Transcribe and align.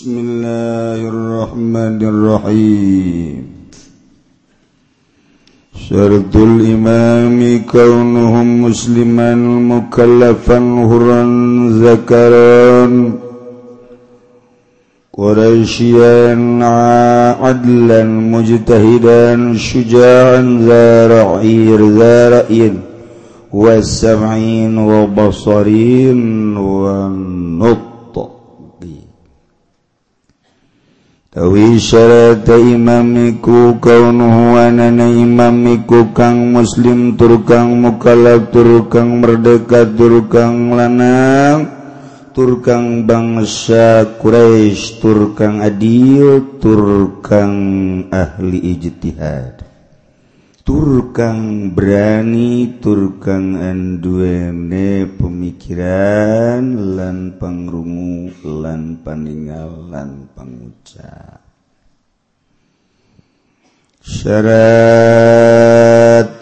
بسم 0.00 0.18
الله 0.18 1.08
الرحمن 1.08 1.98
الرحيم. 2.12 3.44
شرط 5.88 6.36
الإمام 6.36 7.62
كونه 7.72 8.42
مسلما 8.42 9.34
مكلفا 9.74 10.58
هرا 10.90 11.22
ذكرا. 11.84 13.12
قريشيا 15.12 16.34
عدلا 17.42 18.04
مجتهدا 18.04 19.54
شجاعا 19.56 20.42
ذا 20.68 21.06
رأي 21.06 21.76
ذا 21.76 22.28
رأي 22.28 22.72
والسمعين 23.52 24.78
وبصرين 24.78 26.56
والنطق. 26.56 27.89
Tawisyarata 31.30 32.58
imamiku 32.58 33.78
kaunuhu 33.78 34.58
anana 34.58 35.06
imamiku 35.06 36.10
kang 36.10 36.50
muslim 36.50 37.14
tur 37.14 37.46
kang 37.46 37.78
turkang 37.78 38.50
tur 38.50 38.90
kang 38.90 39.22
merdeka 39.22 39.86
tur 39.94 40.26
kang 40.26 40.74
lanang 40.74 41.70
tur 42.34 42.58
kang 42.58 43.06
bangsa 43.06 44.18
Quraisy 44.18 44.98
tur 44.98 45.30
kang 45.38 45.62
adil 45.62 46.58
tur 46.58 47.22
kang 47.22 47.54
ahli 48.10 48.74
ijtihad 48.74 49.69
turkang 50.70 51.74
berani 51.74 52.78
turkang 52.78 53.58
anduene 53.58 55.02
pemikiran 55.18 56.62
lan 56.94 57.34
pangrungu 57.42 58.30
lan 58.46 59.02
paningal 59.02 59.90
lan 59.90 60.30
pangucap. 60.30 61.42
Syarat 63.98 64.38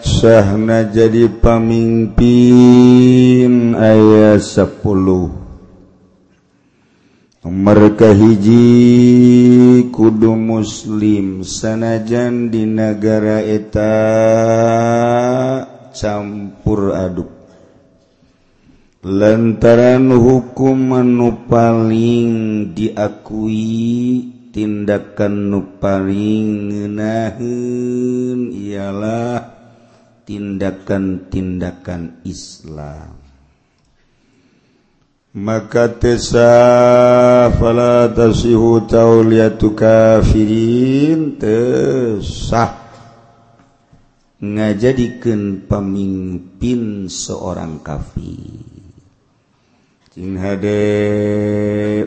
sahna 0.05 0.85
jadi 0.93 1.25
pamimpin 1.41 2.13
ayat 3.73 4.45
10 4.45 5.48
nomor 7.39 7.95
kahiji 7.95 8.67
kudu 9.95 10.35
muslim 10.35 11.47
sanajan 11.47 12.51
di 12.51 12.67
negara 12.67 13.39
eta 13.39 13.95
campur 15.95 16.91
aduk. 16.91 17.31
Lantaran 18.99 20.11
hukum 20.11 20.91
anu 20.91 21.47
paling 21.47 22.31
diakui 22.75 24.27
tindakan 24.51 25.55
nu 25.55 25.79
paling 25.79 26.67
ngeunaheun 26.67 28.51
ialah 28.51 29.55
tindakan-tindakan 30.27 32.19
Islam. 32.27 33.18
maka 35.39 35.87
tesa 35.87 36.51
fala 37.55 38.11
tasihu 38.11 38.83
tauliyatu 38.83 39.71
kafirin 39.71 41.39
tesah. 41.39 42.75
Ngajadikeun 44.39 45.67
pemimpin 45.67 47.07
seorang 47.11 47.79
kafir. 47.83 48.67
Cing 50.11 50.35
hade 50.39 50.83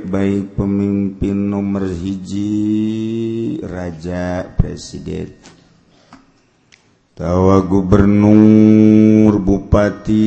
baik 0.05 0.57
pemimpin 0.57 1.49
nomor 1.49 1.89
hiji 1.89 3.61
raja 3.65 4.49
presiden. 4.57 5.33
Tawa 7.23 7.63
gubernur 7.63 9.39
bupati 9.39 10.27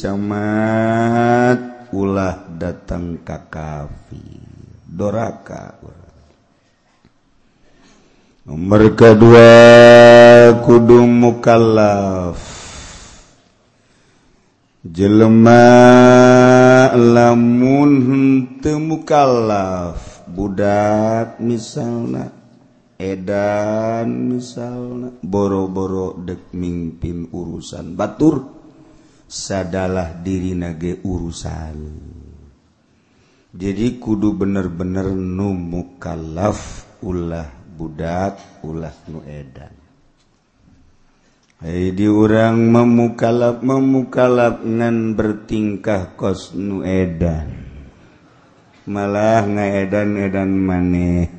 camat 0.00 1.92
ulah 1.92 2.48
datang 2.56 3.20
kakafi 3.20 4.24
doraka. 4.88 5.76
Nomor 8.48 8.96
kedua 8.96 9.52
kudu 10.64 11.04
mukallaf. 11.04 12.40
Jelema 14.88 15.68
lamun 16.96 17.92
teu 18.64 18.80
mukallaf. 18.80 20.24
Budak 20.32 21.44
misalna 21.44 22.43
edan 22.98 24.34
misalna. 24.34 25.14
Boro-boro 25.20 26.18
dek 26.20 26.54
mimpin 26.54 27.30
urusan 27.30 27.98
batur. 27.98 28.36
Sadalah 29.24 30.20
diri 30.22 30.54
nage 30.54 31.02
urusan. 31.02 31.76
Jadi 33.54 33.86
kudu 34.02 34.34
bener-bener 34.34 35.14
nu 35.14 35.54
mukallaf 35.54 36.86
ulah 37.06 37.46
budak 37.74 38.62
ulah 38.66 38.94
nu 39.10 39.22
edan. 39.26 39.74
Hai 41.64 41.94
di 41.96 42.04
orang 42.04 42.60
memukalap 42.60 43.64
memukalap 43.64 44.62
ngan 44.62 45.16
bertingkah 45.16 46.12
kos 46.12 46.52
nu 46.52 46.84
edan. 46.84 47.46
Malah 48.84 49.48
ngaedan 49.48 50.18
edan 50.18 50.50
maneh. 50.60 51.33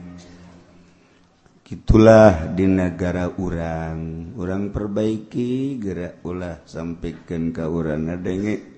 gitulah 1.66 2.54
di 2.54 2.70
negara 2.70 3.34
urang. 3.42 4.32
Orang 4.38 4.70
perbaiki 4.70 5.82
gerak 5.82 6.22
ulah 6.22 6.62
sampaikan 6.70 7.50
ke 7.50 7.66
orang 7.66 8.22
denge 8.22 8.76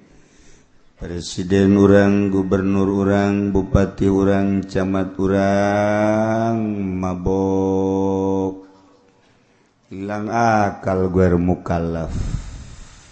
Presiden 0.97 1.77
urang 1.77 2.33
gubernur 2.33 2.89
urang 2.89 3.53
bupati 3.53 4.09
urang 4.09 4.65
camat 4.65 5.13
urang 5.21 6.57
mabok. 6.97 8.65
Hilang 9.93 10.25
akal 10.33 11.13
gue 11.13 11.37
mukallaf 11.37 12.09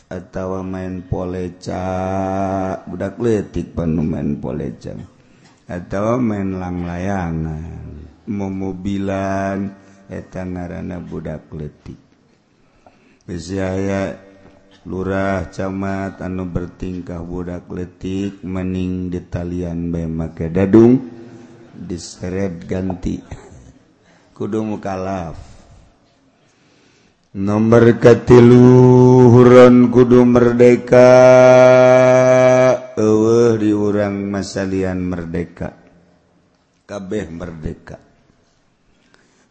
atau 0.09 0.65
main 0.65 1.05
poleca. 1.05 1.85
Budak 2.89 3.21
letik 3.21 3.77
panu 3.77 4.01
main 4.01 4.33
poleca. 4.41 4.97
Atau 5.69 6.17
main 6.17 6.57
lang 6.57 6.89
layangan. 6.89 8.04
memobilan 8.29 9.73
etan 10.09 10.53
ngaranna 10.53 11.01
budak 11.01 11.49
letik 11.53 12.05
Beaya 13.25 14.21
lurah 14.85 15.49
camat 15.49 16.21
anu 16.21 16.45
bertingkah 16.45 17.25
budak 17.25 17.65
letik 17.73 18.45
mening 18.45 19.09
di 19.09 19.17
talian 19.17 19.89
bemake 19.89 20.53
dadung 20.53 21.01
diseret 21.73 22.69
ganti. 22.69 23.17
Kudu 24.29 24.61
mukalaf. 24.61 25.41
Nomor 27.33 27.97
katilu 27.97 28.61
huron 29.33 29.89
kudu 29.89 30.21
merdeka 30.21 31.09
eueuh 32.93 33.57
diurang 33.57 34.21
masalian 34.29 35.01
merdeka. 35.01 35.73
Kabeh 36.85 37.25
merdeka. 37.33 38.04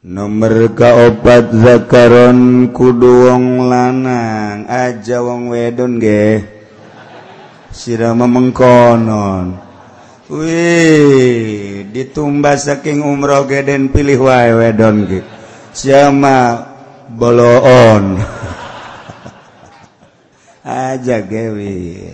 nomor 0.04 0.76
kaopat 0.76 1.48
zakaron 1.64 2.68
kudu 2.76 3.32
wong 3.32 3.72
lanang. 3.72 4.68
Aja 4.68 5.24
wong 5.24 5.48
wedon 5.48 5.96
ge 5.96 6.44
sirama 7.72 8.28
mengkonon 8.28 9.56
wih 10.28 11.88
ditumbas 11.88 12.68
saking 12.68 13.00
umroh 13.00 13.48
ge 13.48 13.64
den 13.64 13.88
pilih 13.88 14.28
wae 14.28 14.52
wedon 14.52 15.04
ge 15.08 15.20
siapa 15.72 16.36
boloon. 17.08 18.20
Aja 20.64 21.24
gewi 21.24 22.04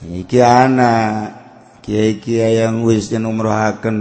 iki 0.00 0.40
anak 0.40 1.36
kiai-kiai 1.84 2.64
yang 2.64 2.80
wis 2.84 3.12
umrohaken 3.12 3.96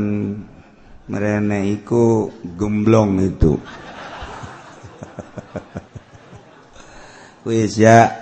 merene 1.10 1.74
iku 1.74 2.30
gemblong 2.56 3.20
itu. 3.26 3.58
Wis 7.50 7.82
ya. 7.82 8.14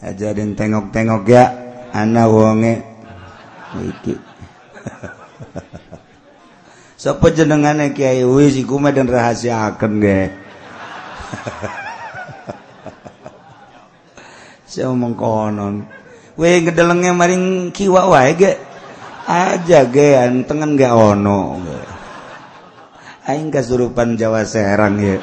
Aja 0.00 0.32
den 0.32 0.56
tengok-tengok 0.56 1.28
ya. 1.28 1.52
Ana 1.92 2.24
wonge. 2.24 2.80
Iki. 3.76 4.16
Sapa 7.02 7.28
jenengane 7.28 7.92
kiai? 7.92 8.24
Wis 8.24 8.56
iku 8.56 8.80
mah 8.80 8.96
den 8.96 9.12
rahasiakeun 9.12 10.00
ge 10.00 10.32
saya 14.72 14.88
omong 14.88 15.14
konon. 15.16 15.84
Gedelengnya 16.36 17.12
maring 17.12 17.72
kiwa 17.76 18.08
wa 18.08 18.24
aja 19.26 19.84
gean 19.88 20.44
tengen 20.46 20.78
gak 20.78 20.94
ono. 20.94 21.58
Kesurupan 23.22 24.18
Jawa 24.18 24.42
Serang 24.42 24.98
ya. 24.98 25.16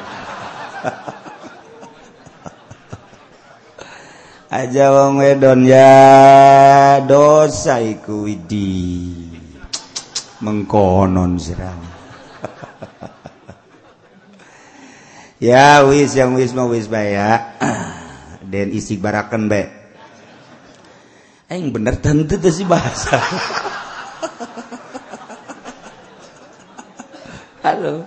Aja 4.50 4.90
wong 4.90 5.22
wedon 5.22 5.62
ya. 5.68 6.98
Dosa 7.06 7.78
iku 7.78 8.26
widi. 8.26 9.30
Mengkonon 10.40 11.38
serang. 11.38 11.80
Ya 15.40 15.80
wis 15.88 16.12
yang 16.20 16.36
wis 16.36 16.52
mau 16.52 16.68
wis 16.68 16.84
ya. 16.92 17.56
Dan 18.44 18.76
isi 18.76 19.00
barakan 19.00 19.48
baik 19.48 19.80
bener 21.50 21.98
tentu 21.98 22.38
sih 22.46 22.62
bahasa 22.62 23.18
Halo. 27.64 28.04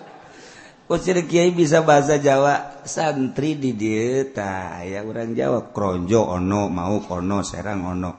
Kusir 0.83 1.15
Kiai 1.25 1.50
bisa 1.50 1.81
bahasa 1.81 2.21
Jawa 2.21 2.86
santri 2.86 3.57
di 3.57 3.74
dieta 3.74 4.77
ya 4.86 5.01
orang 5.01 5.33
Jawa 5.33 5.74
kronjo 5.74 6.21
ono 6.21 6.69
mau 6.69 7.01
kono 7.01 7.42
serang 7.42 7.81
ono. 7.88 8.12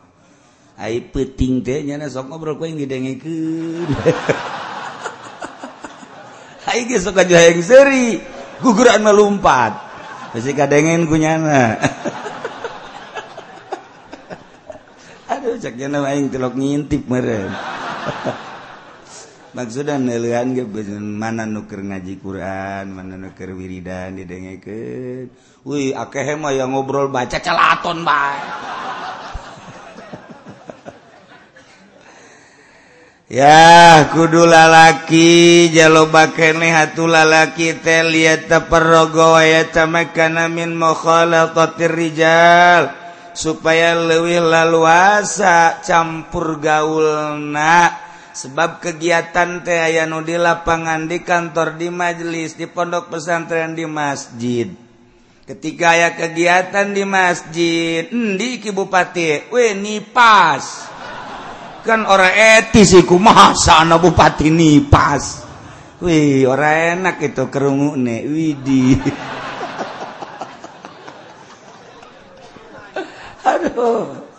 Ai 0.74 1.06
peting 1.06 1.62
teh 1.62 1.86
nyana 1.86 2.10
sok 2.10 2.34
ngobrol 2.34 2.58
kuing 2.58 2.74
didengekeun 2.74 3.86
Hai 6.66 6.82
ge 6.90 6.98
sok 6.98 7.22
aja 7.22 7.46
yang 7.46 7.62
seuri 7.62 8.18
guguran 8.58 9.06
melumpat 9.06 9.94
Pasti 10.34 10.50
kadengen 10.50 11.06
ku 11.06 11.14
nyana. 11.14 11.78
Aduh 15.30 15.54
cak 15.62 15.78
nyana 15.78 16.02
aing 16.10 16.26
telok 16.26 16.58
ngintip 16.58 17.06
meureun. 17.06 17.54
maksudan 19.56 20.02
mana 20.98 21.46
nuker 21.46 21.80
ngaji 21.80 22.14
Quran 22.18 22.84
mana 22.90 23.14
nuker 23.14 23.54
wiridan 23.54 24.18
didengeken 24.18 25.30
wih 25.64 25.94
akeh 25.94 26.36
mah 26.36 26.52
yang 26.52 26.74
ngobrol 26.74 27.08
baca 27.08 27.38
celaton 27.40 28.04
bae. 28.04 28.42
Ya 33.24 34.04
kudu 34.14 34.46
lalaki 34.46 35.66
jalo 35.74 36.06
bakene 36.06 36.70
hatu 36.70 37.08
lalaki 37.08 37.74
teh 37.82 38.06
lihat 38.06 38.46
taparrogo 38.46 39.40
ya 39.42 39.66
tamakana 39.74 40.46
min 40.46 40.76
mukhalatatir 40.78 41.90
rijal. 41.90 43.03
supaya 43.34 43.98
lewih 43.98 44.40
laluasa 44.40 45.82
campur 45.82 46.62
gaulna. 46.62 48.00
Sebab 48.34 48.82
kegiatan 48.82 49.62
teh 49.62 49.78
aya 49.78 50.10
nu 50.10 50.18
di 50.26 50.34
lapangan 50.34 51.06
di 51.06 51.22
kantor 51.22 51.78
di 51.78 51.86
majelis 51.86 52.58
di 52.58 52.66
pondok 52.66 53.14
pesantren 53.14 53.78
di 53.78 53.86
masjid. 53.86 54.66
Ketika 55.46 55.94
aya 55.94 56.18
kegiatan 56.18 56.90
di 56.90 57.06
masjid 57.06 58.10
endi 58.10 58.58
ki 58.58 58.74
bupati? 58.74 59.54
We 59.54 59.78
nipas. 59.78 60.90
Kan 61.86 62.08
orang 62.10 62.34
etis 62.34 62.96
iku 62.96 63.22
masa 63.22 63.86
anak 63.86 64.02
bupati 64.02 64.50
nipas? 64.50 65.46
Wih 66.02 66.42
orang 66.50 67.06
enak 67.06 67.22
itu 67.22 67.46
kerungu 67.46 67.94
nih 67.94 68.26
widih 68.26 68.98
aduh 73.64 74.34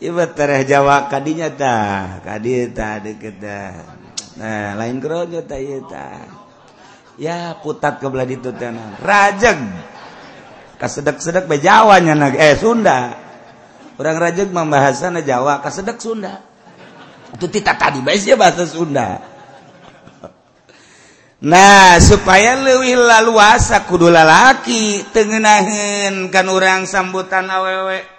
ibat 0.00 0.36
tereh 0.36 0.68
Jawa 0.68 1.08
kadinya 1.08 1.48
tah 1.52 2.20
kadi 2.20 2.68
tah 2.72 3.00
deket 3.00 3.36
tah. 3.40 3.72
Nah 4.36 4.76
lain 4.76 5.00
kerojo 5.00 5.40
ta 5.44 5.56
ieu 5.56 5.80
tah. 5.88 6.24
Ya 7.16 7.56
putat 7.64 7.96
kebelah 7.96 8.28
itu 8.28 8.52
teh 8.52 8.68
rajeg 9.00 9.56
kasedek 10.76 11.16
sedek 11.20 11.44
be 11.48 11.56
Jawa 11.56 11.96
nya 12.04 12.12
eh 12.36 12.56
Sunda. 12.60 13.16
Orang 13.96 14.20
rajeg 14.20 14.52
membahasana 14.52 15.24
Jawa 15.24 15.64
kasedek 15.64 15.96
Sunda. 15.96 16.44
Itu 17.32 17.48
tita 17.48 17.72
tadi 17.80 18.04
biasanya 18.04 18.36
bahasa 18.36 18.68
Sunda. 18.68 19.08
Nah 21.36 22.00
supaya 22.00 22.56
lewih 22.56 22.96
laluasa 22.96 23.84
kudu 23.84 24.08
lalaki 24.08 25.04
tengenahin 25.12 26.32
kan 26.32 26.48
orang 26.48 26.88
sambutan 26.88 27.44
awewek 27.48 28.15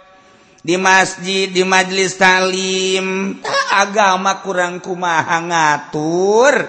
di 0.68 0.76
masjid 0.76 1.48
di 1.48 1.64
majelis 1.64 2.20
talim. 2.20 3.40
Agama 3.72 4.44
kurang 4.44 4.84
kumaha 4.84 5.40
ngatur. 5.40 6.68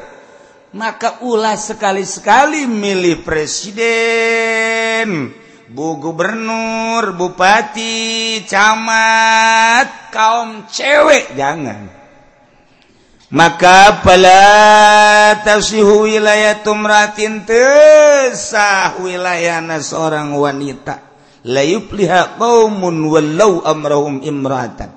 Maka 0.79 1.27
ulah 1.27 1.59
sekali-sekali 1.59 2.71
milih 2.71 3.27
presiden. 3.27 5.09
Bu 5.69 5.99
gubernur 5.99 7.19
bupati 7.19 8.39
camat 8.47 10.15
kaum 10.15 10.71
cewek 10.71 11.35
jangan. 11.35 11.91
Maka 13.29 14.01
pala 14.01 15.37
tasihu 15.45 16.09
wilayah 16.09 16.65
tumratin 16.65 17.45
tesah 17.45 18.97
wilayahna 18.97 19.85
seorang 19.85 20.33
wanita 20.33 21.08
Imratan 24.21 24.91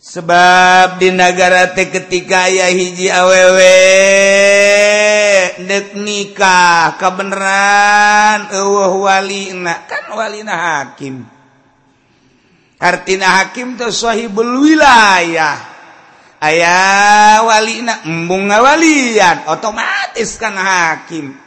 sebab 0.00 0.96
di 0.96 1.12
negara 1.12 1.76
teh 1.76 1.92
ketika 1.92 2.48
ya 2.48 2.72
hiji 2.72 3.12
awewe 3.12 3.76
dek 5.60 5.92
nikah 6.00 6.96
kebenaran 6.96 8.48
wali 8.96 9.52
kan 9.84 10.04
wali 10.16 10.40
hakim. 10.40 11.22
Artina 12.82 13.44
hakim 13.44 13.78
tuh 13.78 13.92
sahibul 13.92 14.58
wilayah. 14.58 15.70
Ayah 16.42 17.46
wali 17.46 17.86
embung 18.02 18.50
ngawalian 18.50 19.46
otomatis 19.52 20.34
kan 20.40 20.58
hakim 20.58 21.41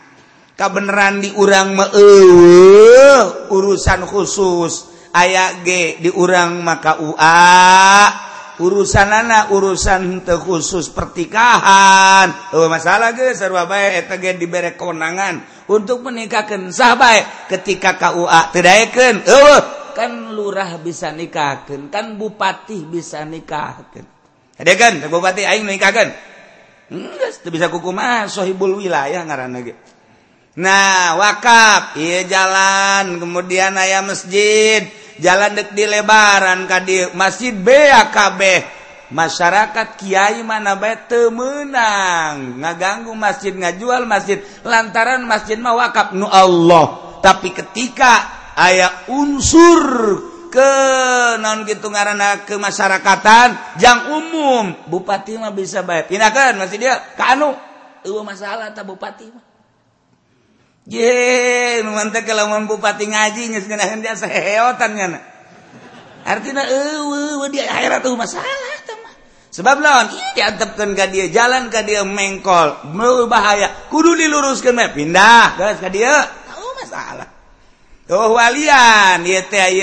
beneran 0.56 1.20
diurang 1.20 1.76
me 1.76 1.86
urusan 3.52 4.08
khusus. 4.08 4.96
Aya 5.16 5.64
G 5.64 6.00
diurang 6.04 6.60
maka 6.60 7.00
UA 7.00 7.48
urusan 8.60 9.10
anak 9.12 9.52
urusan 9.52 10.24
khusus 10.24 10.92
pertikahan. 10.92 12.56
Oh, 12.56 12.68
masalah 12.68 13.16
diberre 14.40 14.76
kewenangan 14.76 15.44
untuk 15.72 16.04
menikahkan 16.06 16.70
sahabat 16.70 17.48
ketika 17.52 17.98
KUA 17.98 18.42
tidakken 18.54 19.16
kan 19.96 20.12
lurah 20.36 20.76
bisa 20.78 21.16
nikahkan 21.16 21.88
kan 21.88 22.20
bupati 22.20 22.84
bisa 22.84 23.24
nikahkan 23.24 24.04
bupati 25.08 25.48
nikahkan 25.64 26.12
bisa 27.48 27.72
kukumahhibul 27.72 28.84
wilayah 28.84 29.24
ngaran 29.24 29.56
Nah 30.56 31.20
wakaf. 31.20 32.00
Ia 32.00 32.24
jalan. 32.28 33.20
Kemudian 33.20 33.76
ayah 33.80 34.04
masjid. 34.04 34.88
Jalan 35.16 35.56
dek 35.56 35.72
di 35.72 35.88
lebaran 35.88 36.68
kadir 36.68 37.16
masjid 37.16 37.56
BKB 37.56 38.68
masyarakat 39.16 40.02
Kiai 40.02 40.42
mana 40.42 40.76
baik 40.76 41.08
temenang 41.08 42.60
ngaganggu 42.60 43.16
masjid 43.16 43.56
ngajual 43.56 44.04
masjid. 44.04 44.44
Lantaran 44.68 45.24
masjid 45.24 45.56
mah 45.56 45.78
wakaf 45.78 46.12
nu 46.12 46.28
Allah. 46.28 47.20
Tapi 47.24 47.56
ketika 47.56 48.28
ayat 48.60 49.08
unsur 49.08 49.82
ke 50.52 50.72
non 51.40 51.64
gitu 51.64 51.92
ngarana 51.92 52.48
kemasyarakatan 52.48 53.80
yang 53.80 54.12
umum 54.14 54.72
bupati 54.88 55.36
mah 55.36 55.52
bisa 55.52 55.84
baik 55.84 56.08
pindahkan 56.08 56.56
masih 56.56 56.80
dia 56.80 56.96
kanu 57.16 57.56
anu? 58.04 58.22
Masalah 58.24 58.72
tak 58.76 58.84
bupati 58.84 59.32
mah. 59.32 59.55
lawan 60.86 62.70
bupati 62.70 63.10
ngaji 63.10 63.58
sebab 69.50 69.82
lawan 69.82 70.06
diantepkan 70.38 70.94
ke 70.94 71.06
dia 71.10 71.26
jalan 71.34 71.74
ke 71.74 71.82
dia 71.82 72.06
mengkol 72.06 72.92
mau 72.94 73.26
bahaya 73.26 73.90
kudu 73.90 74.14
diluruskan 74.14 74.78
pindah 74.94 75.58
guys 75.58 75.82
ke 75.82 75.90
dia. 75.90 76.14
Tahu 76.54 76.68
masalah 76.78 77.28
tuh 78.06 78.38
walian 78.38 79.26
ya 79.26 79.42
teh 79.50 79.74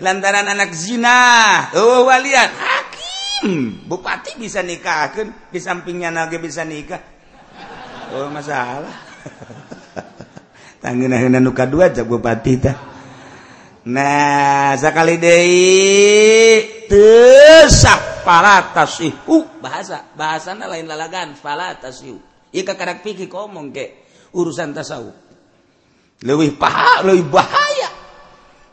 lantaran 0.00 0.48
anak 0.48 0.72
zina 0.72 1.68
tuh 1.68 2.08
walian. 2.08 2.48
Hakim 2.48 3.84
bupati 3.84 4.40
bisa 4.40 4.64
nikahkan 4.64 5.52
di 5.52 5.60
sampingnya 5.60 6.08
naga 6.08 6.40
bisa 6.40 6.64
nikah. 6.64 7.02
Oh 8.16 8.32
masalah 8.32 8.94
tangka 10.84 11.64
dua 11.64 11.88
Bupati 12.04 12.60
nah 13.84 14.76
sekali 14.76 15.16
uh, 15.16 15.24
bahasa 19.64 20.12
bahasa 20.12 20.52
lain 20.52 20.84
lalagan 20.84 21.32
pikir 23.00 23.32
ngomong 23.32 23.72
ke 23.72 24.04
urusan 24.36 24.76
tasau 24.76 25.24
lebih 26.24 26.56
paha 26.56 27.04
lebih 27.04 27.28
bahaya. 27.28 27.88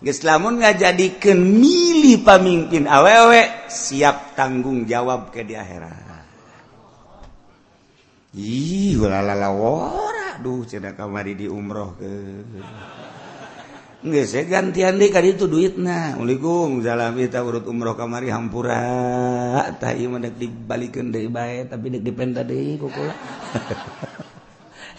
Islamun 0.02 0.58
nggak 0.58 0.82
jadikan 0.82 1.38
milih 1.38 2.26
pamimpin 2.26 2.90
awewek 2.90 3.70
siap 3.70 4.34
tanggung 4.34 4.90
jawab 4.90 5.30
ke 5.30 5.46
di 5.46 5.54
akhirat. 5.54 6.26
Ih 8.34 8.98
lalalawa 8.98 10.10
aduh 10.42 10.66
cenah 10.66 10.98
kamari 10.98 11.38
di 11.38 11.46
umroh 11.46 11.94
ke 12.02 12.10
Nggak, 14.02 14.26
saya 14.26 14.50
gantian 14.50 14.98
deh 14.98 15.14
kali 15.14 15.38
itu 15.38 15.46
duit 15.46 15.78
nah. 15.78 16.18
Assalamualaikum, 16.18 16.82
salam 16.82 17.14
kita 17.22 17.46
urut 17.46 17.70
umroh 17.70 17.94
kamari 17.94 18.34
hampura. 18.34 18.82
Tah 19.78 19.94
ieu 19.94 20.10
mah 20.10 20.26
dibalikeun 20.26 21.14
deui 21.14 21.30
bae 21.30 21.70
tapi 21.70 21.94
dek 21.94 22.02
dipenta 22.02 22.42
deui 22.42 22.82
kukula. 22.82 23.14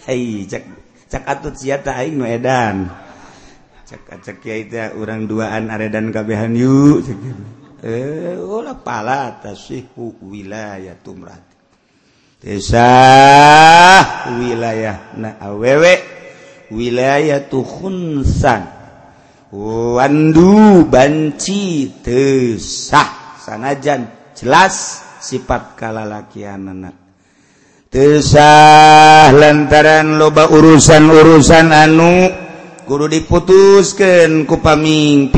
Hei, 0.07 0.47
cek 0.55 0.63
cek 1.11 1.23
atut 1.27 1.51
sia 1.59 1.83
tah 1.83 1.99
aing 1.99 2.15
nu 2.15 2.23
edan. 2.23 2.87
Cek 3.83 4.23
cek 4.23 4.39
ya 4.39 4.55
teh 4.71 4.95
urang 4.95 5.27
duaan 5.27 5.67
aredan 5.67 6.07
kabehan 6.07 6.55
yuk. 6.55 7.03
Cek. 7.03 7.19
Eh, 7.83 8.39
ulah 8.39 8.79
pala 8.79 9.35
tasihu 9.43 10.15
wilayah 10.23 10.95
tumrat 11.03 11.52
Tisah 12.43 14.35
wilayah 14.35 15.15
na 15.15 15.39
awewe 15.39 15.95
wilayah 16.75 17.39
tuhunsan 17.47 18.67
Wandu 19.95 20.83
banci 20.83 21.87
tesah 22.03 23.39
sanajan 23.39 24.11
jelas 24.35 25.07
sifat 25.23 25.79
kalalakian 25.79 26.67
anak 26.67 26.99
Tesah 27.87 29.31
lantaran 29.31 30.19
loba 30.19 30.51
urusan-urusan 30.51 31.71
anu 31.71 32.27
kudu 32.83 33.07
diputuskan 33.07 34.43
ku 34.43 34.59
pemimpin. 34.59 35.37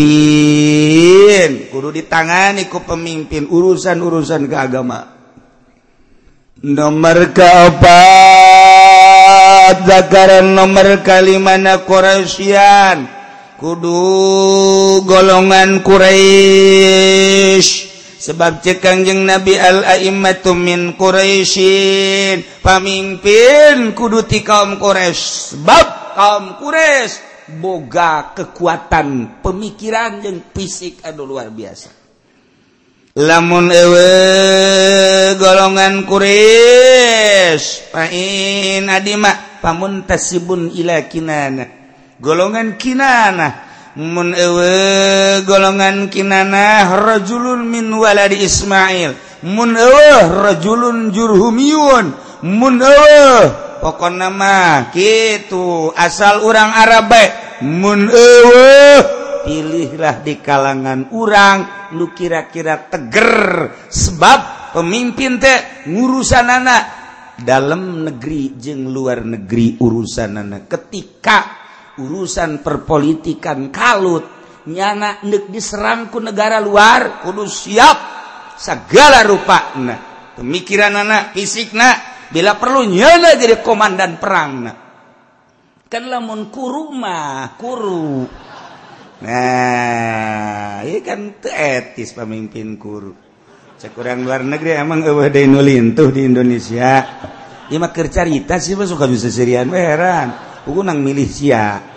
Kudu 1.69 1.93
ditangani 1.93 2.65
ku 2.71 2.81
pemimpin 2.81 3.45
urusan-urusan 3.45 4.49
keagamaan. 4.49 5.14
nomor 6.65 7.29
keopat 7.29 7.85
zakaran 9.85 10.57
nomor 10.57 11.05
kalimana 11.05 11.85
Quraisyan. 11.85 13.05
Kudu 13.55 15.05
golongan 15.07 15.79
Quraisy 15.85 17.69
sebab 18.19 18.59
cekangjeng 18.65 19.23
Nabi 19.23 19.55
al-a'immatu 19.55 20.57
min 20.57 20.97
Quraisyin. 20.97 22.43
Pamimpin 22.65 23.93
kudu 23.93 24.25
ti 24.25 24.41
kaum 24.41 24.81
Quraisy 24.81 25.53
sebab 25.55 26.17
kaum 26.17 26.57
Quraisy 26.57 27.21
boga 27.61 28.33
kekuatan 28.33 29.39
pemikiran 29.45 30.17
yang 30.25 30.41
fisik 30.49 31.05
aduh 31.05 31.29
luar 31.29 31.53
biasa. 31.53 31.94
lamun 33.15 33.71
ewe 33.71 34.11
golongan 35.39 36.03
Quraisy 36.03 37.87
pain 37.87 38.91
adima 38.91 39.31
pamun 39.63 40.03
tasibun 40.03 40.67
ila 40.75 40.99
kinana. 41.07 41.63
Golongan 42.19 42.75
kinana. 42.75 43.63
Mun 43.95 44.35
ewe 44.35 45.47
golongan 45.47 46.11
kinana 46.11 46.91
rajulun 46.91 47.63
min 47.63 47.87
waladi 47.95 48.43
Ismail. 48.43 49.15
Mun 49.47 49.79
ewe 49.79 50.07
rajulun 50.35 51.15
jurhumiyun 51.15 52.11
mun 52.43 52.75
ewe 52.83 53.47
pokok 53.79 54.11
nama 54.11 54.91
gitu 54.91 55.95
asal 55.95 56.43
orang 56.43 56.67
Arab 56.83 57.15
mun 57.63 58.11
ewe 58.11 58.99
pilihlah 59.45 60.19
di 60.19 60.41
kalangan 60.43 61.07
orang 61.15 61.84
nu 61.95 62.11
kira-kira 62.11 62.91
teger 62.91 63.71
sebab 63.87 64.71
pemimpin 64.75 65.39
teh 65.39 65.87
ngurusan 65.87 66.47
anak 66.51 66.83
dalam 67.39 68.03
negeri 68.03 68.59
jeung 68.59 68.91
luar 68.91 69.23
negeri 69.23 69.79
urusan 69.79 70.43
anak 70.43 70.67
ketika 70.67 71.39
urusan 71.99 72.59
perpolitikan 72.59 73.71
kalut 73.71 74.23
nyana 74.67 75.23
nek 75.23 75.47
diserangku 75.47 76.19
negara 76.19 76.59
luar 76.59 77.23
kudu 77.23 77.47
siap 77.47 77.97
segala 78.59 79.23
rupa 79.23 79.79
nah 79.79 79.99
pemikiran 80.35 80.95
anak 80.95 81.31
fisik 81.31 81.71
nak 81.71 82.27
bila 82.31 82.59
perlu 82.59 82.83
nyana 82.87 83.39
jadi 83.39 83.63
komandan 83.63 84.19
perang 84.19 84.51
nak 84.59 84.77
kan 85.85 86.11
lamun 86.11 86.49
kuru 86.49 86.91
mah 86.91 87.55
kuru. 87.55 88.25
nah 89.25 90.85
kan 91.01 91.21
etis 91.41 92.13
pemimpin 92.13 92.77
guru. 92.77 93.13
Sekurang 93.75 94.21
luar 94.21 94.45
negeri 94.45 94.77
emang 94.77 95.01
nulintuh 95.01 96.13
di 96.13 96.29
Indonesia. 96.29 96.93
Ya 97.65 97.77
mah 97.81 97.89
kercarita 97.89 98.61
sih 98.61 98.77
mah 98.77 98.85
suka 98.85 99.09
bisa 99.09 99.33
sirian 99.33 99.73
heran. 99.73 100.61
Aku 100.65 100.81
nang 100.85 101.01
milisia 101.01 101.95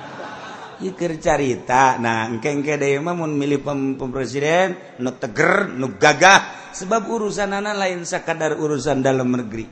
ya 0.79 0.95
kercarita 0.95 1.99
nah 1.99 2.31
engke 2.31 2.55
engke 2.55 2.79
deh 2.79 3.03
mah 3.03 3.19
milih 3.19 3.67
pem, 3.67 3.99
pem 3.99 4.09
presiden 4.15 4.79
nu 5.03 5.11
teger 5.19 5.75
nu 5.75 5.99
gagah 5.99 6.71
sebab 6.71 7.03
urusan 7.11 7.51
anak 7.51 7.75
lain 7.75 8.07
sekadar 8.07 8.55
urusan 8.55 9.03
dalam 9.03 9.29
negeri. 9.35 9.67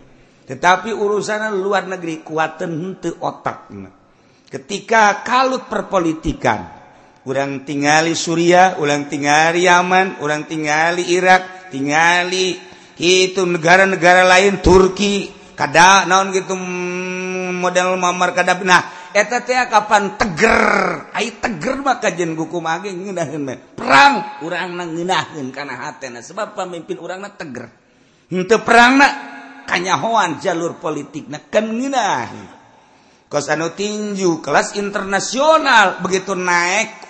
Tetapi 0.47 0.95
urusan 0.95 1.59
luar 1.59 1.91
negeri 1.91 2.23
kuatan 2.23 2.71
henteu 2.71 3.19
otak 3.19 3.71
ketika 4.47 5.27
kalut 5.27 5.67
perpolitikan 5.67 6.76
urang 7.27 7.67
tingali 7.67 8.15
Surya 8.15 8.79
ulang 8.79 9.11
tinggal 9.11 9.59
Yaman 9.59 10.23
urang 10.23 10.47
tingali 10.47 11.11
Irak 11.11 11.75
tingali 11.75 12.55
itu 12.97 13.43
negara-negara 13.45 14.25
lain 14.25 14.63
Turki 14.65 15.29
kada 15.59 16.07
naon 16.09 16.33
gitu 16.33 16.57
mm, 16.57 17.61
model 17.61 17.97
mamar 17.97 18.33
kada. 18.33 18.57
Nah 18.61 19.11
eta 19.13 19.41
teh 19.45 19.57
kapan 19.69 20.17
teger 20.21 20.61
ai 21.13 21.37
teger 21.37 21.81
mah 21.81 21.99
kajen 22.01 22.37
guku 22.37 22.61
mage 22.61 22.93
ngeunaheun 22.93 23.75
perang 23.77 24.41
urang 24.45 24.77
ngeunaheun 24.77 25.49
kana 25.53 25.77
hatena 25.77 26.21
sebab 26.21 26.57
pamimpin 26.57 26.97
urangna 27.01 27.33
teger. 27.33 27.69
Henteu 28.33 28.61
perangna 28.65 29.09
kanyahoan 29.69 30.39
jalur 30.41 30.79
politikna 30.81 31.41
kan 31.53 31.69
ngeunaheun 31.69 32.57
kos 33.27 33.51
anu 33.51 33.75
tinju 33.75 34.39
kelas 34.39 34.79
internasional 34.79 35.99
begitu 35.99 36.39
naik 36.39 37.06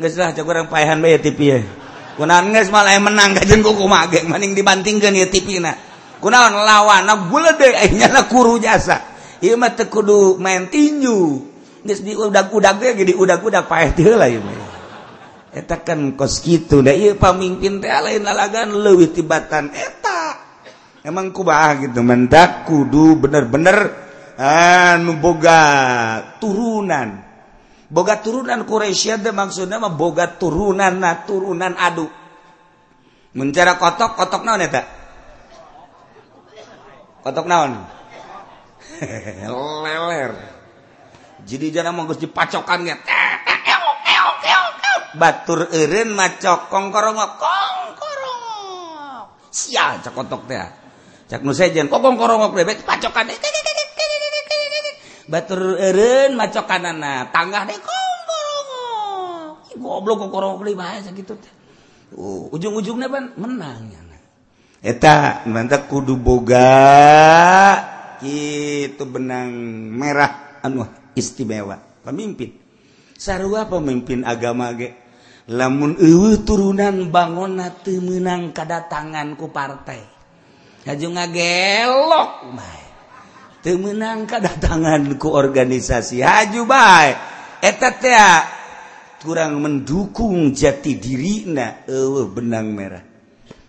Geus 0.00 0.16
lah 0.16 0.32
kurang 0.32 0.72
pahan 0.72 1.00
TV 1.00 1.38
ye. 1.40 1.60
Kunaon 2.16 2.52
geus 2.56 2.72
malah 2.72 2.96
menang 2.96 3.36
maning 4.28 4.52
dibantingkeun 4.56 5.12
ya 5.12 5.28
TV 5.28 5.60
kunaon 6.20 6.54
lawan 6.64 7.04
kuru 8.28 8.56
jasa. 8.60 9.00
Kudu 9.92 10.40
main 10.40 10.72
tinju. 10.72 11.48
Geus 11.84 12.00
diudag-udag 12.00 12.80
ge 12.80 13.04
diudag-udag 13.12 13.64
paeh 13.68 13.92
teu 13.92 14.16
lah 14.16 14.28
ieu 14.28 14.44
eta 15.50 15.82
kan 15.82 16.14
kos 16.14 16.38
kitu 16.46 16.78
da 16.78 16.94
ieu 16.94 17.18
pamimpin 17.18 17.82
teh 17.82 17.90
lain 17.90 18.22
lalagan 18.22 18.70
leuwih 18.70 19.10
tibatan 19.10 19.74
eta. 19.74 20.38
Emang 21.00 21.32
kumaha 21.32 21.80
gitu 21.80 22.04
mendak 22.04 22.68
kudu 22.68 23.16
bener-bener 23.18 23.78
ah, 24.36 25.00
anu 25.00 25.16
boga 25.16 25.60
turunan. 26.38 27.29
Boga 27.90 28.22
turunan 28.22 28.62
Quraisy 28.62 29.18
maksudnya 29.34 29.82
mah 29.82 29.92
boga 29.92 30.38
turunan 30.38 30.96
nah 31.02 31.26
turunan 31.26 31.74
adu. 31.74 32.06
Mencara 33.34 33.78
kotok 33.78 34.18
kotok 34.18 34.42
naon 34.46 34.62
eta 34.62 34.82
kotok 37.26 37.46
naon? 37.46 37.72
Leler. 39.84 40.32
Jadi 41.44 41.66
jangan 41.74 41.92
mau 41.94 42.06
dipacokan 42.10 42.80
ya. 42.86 42.96
Batur 45.10 45.66
eureun 45.74 46.14
macok 46.14 46.70
kongkorong 46.70 47.18
kongkorong 47.18 48.40
sia 49.50 49.98
cak 49.98 50.14
kotok 50.14 50.46
teh 50.46 50.62
cak 51.26 51.42
nu 51.42 51.50
sejen 51.50 51.90
kongkorong 51.90 52.54
bebek 52.54 52.86
pacokan 52.86 53.26
batur 55.30 55.78
Eren 55.78 56.34
maco 56.34 56.66
kanana 56.66 57.30
tangga 57.30 57.62
deh 57.70 57.78
goblok 59.80 60.28
kokorong 60.28 60.60
kali 60.60 60.76
bahasa 60.76 61.08
gitu 61.14 61.32
teh. 61.40 61.52
Uh, 62.12 62.50
ujung-ujungnya 62.52 63.06
ban 63.06 63.32
menang 63.38 63.88
ya. 63.88 64.00
Eta 64.80 65.44
mantap 65.44 65.92
kudu 65.92 66.16
boga 66.16 66.72
itu 68.24 69.04
benang 69.04 69.52
merah 69.92 70.60
anu 70.64 70.84
istimewa 71.16 71.76
pemimpin. 72.04 72.56
Sarua 73.16 73.68
pemimpin 73.68 74.24
agama 74.24 74.72
ge 74.72 74.96
lamun 75.52 76.00
eueuh 76.00 76.40
turunan 76.44 77.12
bangona 77.12 77.68
teu 77.84 78.00
meunang 78.00 78.56
kadatangan 78.56 79.36
ku 79.36 79.52
partai. 79.52 80.00
haju 80.80 81.06
ngagelok 81.12 82.32
mah. 82.56 82.89
menang 83.64 84.24
kedatanganku 84.24 85.28
organisasi. 85.28 86.24
Haju 86.24 86.62
baik. 86.64 87.16
Kurang 89.20 89.60
mendukung 89.60 90.56
jati 90.56 90.96
diri 90.96 91.44
na 91.44 91.84
uh, 91.84 92.24
benang 92.24 92.72
merah. 92.72 93.04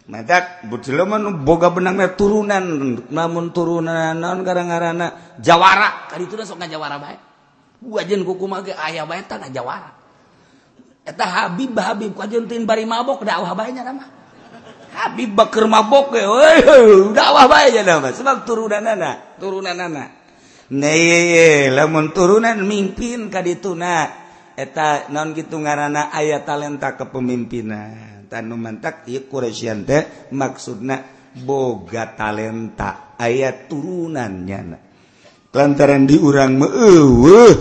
Mata 0.07 0.63
bucilaman 0.63 1.43
boga 1.43 1.75
benang 1.75 1.99
merah 1.99 2.15
turunan. 2.15 2.63
Namun 3.11 3.51
turunan 3.51 4.15
non 4.15 4.47
karena 4.47 5.35
jawara. 5.43 6.07
Kali 6.07 6.23
itu 6.23 6.39
sok 6.39 6.63
jawara 6.71 6.95
baik 6.95 7.31
wajen 7.81 8.21
kuku 8.21 8.45
mage 8.45 8.73
ayah 8.77 9.09
baik 9.09 9.25
tanah 9.25 9.49
jawara 9.49 9.89
eta 11.01 11.25
habib 11.25 11.73
habib 11.73 12.13
kajentin 12.13 12.69
bari 12.69 12.85
mabok 12.85 13.25
dakwah 13.25 13.57
baiknya 13.57 13.81
nama 13.81 14.05
habib 15.01 15.33
Bakar 15.33 15.65
mabok 15.65 16.13
ya, 16.13 16.29
dakwah 17.09 17.49
bae 17.49 17.73
nama, 17.81 18.13
sebab 18.13 18.45
turunan 18.45 18.85
anak, 18.85 19.41
turunan 19.41 19.73
lamun 21.73 22.15
turunan 22.15 22.55
mimpin 22.63 23.27
kadituna 23.27 24.07
eta 24.55 25.11
non 25.11 25.35
gitu 25.35 25.59
ngarana 25.59 26.15
ayat 26.15 26.47
talenta 26.47 26.95
kepemimpinan. 26.95 28.23
Tanu 28.31 28.55
mantak 28.55 29.03
ieu 29.11 29.27
Quraisyan 29.27 29.83
teh 29.83 30.31
maksudna 30.31 31.03
boga 31.43 32.15
talenta 32.15 33.19
ayat 33.19 33.67
turunannya. 33.67 34.59
Na. 34.71 34.79
Lantaran 35.51 36.07
diurang 36.07 36.55
meeuweuh 36.55 37.51
eh, 37.51 37.55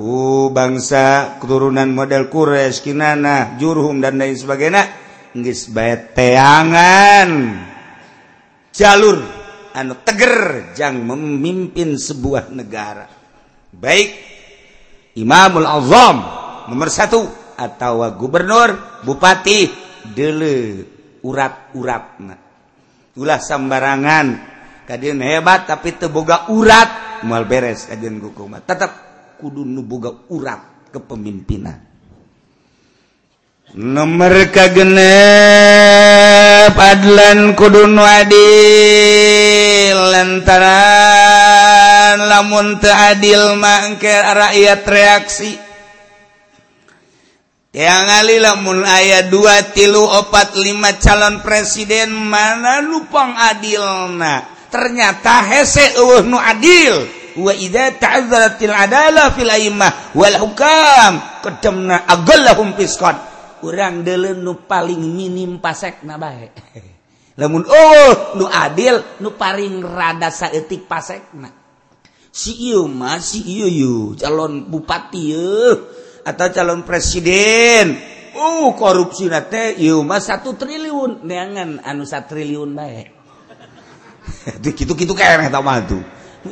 uh, 0.00 0.48
bangsa 0.48 1.36
keturunan 1.36 1.92
model 1.92 2.32
Quraisy 2.32 2.80
kinana, 2.80 3.60
jurhum 3.60 4.00
dan 4.00 4.16
lain 4.16 4.32
sebagainya 4.32 5.05
nggis 5.36 5.68
baet 5.68 6.16
teangan 6.16 7.28
jalur 8.72 9.20
anu 9.76 10.00
teger 10.00 10.72
jang 10.72 11.04
memimpin 11.04 12.00
sebuah 12.00 12.48
negara. 12.48 13.04
Baik 13.76 14.08
Imamul 15.20 15.68
Azam 15.68 16.16
nomor 16.72 16.88
satu 16.88 17.28
atau 17.56 18.04
gubernur 18.16 19.00
bupati 19.04 19.68
dele 20.16 20.80
urat-urat 21.20 22.04
ulah 23.16 23.40
sembarangan. 23.40 24.56
Kadian 24.86 25.18
hebat 25.20 25.66
tapi 25.68 25.98
teboga 25.98 26.48
urat. 26.48 27.20
Mal 27.24 27.48
beres 27.48 27.88
kadian 27.88 28.20
hukuman 28.20 28.60
tetap 28.60 28.92
kudu 29.40 29.64
nuboga 29.64 30.12
urat 30.32 30.92
kepemimpinan 30.92 31.95
nomor 33.74 34.46
kagene 34.54 35.18
padlan 36.70 37.58
kudu 37.58 37.90
adil 37.98 39.98
lantaran 40.14 41.10
lamun 42.30 42.78
adil 42.78 43.58
mangke 43.58 44.14
rakyat 44.14 44.86
reaksi. 44.86 45.58
Yang 47.76 48.08
ali 48.08 48.40
lamun 48.40 48.88
ayat 48.88 49.28
dua 49.28 49.60
tilu 49.74 50.00
opat 50.00 50.56
lima 50.56 50.96
calon 50.96 51.44
presiden 51.44 52.08
mana 52.14 52.80
lupang 52.80 53.36
adilna? 53.36 54.48
Ternyata 54.72 55.44
hese 55.44 56.00
uh 56.00 56.24
nu 56.24 56.40
adil. 56.40 57.04
Wa 57.36 57.52
idza 57.52 57.92
ta'azzaratil 58.00 58.72
adala 58.72 59.28
fil 59.36 59.52
aimah 59.52 60.16
wal 60.16 60.40
hukam. 60.40 61.20
Qadamna 61.44 62.08
agallahum 62.08 62.72
fisqat 62.80 63.35
urang 63.64 64.04
dele 64.04 64.36
nu 64.36 64.66
paling 64.66 65.00
minim 65.00 65.62
pasek 65.62 66.04
nabae 66.04 66.52
lamun 67.40 67.64
Oh 67.68 68.36
nu 68.36 68.44
adil 68.48 69.20
nu 69.22 69.36
paling 69.36 69.80
rada 69.84 70.32
saeutik 70.32 70.88
pasek 70.88 71.32
si 72.36 72.52
ieu 72.68 72.84
mah 72.84 73.16
si 73.16 73.40
ieu 73.40 73.68
yu 73.68 73.96
calon 74.20 74.68
bupati 74.68 75.32
atau 76.26 76.46
calon 76.50 76.82
presiden. 76.82 77.96
Uh 78.36 78.76
korupsi 78.76 79.32
nate 79.32 79.80
mah 80.04 80.20
satu 80.20 80.52
triliun. 80.58 81.24
Neangan 81.24 81.80
anu 81.80 82.04
satu 82.04 82.36
triliun 82.36 82.76
bae. 82.76 83.02
Gitu 84.76 84.92
gitu 84.92 85.14
kayak 85.16 85.48
tau 85.48 85.64
tuh. 85.86 86.02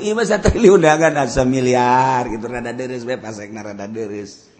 Iuma 0.00 0.24
satu 0.24 0.48
triliun 0.48 0.81
neangan 0.81 1.26
asa 1.26 1.44
miliar 1.44 2.26
gitu 2.33 2.48
rada 2.48 2.72
deres 2.72 3.05
bae 3.05 3.20
pasek 3.20 3.52
rada 3.52 3.85
deres 3.85 4.53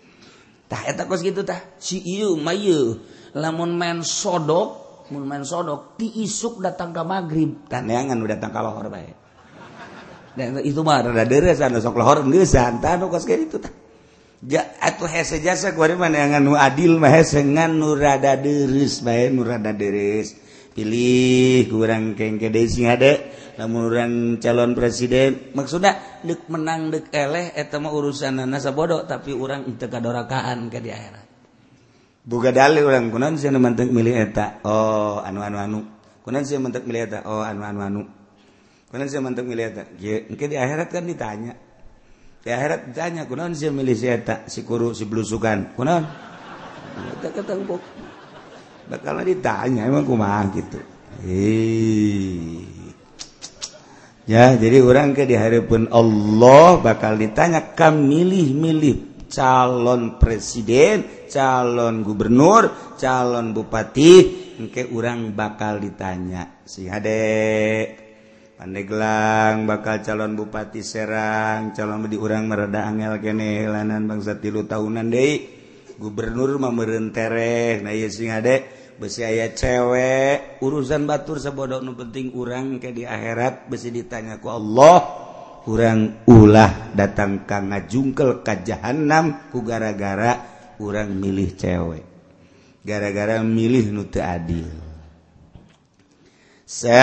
lamun 3.35 3.71
main 3.75 4.01
sodok 4.01 4.69
mun 5.11 5.27
main 5.27 5.45
sodok 5.45 5.99
ti 5.99 6.23
isuk 6.25 6.63
datang 6.63 6.95
ke 6.95 7.03
magrib. 7.05 7.69
Tanangan 7.69 8.17
udah 8.23 8.39
datang 8.39 8.53
ka 8.55 8.61
lohor 8.63 8.89
bae. 8.89 9.13
Dan 10.35 10.59
itu 10.67 10.83
mah 10.83 11.03
rada 11.03 11.27
deres 11.27 11.61
anu 11.61 11.79
sok 11.83 11.99
lohor 11.99 12.27
ngeusan. 12.27 12.81
Tah 12.81 12.97
nu 12.97 13.11
kos 13.11 13.27
kitu 13.27 13.61
tah. 13.61 13.71
Ja 14.45 14.61
atuh 14.81 15.09
hese 15.09 15.41
jasa 15.41 15.73
kuari 15.73 15.97
mah 15.97 16.13
ngan 16.13 16.43
nu 16.43 16.53
adil 16.57 17.01
mah 17.01 17.13
hese 17.13 17.41
ngan 17.43 17.81
nu 17.81 17.97
rada 17.97 18.37
deres 18.37 19.01
bae 19.01 19.33
nu 19.33 19.45
rada 19.45 19.73
deres 19.73 20.37
pilih 20.75 21.71
kurang 21.71 22.19
kengke 22.19 22.51
gede 22.51 22.63
sing 22.67 22.91
ada. 22.91 23.15
Namun 23.55 23.81
orang 23.87 24.13
calon 24.43 24.75
presiden 24.75 25.55
maksudnya 25.55 26.21
dek 26.27 26.51
menang 26.51 26.91
dek 26.91 27.15
eleh 27.15 27.55
eta 27.55 27.79
mah 27.79 27.95
urusan 27.95 28.43
nasa 28.51 28.75
bodoh 28.75 29.07
tapi 29.07 29.31
orang 29.31 29.71
itu 29.71 29.87
kadorakaan 29.87 30.67
ke 30.67 30.83
di 30.83 30.91
akhirat. 30.91 31.25
Buka 32.27 32.51
dalil 32.51 32.83
orang 32.83 33.15
kunan 33.15 33.39
sih 33.39 33.55
mantek 33.55 33.95
milih 33.95 34.19
eta? 34.19 34.59
Oh 34.67 35.23
anu 35.23 35.47
anu 35.47 35.57
anu. 35.63 35.81
Kunan 36.27 36.43
sih 36.43 36.59
mantek 36.59 36.83
milih 36.83 37.07
eta? 37.07 37.23
Oh 37.31 37.47
anu 37.47 37.63
anu 37.63 37.81
anu. 37.81 38.03
Kunan 38.91 39.07
sih 39.07 39.23
mantek 39.23 39.47
milih 39.47 39.71
eta? 39.71 39.87
Mungkin 40.03 40.49
di 40.51 40.59
akhirat 40.59 40.89
kan 40.91 41.07
ditanya. 41.07 41.55
Di 42.43 42.51
akhirat 42.51 42.91
ditanya 42.91 43.23
kunan 43.31 43.55
sih 43.55 43.71
milih 43.71 43.95
si 43.95 44.11
eta? 44.11 44.51
Si 44.51 44.67
kuru 44.67 44.91
si 44.91 45.07
belusukan 45.07 45.79
kunan 45.79 46.35
kata 46.95 47.29
kata 47.41 47.53
bakal 48.89 49.21
ditanya 49.25 49.89
emang 49.89 50.05
kumaha 50.05 50.49
gitu. 50.53 50.79
Ya 54.25 54.57
jadi 54.57 54.81
orang 54.81 55.13
ke 55.13 55.29
diharapkan 55.29 55.93
Allah 55.93 56.81
bakal 56.81 57.21
ditanya 57.21 57.77
kam 57.77 58.09
milih-milih 58.09 59.29
calon 59.29 60.17
presiden 60.17 61.29
calon 61.29 62.01
gubernur 62.01 62.97
calon 62.97 63.53
bupati? 63.53 64.45
Engke 64.55 64.87
orang 64.87 65.35
bakal 65.35 65.83
ditanya 65.83 66.63
si 66.63 66.87
hadek 66.87 68.05
Pandeglang 68.55 69.67
bakal 69.67 69.99
calon 70.07 70.39
bupati 70.39 70.79
Serang 70.79 71.75
calon 71.75 72.07
di 72.07 72.15
orang 72.15 72.47
mereda 72.47 72.87
angel 72.87 73.19
kene 73.19 73.67
lanan 73.67 74.07
bangsa 74.07 74.39
tilu 74.39 74.63
tahunan 74.63 75.11
deui 75.11 75.64
gubernur 76.05 76.61
memerentereh 76.61 77.81
na 77.81 77.97
sing 78.13 78.29
adek 78.29 78.69
besi 79.01 79.25
aya 79.25 79.57
cewek. 79.57 80.61
Urusan 80.61 81.09
batur 81.09 81.41
sebodoh 81.41 81.81
nu 81.81 81.97
penting 81.97 82.37
urang 82.37 82.77
ke 82.77 82.93
di 82.93 83.09
akhirat 83.09 83.73
besi 83.73 83.89
ditanyaku 83.89 84.49
Allah 84.53 85.01
kurang 85.65 86.29
ulah 86.29 86.93
datang 86.93 87.49
ka 87.49 87.65
ngajungkel 87.65 88.45
ka 88.45 88.61
jahanam 88.61 89.49
ku 89.49 89.65
gara-gara 89.65 90.37
urang 90.77 91.17
milih 91.17 91.57
cewek. 91.57 92.05
Gara-gara 92.85 93.41
milih 93.41 93.89
nu 93.89 94.05
teu 94.05 94.21
adil. 94.21 94.69
Sabiwan 96.65 96.97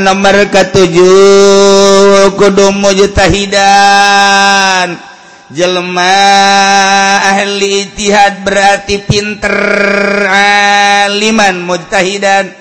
nomor 0.00 0.48
ketujuh 0.48 2.32
kudu 2.40 2.72
mujtahidan 2.76 4.32
jelma 5.52 6.16
ahli 7.20 7.86
ijtihad 7.88 8.40
berarti 8.42 9.04
pinter 9.04 9.56
aliman 10.28 11.60
mujtahidan. 11.62 12.60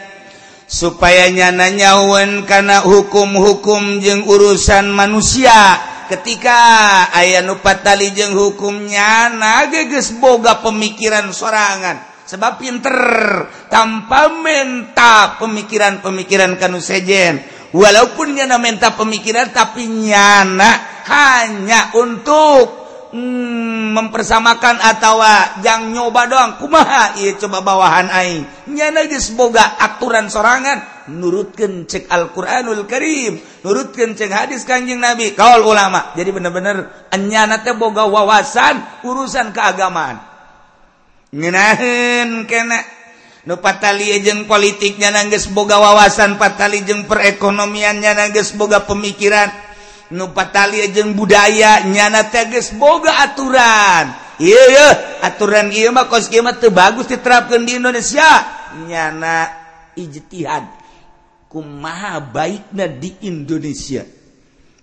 Supaya 0.72 1.28
nyananyawan 1.28 2.48
karena 2.48 2.80
hukum-hukum 2.88 4.00
jeung 4.00 4.24
urusan 4.24 4.88
manusia. 4.88 5.76
Ketika 6.08 6.56
ayah 7.12 7.44
nupatali 7.44 8.16
jeung 8.16 8.36
hukumnya 8.36 9.32
nageges 9.36 10.16
boga 10.16 10.64
pemikiran 10.64 11.36
sorangan. 11.36 12.08
Sebab 12.24 12.64
pinter 12.64 12.96
tanpa 13.68 14.32
menta 14.32 15.36
pemikiran-pemikiran 15.44 16.56
kanu 16.56 16.80
sejen. 16.80 17.44
Walaupun 17.76 18.40
nyana 18.40 18.56
menta 18.56 18.96
pemikiran 18.96 19.52
tapi 19.52 19.88
nyana 19.88 21.04
hanya 21.08 21.92
untuk 22.00 22.81
hmm, 23.12 23.96
mempersamakan 23.96 24.80
atautawa 24.80 25.62
yang 25.62 25.92
nyoba 25.92 26.28
doang. 26.28 26.52
Kumaha? 26.58 27.20
Ia 27.20 27.36
coba 27.38 27.60
bawahan 27.62 28.08
aing. 28.10 28.44
Nyanaboga 28.72 29.78
aturan 29.78 30.32
sorangan. 30.32 31.08
Nurutkan 31.12 31.86
cek 31.86 32.08
Alquranul 32.08 32.88
Karim. 32.88 33.40
Nurutkan 33.68 34.16
cek 34.16 34.32
hadis 34.32 34.64
Kanjeng 34.64 35.04
Nabi. 35.04 35.36
Kaul 35.36 35.64
ulama. 35.68 36.16
Jadi 36.16 36.30
bener-bener 36.32 37.08
enyanate 37.12 37.76
boga 37.76 38.08
wawasan 38.08 39.04
urusan 39.04 39.52
keagamaan. 39.52 40.18
Ngenahin 41.32 42.48
kena. 42.48 42.80
Nu 43.42 43.58
patali 43.58 44.14
jeung 44.22 44.46
politiknya 44.46 45.10
nangis 45.10 45.50
boga 45.50 45.82
wawasan 45.82 46.38
patali 46.38 46.86
jeung 46.86 47.10
perekonomiannya 47.10 48.14
nangis 48.14 48.54
boga 48.54 48.86
pemikiran. 48.86 49.71
nupatali 50.12 50.84
jeung 50.92 51.16
budaya 51.16 51.88
nyana 51.88 52.28
teges 52.28 52.76
boga 52.76 53.26
aturan. 53.26 54.12
Iya 54.42 55.22
aturan 55.26 55.72
ieu 55.72 55.94
mah 55.94 56.10
kos 56.12 56.28
kieu 56.28 56.44
mah 56.44 56.58
teu 56.58 56.70
bagus 56.74 57.08
diterapkan 57.08 57.64
di 57.64 57.80
Indonesia. 57.80 58.28
Nyana 58.86 59.50
ijtihad 59.96 60.68
kumaha 61.52 62.24
baikna 62.24 62.88
di 62.88 63.16
Indonesia? 63.28 64.21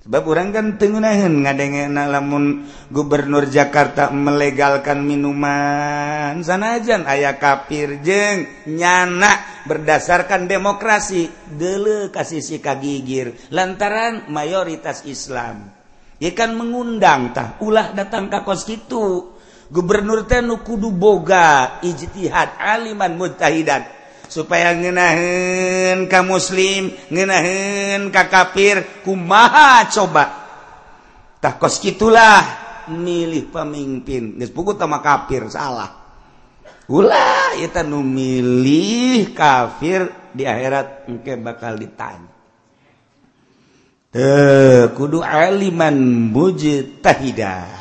Sebab 0.08 0.24
orang 0.24 0.56
kan 0.56 0.66
tengunahan 0.80 1.44
ngadenge 1.44 1.84
lamun 1.92 2.64
Gubernur 2.88 3.44
Jakarta 3.44 4.08
melegalkan 4.08 5.04
minuman. 5.04 6.40
Sana 6.40 6.80
aja 6.80 6.96
ayah 7.12 7.36
kapir 7.36 8.00
jeng 8.00 8.48
nyana 8.72 9.36
berdasarkan 9.68 10.48
demokrasi. 10.48 11.28
Dele 11.52 12.08
kasih 12.08 12.40
si 12.40 12.56
kagigir. 12.56 13.36
Lantaran 13.52 14.32
mayoritas 14.32 15.04
Islam. 15.04 15.76
ikan 16.24 16.32
kan 16.32 16.50
mengundang 16.56 17.36
tah 17.36 17.60
ulah 17.60 17.92
datang 17.92 18.32
ke 18.32 18.40
kos 18.48 18.64
itu. 18.64 19.36
Gubernur 19.68 20.24
teh 20.24 20.40
kudu 20.40 20.88
boga 20.88 21.84
ijtihad 21.84 22.56
aliman 22.56 23.12
mutahidat 23.12 23.97
supaya 24.28 24.76
ngenahin 24.76 26.06
ka 26.06 26.20
muslim 26.20 26.92
ngenahin 27.08 28.12
ka 28.12 28.28
kafir 28.28 29.04
kumaha 29.04 29.88
coba? 29.88 30.24
Takos 31.40 31.80
gitulah 31.80 32.44
milih 32.92 33.48
pemimpin. 33.48 34.36
Geus 34.36 34.52
buku 34.52 34.76
sama 34.76 35.00
kafir 35.00 35.48
salah. 35.48 35.96
Ulah 36.88 37.52
eta 37.60 37.84
nu 37.84 38.00
milih 38.00 39.36
kafir 39.36 40.08
di 40.32 40.48
akhirat 40.48 41.04
engke 41.08 41.36
bakal 41.36 41.76
ditanya. 41.76 42.32
Teh 44.08 44.88
kudu 44.96 45.20
aliman 45.20 45.94
mujtahidah 46.32 47.77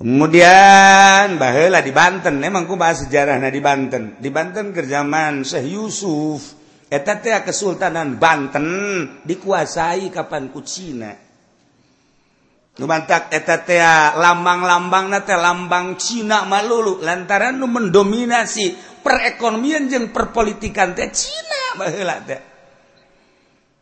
kemudian 0.00 1.36
bahlah 1.36 1.84
di 1.84 1.92
Banten 1.92 2.40
emangku 2.40 2.80
bahas 2.80 3.04
sejarah 3.04 3.36
Nah 3.36 3.52
di 3.52 3.60
Banten. 3.60 4.16
Di 4.16 4.32
Banten 4.32 4.72
kerjaman 4.72 5.44
Syekh 5.44 5.76
Yusuf 5.76 6.40
eteta 6.88 7.44
Kesultanan 7.44 8.16
Banten 8.16 8.66
dikuasai 9.22 10.08
kapan 10.08 10.48
kucina 10.50 11.30
mantak 12.80 13.28
lambang-lambang 14.16 15.12
lambang 15.12 16.00
Cina 16.00 16.48
malulu 16.48 17.02
lantaran 17.04 17.60
lu 17.60 17.68
mendominasi 17.68 18.72
perekonomian 19.04 19.90
yang 19.90 20.08
perpolitikan 20.14 20.96
teh 20.96 21.10
Cina 21.12 21.76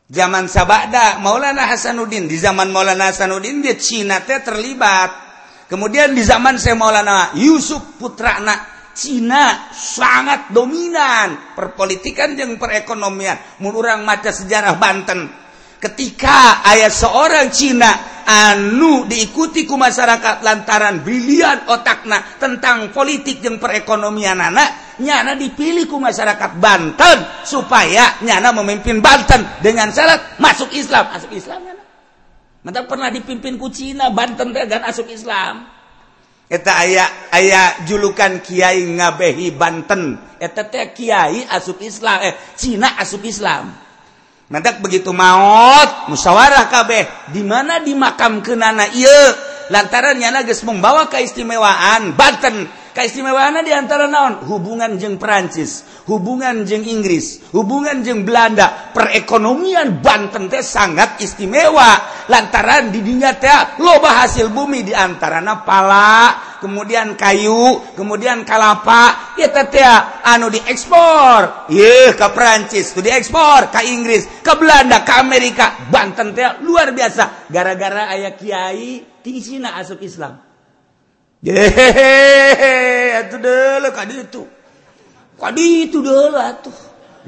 zaman 0.09 0.45
sabada 0.51 1.21
Maulana 1.23 1.69
Hasanuddin 1.69 2.27
di 2.27 2.41
zaman 2.41 2.73
Maulana 2.75 3.13
Hasanuddin 3.13 3.63
dia 3.63 3.77
Cina 3.79 4.25
teh 4.25 4.43
terlibat 4.43 5.28
kemudian 5.69 6.17
di 6.17 6.25
zaman 6.25 6.57
saya 6.57 6.75
Maulana 6.75 7.37
Yusuf 7.39 8.01
putra 8.01 8.41
anak 8.43 8.79
Cina 8.99 9.71
sangat 9.71 10.51
dominan 10.51 11.55
perpolitikan 11.55 12.35
dan 12.35 12.59
perekonomian. 12.59 13.63
Menurang 13.63 14.03
maca 14.03 14.35
sejarah 14.35 14.75
Banten. 14.75 15.31
Ketika 15.79 16.67
ayat 16.67 16.91
seorang 16.91 17.55
Cina 17.55 18.19
anu 18.27 19.07
diikuti 19.07 19.63
ku 19.63 19.79
masyarakat 19.79 20.43
lantaran 20.43 21.07
brilian 21.07 21.71
otakna 21.71 22.37
tentang 22.43 22.91
politik 22.91 23.39
dan 23.39 23.63
perekonomian 23.63 24.43
anak 24.43 24.99
nyana 24.99 25.39
dipilih 25.39 25.87
ku 25.87 26.03
masyarakat 26.03 26.59
Banten 26.59 27.47
supaya 27.47 28.19
nyana 28.27 28.51
memimpin 28.51 28.99
Banten 28.99 29.63
dengan 29.63 29.95
syarat 29.95 30.43
masuk 30.43 30.75
Islam. 30.75 31.15
Masuk 31.15 31.31
Islam 31.31 31.63
nyana 31.63 31.88
Mata 32.67 32.83
pernah 32.85 33.09
dipimpin 33.09 33.55
ku 33.55 33.71
Cina, 33.71 34.11
Banten 34.11 34.51
teh 34.51 34.67
asuk 34.67 35.09
Islam. 35.15 35.69
Eta 36.49 36.81
aya 36.81 37.05
aya 37.31 37.85
julukan 37.87 38.41
Kiai 38.43 38.83
ngabehi 38.99 39.55
Banten. 39.55 40.19
Eta 40.43 40.67
teh 40.67 40.91
Kiai 40.91 41.47
asuk 41.47 41.79
Islam, 41.85 42.19
eh 42.25 42.35
Cina 42.59 42.99
asuk 42.99 43.23
Islam. 43.29 43.71
Mantak 44.49 44.81
begitu 44.81 45.13
maut 45.13 46.09
musyawarah 46.09 46.73
kabeh 46.73 47.31
di 47.37 47.45
mana 47.45 47.85
dimakam 47.85 48.41
kenana 48.41 48.89
ieu 48.97 49.25
lantaran 49.69 50.17
nyana 50.17 50.41
geus 50.41 50.65
membawa 50.65 51.05
keistimewaan 51.13 52.17
Banten 52.17 52.65
keistimewaan 52.99 53.63
diantara 53.63 54.11
naon? 54.11 54.43
Hubungan 54.51 54.99
jeng 54.99 55.23
Perancis 55.23 55.87
hubungan 56.11 56.65
jeng 56.65 56.83
Inggris 56.83 57.53
hubungan 57.55 58.03
jeng 58.03 58.25
Belanda. 58.27 58.91
Perekonomian 58.91 60.03
Banten 60.03 60.51
teh 60.51 60.65
sangat 60.65 61.23
istimewa. 61.23 62.19
Lantaran 62.27 62.91
didinya 62.91 63.31
teh 63.39 63.79
loba 63.79 64.27
hasil 64.27 64.51
bumi 64.51 64.83
diantara 64.83 65.41
pala 65.63 66.59
kemudian 66.59 67.15
kayu 67.15 67.95
kemudian 67.95 68.43
kalapa. 68.43 69.37
Ya 69.39 69.53
teh 69.53 69.85
anu 70.27 70.51
diekspor. 70.51 71.71
Ye 71.71 72.17
ke 72.19 72.29
Perancis 72.35 72.91
tuh 72.91 73.05
diekspor 73.05 73.71
ke 73.71 73.87
Inggris 73.87 74.43
ke 74.43 74.53
Belanda 74.59 75.07
ke 75.07 75.13
Amerika. 75.15 75.87
Banten 75.87 76.35
teh 76.35 76.59
luar 76.67 76.91
biasa. 76.91 77.47
Gara-gara 77.47 78.11
ayah 78.17 78.35
kiai 78.35 79.05
di 79.23 79.33
Cina 79.39 79.77
asup 79.79 80.01
Islam. 80.03 80.48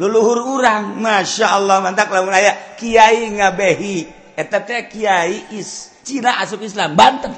leluhur 0.01 0.59
urang 0.59 0.99
Masya 0.99 1.47
Allah 1.55 1.79
mantap 1.79 2.11
lamun 2.11 2.35
aya. 2.35 2.75
Kyai 2.75 3.31
ngabehi. 3.31 4.11
Eta 4.35 4.67
teh 4.67 4.91
Kyai 4.91 5.55
is 5.55 5.95
Cina 6.03 6.43
asup 6.43 6.59
Islam 6.65 6.99
Banten. 6.99 7.31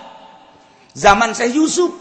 Zaman 0.97 1.37
Syekh 1.37 1.61
Yusuf. 1.61 1.93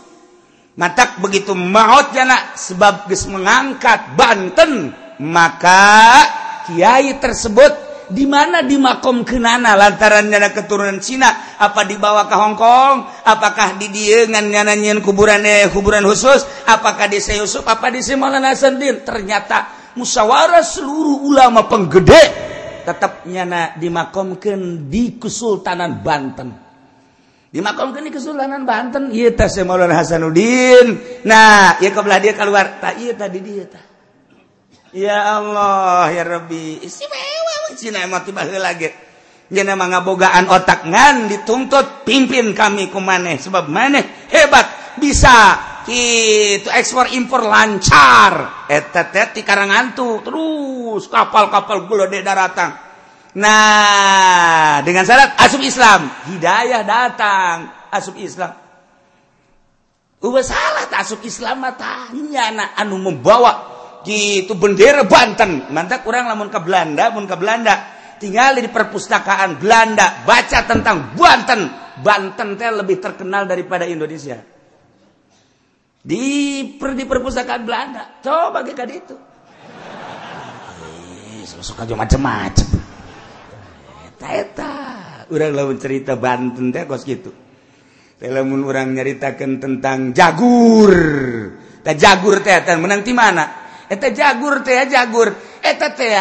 Matak 0.80 1.20
begitu 1.20 1.52
maut 1.52 2.16
jana 2.16 2.56
sebab 2.56 3.12
geus 3.12 3.28
mengangkat 3.28 4.16
Banten 4.16 4.96
maka 5.20 6.24
Kiai 6.64 7.20
tersebut 7.20 7.91
di 8.12 8.28
mana 8.28 8.62
di 8.62 8.76
makom 8.76 9.24
kenana 9.24 9.74
lantaran 9.74 10.28
nyana 10.28 10.52
keturunan 10.52 11.00
Cina? 11.00 11.58
Apa 11.58 11.88
dibawa 11.88 12.28
ke 12.28 12.36
Hong 12.36 12.60
Kong? 12.60 12.96
Apakah 13.24 13.80
di 13.80 13.88
diengan 13.88 14.52
nyana 14.52 14.76
nyen 14.76 15.00
kuburan 15.00 15.42
eh 15.48 15.72
kuburan 15.72 16.04
khusus? 16.04 16.44
Apakah 16.68 17.08
di 17.08 17.18
Yusuf 17.18 17.64
apa 17.66 17.88
di 17.90 18.04
Maulana 18.14 18.52
Hasanuddin 18.52 19.08
ternyata 19.08 19.72
musyawarah 19.96 20.62
seluruh 20.62 21.24
ulama 21.24 21.66
penggede 21.66 22.24
tetap 22.84 23.24
nyana 23.26 23.74
dimakomkan 23.80 24.92
di 24.92 25.16
Kesultanan 25.16 26.04
Banten. 26.04 26.50
Dimakomkan 27.52 28.04
di 28.04 28.12
Kesultanan 28.12 28.68
Banten. 28.68 29.16
Iya 29.16 29.32
teh 29.34 29.64
Maulana 29.64 29.96
Hasanuddin 29.96 31.24
nah 31.24 31.80
iya 31.80 31.90
kebelah 31.96 32.20
dia 32.20 32.36
keluar. 32.36 32.84
Tak 32.84 33.00
iya 33.00 33.16
tadi 33.16 33.40
dia 33.40 33.66
tak 33.66 33.92
Ya 34.92 35.40
Allah 35.40 36.12
ya 36.12 36.24
Rabbi. 36.28 36.84
Isi 36.84 37.08
laginabogaan 39.52 40.46
otak. 40.48 40.88
Ngan 40.88 41.28
dituntut 41.32 42.08
pimpin 42.08 42.56
kami 42.56 42.92
ke 42.92 43.00
sebab 43.40 43.68
maneh 43.72 44.28
hebat. 44.32 44.98
Bisa. 45.00 45.70
Itu 45.88 46.70
ekspor 46.70 47.10
impor 47.16 47.48
lancar. 47.48 48.68
Karangantu. 49.44 50.22
Terus 50.22 51.10
kapal-kapal 51.10 51.90
gula 51.90 52.06
de 52.08 52.22
datang. 52.22 52.72
Nah 53.32 54.84
dengan 54.84 55.08
syarat 55.08 55.40
asub 55.40 55.64
Islam. 55.64 56.12
Hidayah 56.32 56.84
datang. 56.84 57.72
Asub 57.92 58.16
Islam. 58.20 58.62
Salah 60.22 60.86
asub 61.02 61.18
Islam 61.26 61.66
matanya 61.66 62.54
anak 62.54 62.70
anu 62.78 63.02
membawa 63.02 63.71
gitu 64.06 64.58
bendera 64.58 65.06
Banten. 65.06 65.70
Mantap 65.74 66.06
kurang 66.06 66.28
namun 66.30 66.48
ke 66.50 66.60
Belanda 66.62 67.14
pun 67.14 67.26
ke 67.26 67.36
Belanda. 67.38 68.00
Tinggal 68.22 68.62
di 68.62 68.70
perpustakaan 68.70 69.58
Belanda 69.58 70.22
baca 70.26 70.60
tentang 70.66 71.18
Banten. 71.18 71.62
Banten 72.02 72.58
teh 72.58 72.70
lebih 72.70 72.98
terkenal 73.02 73.46
daripada 73.46 73.86
Indonesia. 73.86 74.40
Di 76.02 76.24
per, 76.82 76.98
di 76.98 77.06
perpustakaan 77.06 77.62
Belanda. 77.62 78.22
Coba 78.22 78.66
kita 78.66 78.86
itu 78.90 79.16
suka 81.62 81.84
aja 81.86 81.94
macam-macam 81.94 82.68
eta 84.22 84.74
orang 85.34 85.54
lawan 85.58 85.78
cerita 85.82 86.14
Banten 86.14 86.70
teh 86.70 86.86
kos 86.86 87.04
gitu. 87.04 87.34
Lamun 88.22 88.62
orang 88.70 88.94
nyeritakan 88.94 89.58
tentang 89.58 90.14
jagur. 90.14 90.94
Teh 91.82 91.96
jagur 91.98 92.38
teh 92.46 92.62
menang 92.78 93.02
di 93.02 93.14
mana 93.18 93.61
eta 93.92 94.08
jagur 94.16 94.64
teh 94.64 94.88
jagur. 94.88 95.36
Eta 95.60 95.92
teh 95.92 96.16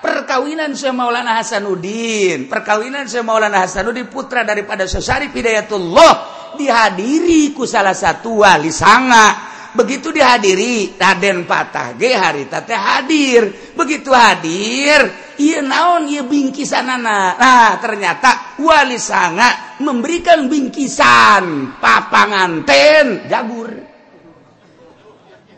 perkawinan 0.00 0.72
Syekh 0.72 0.96
Maulana 0.96 1.36
Hasanuddin. 1.36 2.48
Perkawinan 2.48 3.04
Syekh 3.04 3.24
Maulana 3.24 3.68
Hasanuddin 3.68 4.08
putra 4.08 4.40
daripada 4.40 4.88
Syekh 4.88 5.36
Hidayatullah 5.36 6.12
dihadiri 6.56 7.52
ku 7.52 7.68
salah 7.68 7.94
satu 7.94 8.40
wali 8.40 8.72
sanga. 8.72 9.52
Begitu 9.74 10.14
dihadiri 10.14 10.94
Raden 10.94 11.50
Patah 11.50 11.98
ge 11.98 12.14
harita 12.14 12.62
teh 12.62 12.78
hadir. 12.78 13.74
Begitu 13.74 14.14
hadir 14.14 15.24
ia 15.38 15.60
naon 15.62 16.06
ia 16.06 16.22
bingkisanana. 16.22 17.34
Nah 17.34 17.72
ternyata 17.82 18.54
wali 18.62 19.02
sanga 19.02 19.78
memberikan 19.82 20.46
bingkisan 20.46 21.74
papanganten. 21.82 23.26
Jagur. 23.26 23.70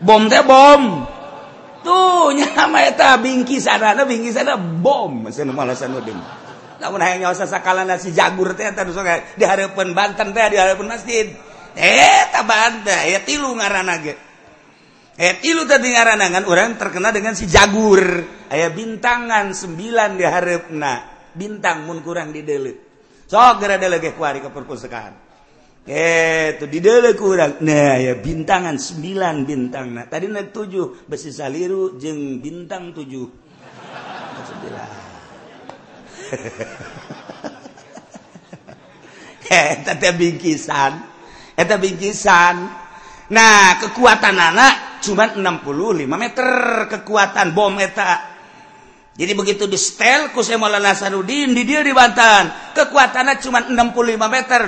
Bom 0.01 0.29
teh 0.33 0.45
bom. 0.45 1.16
tuhnyata 1.87 3.15
bingki 3.25 3.63
sana 3.63 3.95
bingki 4.03 4.35
sana 4.35 4.59
bom. 4.59 5.31
Namun 6.77 7.01
hanya 7.01 7.31
sakalan 7.33 7.87
nasi 7.87 8.11
jagur 8.11 8.59
teh 8.59 8.69
di 9.39 9.45
harapan 9.47 9.95
Banten 9.95 10.35
teh 10.35 10.47
di 10.51 10.59
harapan 10.59 10.87
masjid. 10.91 11.31
Eh 11.79 12.27
Banten 12.43 13.07
ya 13.07 13.23
tilu 13.23 13.55
ngarana 13.55 13.95
ge. 14.03 14.15
Eh 15.17 15.39
tilu 15.39 15.65
tadi 15.65 15.95
ngaranangan 15.95 16.45
orang 16.51 16.75
terkena 16.75 17.15
dengan 17.15 17.39
si 17.39 17.47
jagur. 17.47 18.03
Ayah 18.51 18.75
bintangan 18.75 19.55
sembilan 19.55 20.19
di 20.19 20.25
harapna 20.27 21.17
bintang 21.37 21.85
mun 21.85 22.01
kurang 22.01 22.33
didelek 22.33 22.77
sok 23.29 23.61
gara 23.61 23.77
delegeh 23.77 24.17
kuari 24.17 24.41
ke 24.41 24.49
perpustakaan 24.49 25.26
itu 25.87 26.67
dide 26.67 27.15
kurang. 27.15 27.63
Nah 27.63 27.95
ya 27.95 28.19
bintangan 28.19 28.75
9 28.75 29.47
bintang. 29.47 29.95
Nah 29.95 30.11
tadi 30.11 30.27
naik 30.27 30.51
tujuh 30.51 31.07
besi 31.07 31.31
saliru 31.31 31.95
jeng 31.95 32.43
bintang 32.43 32.91
7 32.91 33.07
eh 39.47 39.79
bingkisan. 40.11 40.93
Eta 41.55 41.79
bingkisan. 41.79 42.67
Nah 43.31 43.79
kekuatan 43.79 44.35
anak 44.35 45.07
cuma 45.07 45.31
65 45.31 46.03
meter. 46.19 46.51
Kekuatan 46.91 47.55
bom 47.55 47.79
eta. 47.79 48.36
Jadi 49.17 49.33
begitu 49.33 49.65
di 49.65 49.81
stel 49.81 50.29
ku 50.37 50.45
Maulana 50.45 50.93
Hasanuddin 50.93 51.57
di 51.57 51.65
dia 51.65 51.81
di 51.81 51.89
Banten. 51.97 52.77
Kekuatannya 52.77 53.41
cuma 53.41 53.65
65 53.65 54.29
meter. 54.29 54.61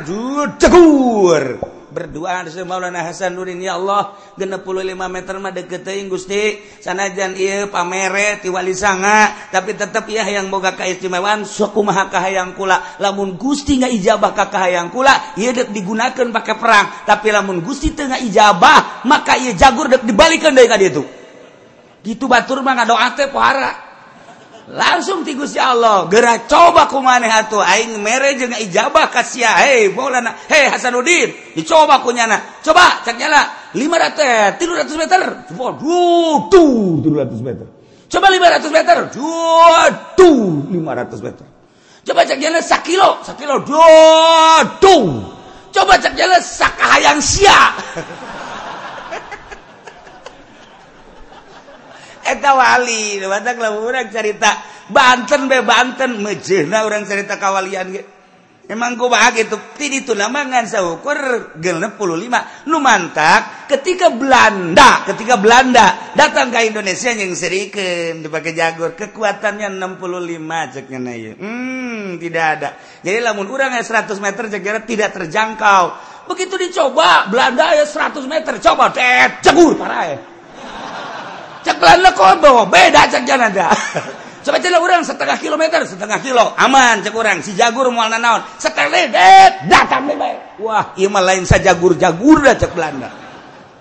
Jegur. 0.57 1.45
Berdoa 1.93 2.49
di 2.49 2.57
Maulana 2.65 3.05
Hasanuddin 3.05 3.61
ya 3.61 3.77
Allah 3.77 4.17
65 4.41 4.89
meter 5.13 5.35
mah 5.37 5.53
deket 5.53 5.85
teuing 5.85 6.09
Gusti. 6.09 6.65
Sanajan 6.81 7.37
ieu 7.37 7.69
pamere 7.69 8.41
ti 8.41 8.49
wali 8.49 8.73
sanga 8.73 9.53
tapi 9.53 9.77
tetep 9.77 10.09
ieu 10.09 10.25
yang 10.25 10.49
boga 10.49 10.73
kaistimewaan 10.73 11.45
sakumaha 11.45 12.09
kahayang 12.09 12.57
kula. 12.57 13.05
Lamun 13.05 13.37
Gusti 13.37 13.77
nggak 13.77 13.93
ijabah 14.01 14.33
ka 14.33 14.49
kahayang 14.49 14.89
kula, 14.89 15.37
ieu 15.37 15.53
deuk 15.53 15.77
digunakeun 15.77 16.33
pakai 16.33 16.57
perang. 16.57 17.05
Tapi 17.05 17.29
lamun 17.37 17.61
Gusti 17.61 17.93
teu 17.93 18.09
ijabah 18.09 19.05
maka 19.05 19.37
ieu 19.37 19.53
jagur 19.53 19.93
deuk 19.93 20.09
dibalikeun 20.09 20.57
deui 20.57 20.69
ka 20.73 20.81
ditu. 20.81 21.05
Gitu 22.01 22.25
batur 22.25 22.65
mah 22.65 22.81
ngadoa 22.81 23.13
teh 23.13 23.29
pohara. 23.29 23.88
langsung 24.69 25.25
tigus 25.25 25.57
ya 25.57 25.73
Allah 25.73 26.05
gerak 26.13 26.45
coba 26.45 26.85
ku 26.93 27.01
maneh 27.01 27.33
atuh 27.33 27.65
aing 27.65 28.05
mere 28.05 28.37
jeung 28.37 28.53
ijabah 28.53 29.09
ka 29.09 29.25
sia 29.25 29.57
hei 29.65 29.89
Maulana 29.89 30.37
hei 30.49 30.69
Hasanuddin 30.69 31.57
dicoba 31.57 32.05
ku 32.05 32.13
nyana 32.13 32.61
coba 32.61 33.01
cek 33.05 33.17
nyala. 33.17 33.43
500 33.73 34.57
300 34.57 34.97
meter 34.97 35.21
coba 35.53 35.77
duh 35.77 36.49
tuh 36.49 37.05
300 37.05 37.45
meter. 37.45 37.67
Coba 38.09 38.27
500 38.33 38.73
meter. 38.73 38.97
Duh 39.13 39.89
tuh 40.17 40.65
500 40.73 41.21
meter. 41.21 41.47
Coba 42.09 42.21
cek 42.25 42.39
nyala 42.41 42.61
sakilo 42.65 43.21
sakilo 43.21 43.61
kilo 43.69 43.85
tuh 44.81 45.05
coba 45.73 46.01
cek 46.01 46.17
nyala 46.17 46.41
sakahayang 46.41 47.21
sia. 47.21 47.77
etawali 52.35 53.23
orang 53.25 54.09
cerita 54.13 54.79
Banten 54.89 55.53
be 55.53 55.61
Banten 55.61 56.25
mejena 56.25 56.89
orang 56.89 57.05
cerita 57.05 57.37
kawalian 57.37 57.87
ge. 57.93 58.03
Emang 58.69 59.01
gue 59.01 59.09
bahagia 59.09 59.49
itu 59.49 59.57
ti 59.81 59.89
itu 59.89 60.13
lamangan 60.13 60.69
saukur 60.69 61.17
genep 61.57 61.97
puluh 61.97 62.21
lima. 62.21 62.45
Numantak 62.69 63.65
ketika 63.65 64.13
Belanda 64.13 65.09
ketika 65.09 65.41
Belanda 65.41 66.13
datang 66.13 66.53
ke 66.53 66.69
Indonesia 66.69 67.09
yang 67.17 67.33
serikan 67.33 68.21
dipakai 68.21 68.53
jagur 68.53 68.93
kekuatannya 68.93 69.73
65 69.73 70.73
ceknya 70.77 70.99
naya 71.01 71.33
hmm 71.41 72.21
tidak 72.21 72.45
ada. 72.61 72.69
Jadi 73.01 73.19
lamun 73.25 73.49
urang 73.49 73.73
ya 73.73 73.81
100 73.81 74.13
meter 74.21 74.53
jaga 74.53 74.85
tidak 74.85 75.17
terjangkau. 75.17 75.85
Begitu 76.29 76.69
dicoba 76.69 77.25
Belanda 77.33 77.73
ya 77.73 77.89
100 77.89 78.21
meter 78.29 78.61
coba 78.61 78.93
cegur 79.41 79.81
parah 79.81 80.05
ya. 80.13 80.19
beda 82.71 83.11
orang 84.81 85.05
setengah 85.05 85.37
kilometer 85.37 85.85
setengah 85.85 86.25
kilo. 86.25 86.57
Aman 86.57 87.05
kurang 87.13 87.45
si 87.45 87.53
jagur 87.53 87.93
mual 87.93 88.09
naon. 88.17 88.41
Datang 89.69 90.09
Wah 90.63 90.97
Ima 90.97 91.21
lain 91.21 91.45
saja 91.45 91.77
jagur 91.77 92.01
jagur 92.01 92.41
cek 92.41 92.73
Belanda. 92.73 93.11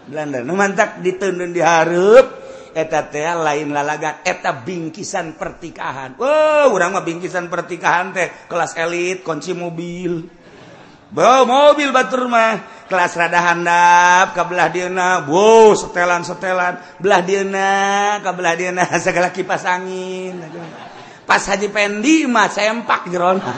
Belanda 0.08 0.44
mantap 0.44 1.00
ditendun 1.00 1.56
diharap 1.56 2.48
eta 2.78 3.10
teh 3.10 3.26
lain 3.26 3.74
lalagan 3.74 4.22
eta 4.22 4.62
bingkisan 4.62 5.40
pertikahan. 5.40 6.20
Wow 6.20 6.70
orang 6.76 6.94
mah 6.94 7.04
bingkisan 7.06 7.50
pertikahan 7.50 8.14
teh 8.14 8.28
kelas 8.46 8.76
elit 8.78 9.26
kunci 9.26 9.58
mobil. 9.58 10.37
Bawa 11.12 11.48
mobil 11.48 11.92
batur 11.96 12.28
mah 12.28 12.86
kelas 12.88 13.20
rada 13.20 13.40
handap 13.44 14.32
kabelah 14.32 14.72
dina 14.72 15.28
wow 15.28 15.76
setelan 15.76 16.24
setelan. 16.24 16.80
Belah 17.00 17.22
dina 17.22 17.72
kabelah 18.24 18.56
dina 18.56 18.84
segala 19.06 19.30
kipas 19.36 19.68
angin. 19.68 20.40
Pas 21.28 21.44
haji 21.44 21.68
pendi 21.68 22.24
mah 22.26 22.48
sempak 22.48 23.12
jeron. 23.12 23.44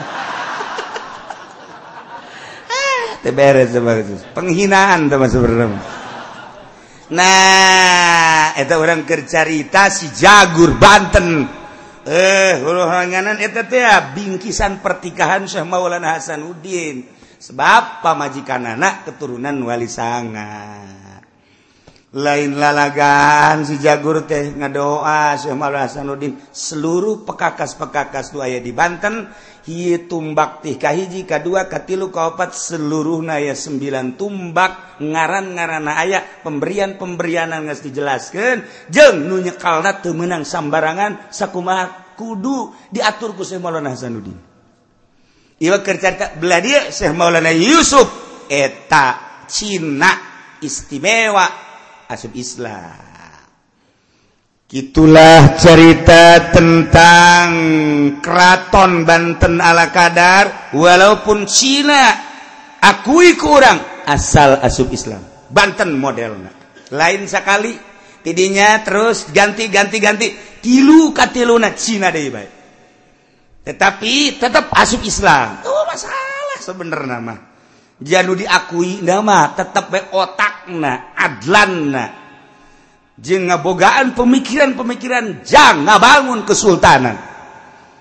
Beres 3.20 3.76
penghinaan 4.34 5.06
teman 5.06 5.28
sebenarnya. 5.30 5.78
Nah 7.14 8.54
itu 8.58 8.74
orang 8.74 9.04
kercarita 9.06 9.92
si 9.92 10.10
jagur 10.10 10.74
Banten. 10.80 11.46
Eh 12.00 12.58
hulu 12.64 12.80
hanganan 12.88 13.36
itu 13.38 13.60
teh 13.68 13.84
bingkisan 14.16 14.80
pertikahan 14.80 15.44
Syekh 15.44 15.68
Maulana 15.68 16.16
Hasanuddin 16.16 17.19
sebab 17.40 18.04
pamajikan 18.04 18.76
anak 18.76 19.08
keturunan 19.08 19.56
wali 19.64 19.88
sanga 19.88 20.84
lain 22.10 22.58
lalagan 22.58 23.62
si 23.62 23.78
jagur 23.78 24.26
teh 24.26 24.50
ngadoa 24.50 25.38
Syekh 25.38 25.54
Hasanuddin. 25.54 26.42
Seluruh 26.50 27.22
pekakas-pekakas 27.22 28.34
tu 28.34 28.42
aya 28.42 28.58
di 28.58 28.74
Banten 28.74 29.30
hieu 29.70 30.10
tumbak 30.10 30.66
tih 30.66 30.74
kahiji 30.74 31.22
kadua 31.22 31.70
katilu 31.70 32.10
kaopat 32.10 32.50
seluruhna 32.50 33.38
aya 33.38 33.54
sembilan 33.54 34.18
tumbak 34.18 34.98
ngaran-ngaranna 34.98 35.92
aya 35.94 36.18
pemberian-pemberianan 36.42 37.70
geus 37.70 37.86
dijelaskeun. 37.86 38.90
Jeung 38.90 39.30
nu 39.30 39.38
nyekalna 39.38 40.02
teu 40.02 40.10
meunang 40.10 40.42
sambarangan 40.42 41.30
sakumaha 41.30 42.18
kudu 42.18 42.74
diatur 42.90 43.38
ku 43.38 43.46
Syekh 43.46 43.62
Hasanuddin. 43.62 44.49
Maulana 47.12 47.52
Yusuf. 47.52 48.08
Eta 48.48 49.44
Cina 49.44 50.10
istimewa 50.64 51.44
asub 52.08 52.32
Islam. 52.32 53.12
Itulah 54.70 55.58
cerita 55.58 56.48
tentang 56.54 57.48
keraton 58.24 59.04
Banten 59.04 59.60
ala 59.60 59.92
kadar. 59.92 60.72
Walaupun 60.72 61.44
Cina 61.44 62.08
akui 62.80 63.36
kurang 63.36 64.08
asal 64.08 64.64
asub 64.64 64.88
Islam. 64.96 65.20
Banten 65.52 65.92
modelnya. 66.00 66.56
Lain 66.96 67.28
sekali 67.28 67.76
tidinya 68.24 68.80
terus 68.80 69.28
ganti 69.28 69.68
ganti 69.68 70.00
ganti. 70.00 70.26
Tilu 70.60 71.12
katiluna 71.12 71.76
Cina 71.76 72.08
deh 72.08 72.32
baik 72.32 72.59
tetapi 73.70 74.42
tetap 74.42 74.74
asup 74.74 75.06
Islam. 75.06 75.62
Oh, 75.62 75.86
masalah 75.86 76.58
sebener 76.58 77.06
nama 77.06 77.50
jadu 78.00 78.32
diakui 78.32 79.04
nama 79.04 79.52
tetap 79.52 79.92
baik 79.92 80.10
otakna 80.10 81.12
adlanna. 81.14 82.06
Jeng 83.20 83.52
ngabogaan 83.52 84.16
pemikiran-pemikiran 84.16 85.44
jang 85.44 85.84
ngabangun 85.84 86.48
kesultanan. 86.48 87.20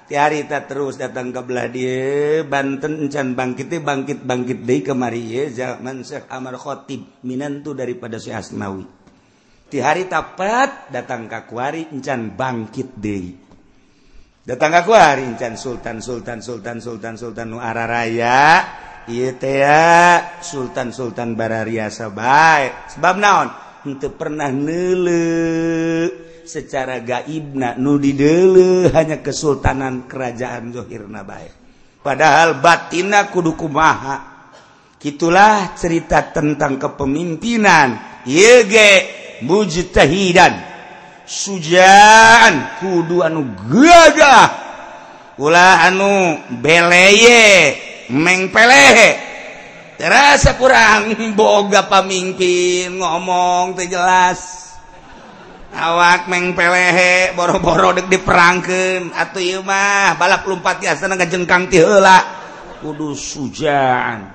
Ti 0.08 0.16
hari 0.18 0.48
kita 0.48 0.66
terus 0.66 0.98
datang 0.98 1.30
ke 1.30 1.38
belah 1.46 1.70
dia 1.70 2.42
Banten 2.42 3.06
encan 3.06 3.38
bangkitnya 3.38 3.78
bangkit 3.84 4.26
bangkit 4.26 4.66
deh 4.66 4.82
kemari 4.82 5.22
ya 5.22 5.44
zaman 5.54 6.02
Syekh 6.02 6.26
Amar 6.34 6.58
Khotib 6.58 7.22
minantu 7.22 7.78
daripada 7.78 8.18
Syekh 8.18 8.42
Asnawi. 8.42 8.88
Ti 9.70 9.78
hari 9.84 10.10
tapat 10.10 10.90
datang 10.90 11.30
ke 11.30 11.46
kuari 11.46 11.94
encan 11.94 12.34
bangkit 12.34 12.90
deh 12.98 13.49
datang 14.50 14.74
aku 14.74 14.98
hari 14.98 15.30
Incan 15.30 15.54
Sultan 15.54 16.02
Sultan 16.02 16.42
Sultan 16.42 16.82
Sultan 16.82 17.14
Sultan 17.14 17.54
Nuara 17.54 17.86
Raya. 17.86 18.42
Itea 19.10 20.38
Sultan 20.42 20.94
Sultan 20.94 21.34
Barariasa 21.34 22.14
baik 22.14 22.94
sebab 22.94 23.16
naon? 23.18 23.50
Untuk 23.90 24.22
pernah 24.22 24.54
nele 24.54 25.26
secara 26.46 27.02
gaibna 27.02 27.74
nudi 27.74 28.14
dele 28.14 28.90
hanya 28.94 29.18
kesultanan 29.22 30.06
kerajaan 30.06 30.70
Zohirna 30.70 31.26
baik 31.26 31.54
padahal 32.06 32.62
batina 32.62 33.30
kudu 33.34 33.58
kumaha. 33.58 34.18
Gitulah 35.00 35.80
cerita 35.80 36.30
tentang 36.30 36.76
kepemimpinan. 36.76 38.22
Yege 38.28 39.08
mujtahidan. 39.48 40.69
sujaan. 41.30 42.82
Kudu 42.82 43.22
anu 43.22 43.46
gagah 43.70 44.50
ulah 45.38 45.88
anu 45.88 46.42
beleye 46.60 47.78
meng 48.12 48.50
pelehe 48.50 49.16
terasa 49.96 50.58
kurang 50.58 51.14
boga 51.38 51.86
pamimpin 51.86 52.98
ngomong 52.98 53.78
teu 53.78 53.86
jelas. 53.86 54.58
Awak 55.70 56.26
meng 56.26 56.58
pelehe 56.58 57.38
boro-boro 57.38 57.94
dek 57.94 58.10
diperangkeun. 58.10 59.14
Atuh 59.14 59.38
ieu 59.38 59.62
mah 59.62 60.18
balap 60.18 60.50
lompat 60.50 60.82
tiasa 60.82 61.06
ngajengkang 61.06 61.70
ti 61.70 61.78
heula. 61.78 62.26
Kudu 62.82 63.14
sujaan. 63.14 64.34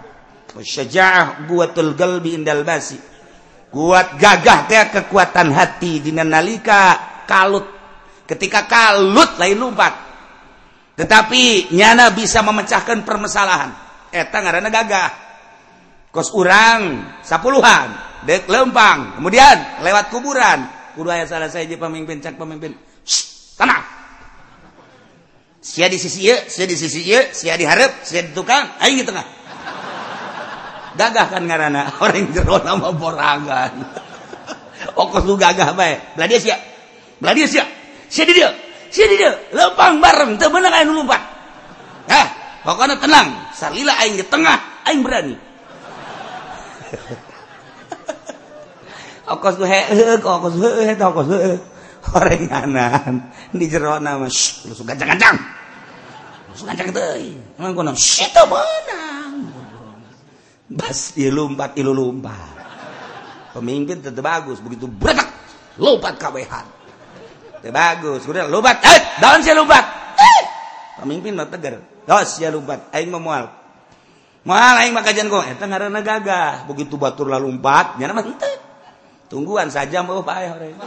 Wasyajaah 0.55 1.51
buatul 1.51 1.99
qalbi 1.99 2.39
indal 2.39 2.63
basi. 2.63 3.14
kuat 3.75 4.15
gagah 4.15 4.71
teh 4.71 4.79
kekuatan 4.95 5.51
hati 5.51 5.99
dina 5.99 6.23
nalika 6.23 6.95
kalut. 7.27 7.67
Ketika 8.25 8.71
kalut 8.71 9.35
lain 9.35 9.59
lumpat. 9.59 9.93
Tetapi 10.95 11.75
nyana 11.75 12.15
bisa 12.15 12.39
memecahkan 12.47 13.03
permasalahan. 13.03 13.75
Eta 14.15 14.39
ngaranna 14.39 14.71
gagah. 14.71 15.11
Kos 16.15 16.31
urang 16.31 17.03
sapuluhan 17.27 17.91
dek 18.23 18.47
lempang 18.47 19.19
kemudian 19.19 19.83
lewat 19.83 20.15
kuburan. 20.15 20.71
Kudu 20.95 21.11
aya 21.11 21.27
salah 21.27 21.51
saya 21.51 21.67
jadi 21.67 21.75
pemimpin 21.75 22.23
cak 22.23 22.39
pemimpin. 22.39 22.79
Shh, 23.03 23.59
tenang 23.59 23.83
sia 25.65 25.89
di 25.89 25.97
sisi 25.97 26.29
ieu 26.29 26.37
sia 26.45 26.69
di 26.69 26.77
sisi 26.77 27.01
ieu 27.09 27.33
sia 27.33 27.57
di 27.57 27.65
hareup 27.65 28.05
sia 28.05 28.21
di 28.21 28.37
tukang 28.37 28.77
aing 28.85 29.01
di 29.01 29.05
tengah. 29.09 29.25
gagah 30.95 31.27
kan 31.31 31.43
ngarana 31.45 31.91
orang 32.03 32.31
jero 32.31 32.59
nama 32.63 32.89
borangan 32.95 33.73
okos 34.95 35.23
oh, 35.25 35.27
lu 35.27 35.35
gagah 35.35 35.73
bae 35.73 36.15
belah 36.15 36.29
dia 36.29 36.41
sia. 36.41 36.57
Belah 37.19 37.35
dia 37.35 37.47
sia. 37.49 37.65
Sia 38.11 38.25
dia. 38.27 38.51
Sia 38.93 39.07
dia. 39.09 39.33
Lempang 39.55 39.99
bareng 39.99 40.37
teu 40.37 40.51
bener 40.53 40.71
aya 40.71 40.85
nu 40.85 41.03
lompat 41.03 41.23
eh 42.11 42.27
pokoknya 42.63 43.01
tenang. 43.01 43.29
Salila 43.57 43.97
aing 44.03 44.21
di 44.21 44.25
tengah 44.27 44.85
aing 44.87 45.01
berani. 45.01 45.37
Oh, 49.25 49.41
okos 49.41 49.57
lu 49.57 49.65
heuh 49.65 50.21
okos 50.21 50.55
heuh 50.61 50.85
eta 50.85 51.09
okos 51.09 51.33
heuh 51.33 51.57
horenganan 52.13 53.33
di 53.57 53.65
jero 53.65 53.97
nama 53.97 54.29
shh 54.29 54.69
lu 54.69 54.77
suka 54.77 54.93
gancang 54.93 55.41
lu 56.53 56.63
gajang 56.69 56.93
teuing 56.93 57.41
mangkono 57.57 57.97
situ 57.97 58.45
mana 58.45 59.24
Bas 60.75 61.15
dilumpat 61.15 61.79
ilu 61.79 61.95
lumpat. 61.95 62.51
Pemimpin 63.55 64.03
tetap 64.03 64.27
bagus 64.27 64.59
begitu 64.59 64.91
beretak 64.91 65.31
lompat 65.79 66.19
kawehan. 66.19 66.67
Teu 67.63 67.71
bagus, 67.71 68.27
kudu 68.27 68.43
lompat. 68.51 68.83
Eh, 68.83 69.23
daun 69.23 69.39
si 69.39 69.55
lompat. 69.55 69.85
Eh. 70.19 70.43
Pemimpin 70.99 71.39
mah 71.39 71.47
tegar. 71.47 71.79
Dos 72.03 72.27
sia 72.35 72.51
lompat, 72.51 72.91
aing 72.91 73.15
mah 73.15 73.23
moal. 73.23 73.47
Moal 74.43 74.75
aing 74.83 74.91
mah 74.91 75.07
kajian 75.07 75.31
kong 75.31 75.47
eta 75.55 75.71
ngaranna 75.71 76.03
gagah. 76.03 76.67
Begitu 76.67 76.99
batur 76.99 77.31
lah 77.31 77.39
lompat, 77.39 77.95
nya 78.03 78.11
mah 78.11 78.27
henteu. 78.27 78.59
Tungguan 79.31 79.71
saja 79.71 80.03
mau 80.03 80.21
bae 80.21 80.45
paeh 80.45 80.51
hore. 80.51 80.75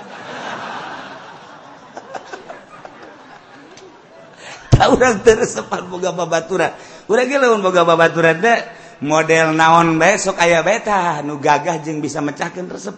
Tahu 4.78 4.94
orang 4.94 5.26
tersepan 5.26 5.90
boga 5.90 6.12
babaturan. 6.14 6.76
Urang 7.08 7.26
ge 7.26 7.40
lamun 7.40 7.64
boga 7.66 7.82
babaturan 7.88 8.38
teh 8.44 8.77
model 9.04 9.54
naon 9.54 9.98
besok 10.02 10.40
ayah 10.42 10.66
beta 10.66 11.22
nu 11.22 11.38
gagah 11.38 11.82
jeng 11.82 12.02
bisa 12.02 12.24
mecahkan 12.24 12.66
resep. 12.70 12.96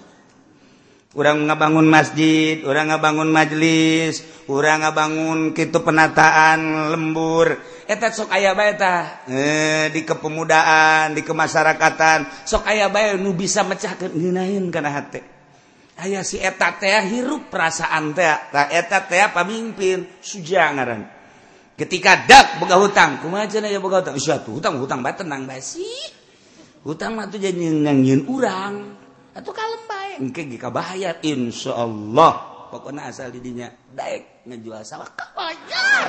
Orang 1.18 1.50
ngabangun 1.50 1.90
masjid 1.90 2.62
orang 2.64 2.94
ngabangun 2.94 3.34
majelis 3.34 4.22
orang 4.46 4.86
ngabangun 4.86 5.40
kitu 5.58 5.82
penataan 5.82 6.94
lembur. 6.94 7.58
Eta 7.90 8.14
sok 8.14 8.30
ayah 8.30 8.54
beta 8.54 9.26
eh, 9.26 9.90
di 9.90 10.06
kepemudaan 10.06 11.18
di 11.18 11.26
kemasyarakatan 11.26 12.46
sok 12.46 12.70
ayah 12.70 12.94
bay 12.94 13.18
nu 13.18 13.34
bisa 13.34 13.66
mecahkan 13.66 14.14
nginain 14.14 14.70
karena 14.70 14.94
hati 14.94 15.40
ayah 16.00 16.24
si 16.24 16.40
eta 16.40 16.80
teh 16.80 16.96
hirup 17.12 17.52
perasaan 17.52 18.16
teh 18.16 18.30
eta 18.72 19.00
teh 19.06 19.26
pemimpin 19.36 20.08
sujang 20.24 20.80
ngaran. 20.80 21.19
Ketika 21.80 22.28
dak 22.28 22.60
boga 22.60 22.76
hutang 22.76 23.24
kumaha 23.24 23.48
cenah 23.48 23.72
ya 23.72 23.80
boga 23.80 24.04
hutang? 24.04 24.20
Tuh 24.20 24.60
hutang 24.60 24.76
hutang 24.84 25.00
bae 25.00 25.16
tenang 25.16 25.48
bae 25.48 25.64
sih. 25.64 26.12
Hutang 26.84 27.16
mah 27.16 27.32
tuh 27.32 27.40
jadi 27.40 27.56
nyieun 27.56 28.28
urang. 28.28 29.00
Atuh 29.32 29.56
kalem 29.56 29.82
bae. 29.88 30.12
Engke 30.20 30.44
ge 30.52 30.60
kabayar 30.60 31.24
insyaallah. 31.24 32.34
Pokoknya 32.70 33.10
asal 33.10 33.34
di 33.34 33.40
dinya 33.42 33.72
daek 33.96 34.46
ngejual 34.46 34.84
sawah 34.86 35.10
kabayar 35.16 36.06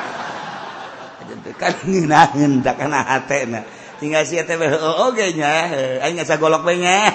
kan 1.57 1.73
ngeunaheun 1.89 2.65
da 2.65 2.75
kana 2.75 3.05
hatena 3.05 3.63
tinggal 4.01 4.25
sia 4.25 4.49
teh 4.49 4.57
oge 4.57 5.37
nya 5.37 5.69
aing 6.03 6.17
ngasa 6.17 6.41
golok 6.41 6.65
bae 6.65 6.77
nya. 6.81 6.99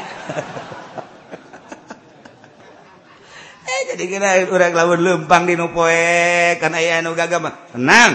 Eh 3.65 3.81
jadi 3.89 4.05
kira 4.05 4.45
urang 4.45 4.77
lamun 4.77 5.01
lempang 5.01 5.49
di 5.49 5.57
nu 5.57 5.73
poe 5.73 6.53
kan 6.61 6.69
aya 6.77 7.01
anu 7.01 7.17
gagah 7.17 7.41
mah. 7.41 7.73
Tenang 7.73 8.13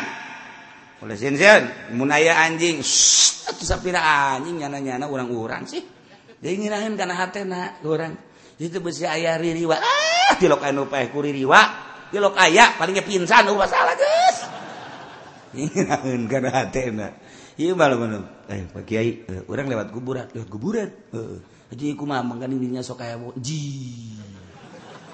oleh 1.01 1.17
sinsen 1.17 1.97
mun 1.97 2.13
aya 2.13 2.45
anjing 2.45 2.85
atuh 3.49 3.65
sapira 3.65 4.01
anjing 4.37 4.61
nyana-nyana 4.61 5.09
urang-urang 5.09 5.65
sih. 5.65 5.81
Dia 6.41 6.57
ngirahin 6.57 6.97
kana 6.97 7.17
hatena 7.17 7.81
urang. 7.85 8.17
Itu 8.61 8.81
besi 8.85 9.09
aya 9.09 9.41
ririwa. 9.41 9.77
Ah 9.81 10.37
tilok 10.37 10.61
anu 10.65 10.89
paeh 10.89 11.09
ku 11.09 11.25
ririwa. 11.25 11.61
Tilok 12.13 12.37
aya 12.37 12.77
palingnya 12.77 13.05
pingsan 13.05 13.49
uh 13.49 13.57
salah 13.65 13.97
geus. 13.97 14.39
Ngirahin 15.57 16.29
kana 16.29 16.49
hatena. 16.53 17.09
Ieu 17.61 17.77
mah 17.77 17.93
mun 17.93 18.25
eh 18.49 18.65
Pak 18.73 18.85
Kiai 18.89 19.25
eh, 19.29 19.45
urang 19.49 19.69
lewat 19.69 19.93
kuburan. 19.93 20.29
Lewat 20.33 20.49
kuburan? 20.49 20.89
Heeh. 21.13 21.39
Jadi 21.77 21.93
kumaha? 21.93 22.25
Mangkan 22.25 22.57
dinya 22.57 22.81
sok 22.81 23.05
aya 23.05 23.21
ji. 23.37 24.17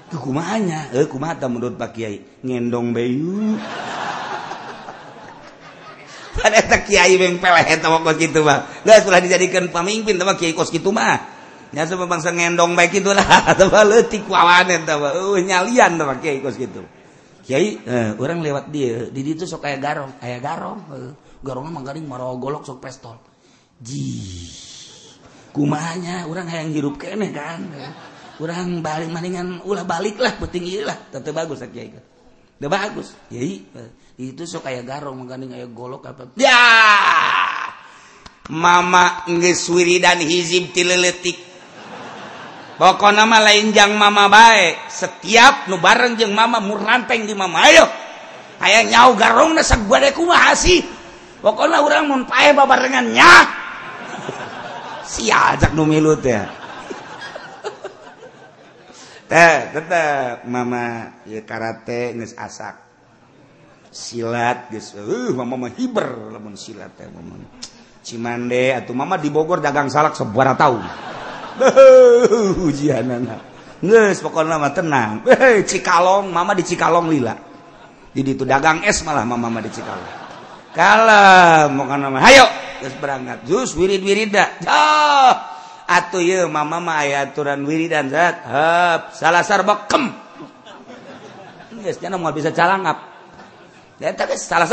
Nya? 0.06 0.94
eh 0.94 1.06
kumaha 1.10 1.34
menurut 1.50 1.74
Pak 1.74 1.90
Kiai? 1.90 2.22
Ngendong 2.46 2.94
bayu 2.94 3.58
Kyai 6.86 7.16
dijadikan 9.24 9.72
pemimpin 9.72 10.16
bangsa 12.06 12.30
ngendong 12.30 12.78
baik 12.78 13.02
itulah 13.02 13.26
uh, 15.02 15.36
nyalian 15.40 15.98
gitu. 16.56 16.86
Kyai 17.46 17.78
eh, 17.78 18.10
orang 18.18 18.42
lewat 18.42 18.74
dia 18.74 19.06
di 19.06 19.22
itu 19.22 19.46
sok 19.46 19.66
kayak 19.66 19.78
garong 19.78 20.12
kayak 20.18 20.40
garong. 20.42 20.80
Eh, 20.94 21.10
garong 21.46 21.70
mah 21.70 21.82
garing 21.82 22.06
maro 22.06 22.34
golok 22.38 22.66
sok 22.66 22.82
pestol. 22.82 23.18
Ji 23.78 24.50
kumanya 25.54 26.26
orang 26.26 26.50
yang 26.50 26.70
hirup 26.74 26.98
kene 26.98 27.30
kan. 27.30 27.66
Orang 28.36 28.84
balik 28.84 29.08
maningan 29.14 29.62
ulah 29.62 29.86
balik 29.86 30.18
lah 30.18 30.34
penting 30.38 30.66
lah. 30.82 30.98
Tetep 31.10 31.34
bagus 31.34 31.62
Kyai 31.70 31.90
udah 32.56 32.70
bagus. 32.72 33.14
Kyai 33.30 33.62
eh, 33.62 33.90
itu 34.16 34.48
so 34.48 34.64
kayak 34.64 34.88
garong 34.88 35.20
mengganding 35.20 35.52
kayak 35.52 35.70
golok 35.76 36.08
apa? 36.08 36.32
Ya 36.40 36.64
mama 38.48 39.26
ngeswiri 39.28 40.00
dan 40.00 40.22
hizib 40.22 40.72
tileletik. 40.72 41.36
Pokok 42.76 43.12
nama 43.12 43.40
lain 43.40 43.72
jang 43.72 43.96
mama 43.96 44.28
baik 44.28 44.92
setiap 44.92 45.64
nu 45.72 45.80
bareng 45.80 46.16
jeng 46.20 46.36
mama 46.36 46.60
muranteng 46.60 47.24
di 47.24 47.32
mama. 47.32 47.64
Ayo! 47.64 47.84
Kayak 48.56 48.88
nyau 48.88 49.12
garong 49.16 49.52
nasa 49.52 49.80
gue 49.80 50.12
kumah 50.12 50.52
sih? 50.56 50.80
Pokoknya 51.40 51.84
orang 51.84 52.08
mau 52.08 52.20
pae 52.24 52.56
babarengannya 52.56 53.32
si 55.04 55.28
ajak 55.28 55.76
nu 55.76 55.84
milut 55.84 56.24
ya. 56.24 56.48
Tetap 59.28 60.48
mama 60.48 61.16
karate 61.44 62.16
nges 62.16 62.32
asak. 62.36 62.85
silat 63.96 64.68
uh, 64.68 65.68
hiber 65.72 66.36
lamun 66.36 66.52
silat 66.52 66.92
Cimande 68.06 68.70
atau 68.76 68.94
Mama 68.94 69.18
di 69.18 69.32
Bogor 69.32 69.58
dagang 69.58 69.90
salak 69.90 70.14
sebuah 70.14 70.54
tahu 70.54 70.78
ujian 72.68 73.08
nges 73.76 74.24
pokoknya 74.24 74.56
mah 74.56 74.72
tenang. 74.72 75.20
Hei, 75.28 75.64
Cikalong 75.64 76.32
Mama 76.32 76.56
di 76.56 76.64
Cikalong 76.64 77.12
lila. 77.12 77.36
Jadi 78.16 78.30
itu 78.32 78.44
dagang 78.48 78.80
es 78.88 79.04
malah 79.04 79.28
Mama, 79.28 79.48
mama 79.48 79.60
di 79.60 79.68
Cikalong. 79.68 80.12
Kalah 80.72 81.72
mau 81.72 81.88
kan 81.88 82.00
nama 82.00 82.20
ayo 82.28 82.44
berangkat. 83.00 83.48
Jus 83.48 83.72
wirid 83.72 84.04
wirida 84.04 84.60
oh, 84.68 85.32
atuh 85.88 86.20
ya 86.20 86.44
mama 86.44 86.76
mah 86.78 87.00
aya 87.00 87.24
aturan 87.24 87.64
wiridan 87.64 88.12
zat. 88.12 88.44
Hap 88.44 89.16
salah 89.16 89.40
sarbakem 89.40 90.12
geus 91.80 91.96
nya 92.02 92.12
bisa 92.32 92.52
calangap. 92.52 93.15
salah 94.44 94.68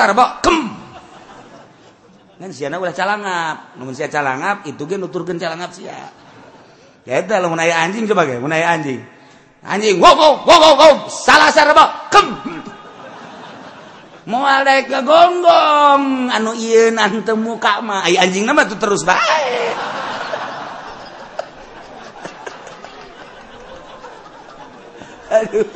udah 2.75 2.91
calangap. 2.91 3.55
Namun 3.79 3.95
saya 3.95 4.11
calangap 4.11 4.67
itu 4.67 4.83
ge 4.83 4.99
nuturkeun 4.99 5.39
calangap 5.39 5.71
sia. 5.71 6.11
Eta 7.07 7.39
lamun 7.39 7.59
aya 7.59 7.83
anjing 7.83 8.03
sebagai 8.03 8.39
mun 8.43 8.51
aya 8.51 8.75
anjing. 8.75 8.99
Anjing 9.63 9.95
wow 9.99 10.11
wow 10.11 10.43
wow 10.43 10.59
wow, 10.59 10.73
wow. 10.75 10.93
salah 11.07 11.55
sarba 11.55 12.11
kem. 12.11 12.35
Moal 14.27 14.63
daek 14.67 14.91
gagonggong 14.91 16.31
anu 16.31 16.51
ieu 16.55 16.91
nan 16.91 17.23
teu 17.23 17.39
muka 17.39 17.79
mah 17.79 18.03
aya 18.07 18.27
anjing 18.27 18.43
mah 18.47 18.67
tuh 18.67 18.79
terus 18.79 19.07
bae. 19.07 19.71
Aduh. 25.31 25.67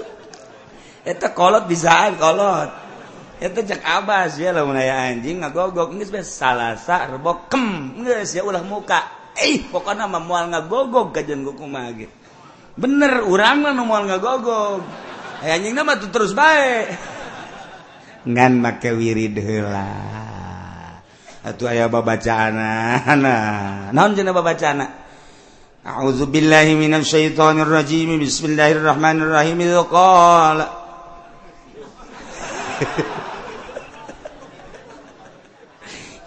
Eta 1.07 1.31
kolot 1.31 1.63
bisaan 1.71 2.19
kolot. 2.19 2.86
itu 3.38 3.59
cek 3.61 3.81
abas 3.85 4.41
ya 4.41 4.49
lah 4.49 4.65
aya 4.73 5.13
anjing 5.13 5.45
ngagogok. 5.45 5.93
Ini 5.93 6.03
sebagai 6.09 6.25
salasa 6.25 7.05
rebok 7.13 7.53
kem 7.53 7.97
nggak 8.01 8.25
ya 8.25 8.41
ulah 8.41 8.63
muka. 8.65 9.33
Eh 9.38 9.69
pokoknya 9.69 10.09
mah 10.09 10.21
mual 10.21 10.49
ngagogok 10.49 11.13
kajian 11.13 11.45
gue 11.45 11.53
ge. 11.97 12.07
Bener 12.73 13.21
urang 13.25 13.61
mah 13.61 13.77
mual 13.77 14.09
ngagogok. 14.09 14.81
Eh, 15.45 15.53
anjing 15.53 15.77
nama 15.77 15.95
tuh 16.01 16.09
terus 16.09 16.33
baik 16.33 17.17
ngan 18.27 18.59
make 18.59 18.91
wirid 18.91 19.39
heula. 19.39 19.88
Atuh 21.47 21.71
aya 21.71 21.88
babacaana 21.88 22.99
nah 23.15 23.88
naon 23.95 24.11
cenah 24.17 24.35
babacaana 24.35 25.07
أعوذ 25.88 26.35
بالله 26.35 26.75
من 26.75 26.99
الشيطان 26.99 27.63
الرجيم 27.63 28.19
بسم 28.19 28.43
الله 28.51 28.83
الرحمن 28.83 29.23
الرحيم 29.23 29.57
إذ 29.71 29.88
قال 29.88 30.67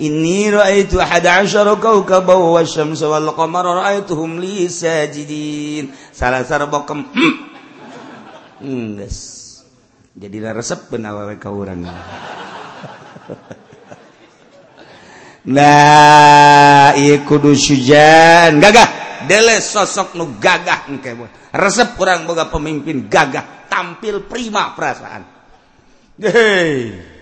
إني 0.01 0.51
رأيت 0.51 0.95
أحد 0.95 1.27
عشر 1.27 1.75
كوكبا 1.75 2.35
والشمس 2.35 3.03
والقمر 3.03 3.65
رأيتهم 3.65 4.41
لي 4.41 4.69
ساجدين 4.69 5.85
salah 6.17 6.45
sarbokem 6.45 7.05
Engges. 8.61 9.17
Hmm. 9.17 10.21
Jadi 10.21 10.37
resep 10.53 10.93
benawa 10.93 11.33
ka 11.41 11.49
urang. 11.49 11.81
Nah, 15.49 16.93
iya 17.01 17.25
kudu 17.25 17.57
sujan 17.57 18.61
gagah 18.61 18.89
dele 19.25 19.65
sosok 19.65 20.13
nu 20.21 20.37
gagah 20.37 20.93
engke 20.93 21.17
resep 21.57 21.97
kurang 21.97 22.29
boga 22.29 22.53
pemimpin 22.53 23.09
gagah 23.09 23.65
tampil 23.73 24.29
prima 24.29 24.77
perasaan. 24.77 25.23
Hei. 26.21 27.20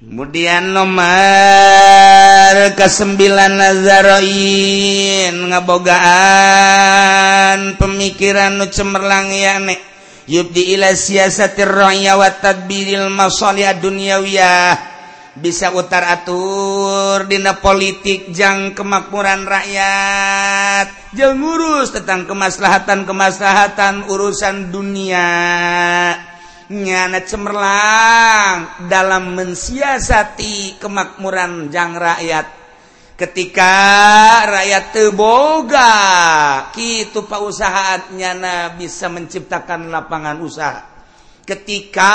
kemudian 0.00 0.72
nomor 0.72 2.56
kesembilan 2.72 3.52
Nazaroin 3.52 5.36
ngabogaan 5.52 6.96
pemikiran 7.76 8.56
nu 8.56 8.72
cemerlang 8.72 9.28
ya 9.28 9.60
nek 9.60 9.76
yubdi 10.24 10.72
ila 10.72 10.96
siasatir 10.96 11.68
roya 11.68 12.16
wa 12.16 12.32
tadbiril 12.32 13.12
masalih 13.12 13.68
dunyawiyah. 13.76 14.88
Bisa 15.30 15.70
utar 15.70 16.02
atur 16.10 17.22
dina 17.30 17.62
politik 17.62 18.34
jang 18.34 18.74
kemakmuran 18.74 19.46
rakyat. 19.46 21.14
Jang 21.14 21.38
ngurus 21.38 21.94
tentang 21.94 22.26
kemaslahatan 22.26 23.06
kemaslahatan 23.06 24.10
urusan 24.10 24.74
dunia. 24.74 25.28
Nyana 26.70 27.20
cemerlang. 27.26 28.86
Dalam 28.86 29.34
mensiasati 29.34 30.78
kemakmuran 30.78 31.68
jang 31.68 31.98
rakyat. 31.98 32.46
Ketika 33.18 33.74
rakyat 34.48 34.96
teboga 34.96 35.92
gitu 36.72 37.28
pausahaatnya 37.28 38.32
na 38.32 38.54
bisa 38.72 39.12
menciptakan 39.12 39.92
lapangan 39.92 40.40
usaha. 40.40 40.80
Ketika 41.44 42.14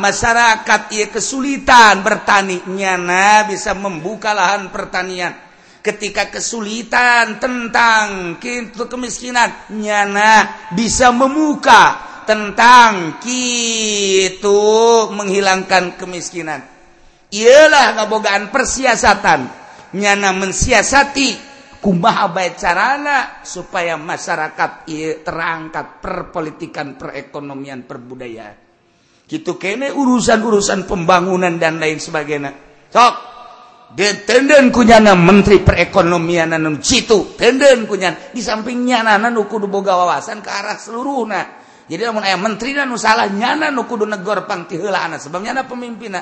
masyarakat 0.00 0.90
ia 0.90 1.06
kesulitan 1.12 2.02
bertaninya 2.02 2.98
na 2.98 3.26
bisa 3.46 3.78
membuka 3.78 4.34
lahan 4.34 4.74
pertanian. 4.74 5.38
Ketika 5.84 6.32
kesulitan 6.32 7.38
tentang 7.38 8.40
gitu 8.40 8.88
kemiskinan 8.90 9.52
nyana 9.70 10.66
bisa 10.72 11.12
memuka 11.14 12.13
tentang 12.24 13.20
Kitu 13.22 14.60
menghilangkan 15.12 15.96
kemiskinan. 15.96 16.60
Ialah 17.32 18.00
ngabogaan 18.00 18.52
persiasatan. 18.52 19.40
Nyana 19.94 20.34
mensiasati 20.34 21.54
kumaha 21.78 22.32
baik 22.32 22.58
carana 22.58 23.44
supaya 23.46 23.94
masyarakat 23.94 24.88
terangkat 25.22 26.02
perpolitikan 26.02 26.98
perekonomian 26.98 27.86
perbudayaan. 27.86 28.56
Gitu 29.24 29.56
kene 29.56 29.94
urusan-urusan 29.94 30.84
pembangunan 30.88 31.56
dan 31.56 31.78
lain 31.78 32.02
sebagainya. 32.02 32.52
Sok 32.90 33.14
tenden 34.26 34.74
kunyana 34.74 35.14
menteri 35.14 35.62
perekonomian 35.62 36.58
anu 36.58 36.82
situ 36.82 37.38
tenden 37.38 37.86
kunyan 37.86 38.34
di 38.34 38.42
samping 38.42 38.82
nyana 38.82 39.22
nu 39.30 39.46
kudu 39.46 39.70
boga 39.70 39.94
wawasan 39.94 40.42
ke 40.42 40.50
arah 40.50 40.74
seluruhna. 40.74 41.63
jadi 41.84 42.08
namun 42.08 42.24
aya 42.24 42.40
menteri 42.40 42.72
dan 42.72 42.88
nusalah 42.88 43.28
nyana 43.28 43.68
nukudu 43.68 44.08
negor 44.08 44.48
pangtihela 44.48 45.04
anak 45.04 45.20
sebab 45.20 45.44
nyana 45.44 45.68
pemimpin 45.68 46.16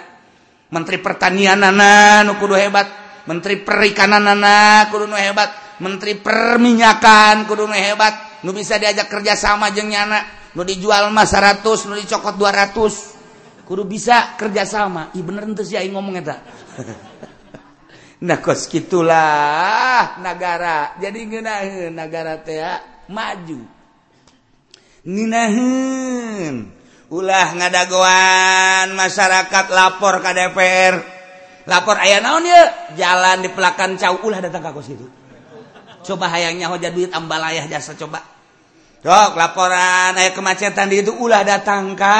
menteri 0.72 0.98
pertanian 0.98 1.60
nana 1.60 2.24
nukudu 2.26 2.56
hebat. 2.56 2.88
Menteri 3.22 3.62
perikanan 3.62 4.26
nana 4.26 4.88
kudu 4.90 5.06
nu 5.06 5.14
hebat. 5.14 5.78
Menteri 5.78 6.18
perminyakan 6.18 7.46
kudu 7.46 7.70
nu 7.70 7.76
hebat. 7.76 8.42
Nu 8.42 8.50
bisa 8.50 8.80
diajak 8.80 9.06
kerja 9.06 9.38
sama 9.38 9.70
jeung 9.70 9.92
nyana 9.92 10.50
nu 10.58 10.66
dijual 10.66 11.12
mah 11.14 11.22
100 11.22 11.62
nu 11.86 11.94
dicokot 11.94 12.34
200 12.34 13.62
kudu 13.68 13.86
bisa 13.86 14.34
kerja 14.34 14.66
sama. 14.66 15.14
Ih 15.14 15.22
bener 15.22 15.46
ente 15.46 15.62
sih 15.62 15.78
aing 15.78 15.94
ngomong 15.94 16.16
eta. 16.18 16.36
Nah 18.22 18.38
kos 18.38 18.70
gitulah 18.70 20.22
negara 20.22 20.94
jadi 21.02 21.26
ngeunaheun 21.26 21.90
negara 21.90 22.38
teh 22.38 22.62
ah, 22.62 22.78
maju. 23.10 23.81
ninahun. 25.06 26.54
Ulah 27.12 27.48
ngadagoan 27.52 28.96
masyarakat 28.96 29.64
lapor 29.68 30.24
ke 30.24 30.30
DPR 30.32 30.94
lapor 31.68 32.00
ayah 32.00 32.24
naon 32.24 32.46
ya? 32.46 32.62
Jalan 32.96 33.44
di 33.44 33.50
pelakan 33.52 34.00
cau. 34.00 34.24
Ulah 34.24 34.40
datang 34.40 34.64
ke 34.64 34.82
situ. 34.82 35.06
Coba 36.02 36.26
hayangnya 36.32 36.66
hoja 36.66 36.90
duit 36.90 37.12
ambal 37.14 37.38
ayah 37.46 37.68
jasa 37.68 37.94
coba. 37.94 38.22
Dok 39.02 39.34
laporan 39.34 40.14
ayah 40.18 40.32
kemacetan 40.34 40.86
di 40.86 41.02
itu 41.02 41.12
ulah 41.14 41.42
datang 41.42 41.98
ke 41.98 42.18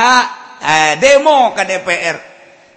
eh, 0.63 0.99
demo 0.99 1.55
ke 1.55 1.63
DPR 1.63 2.17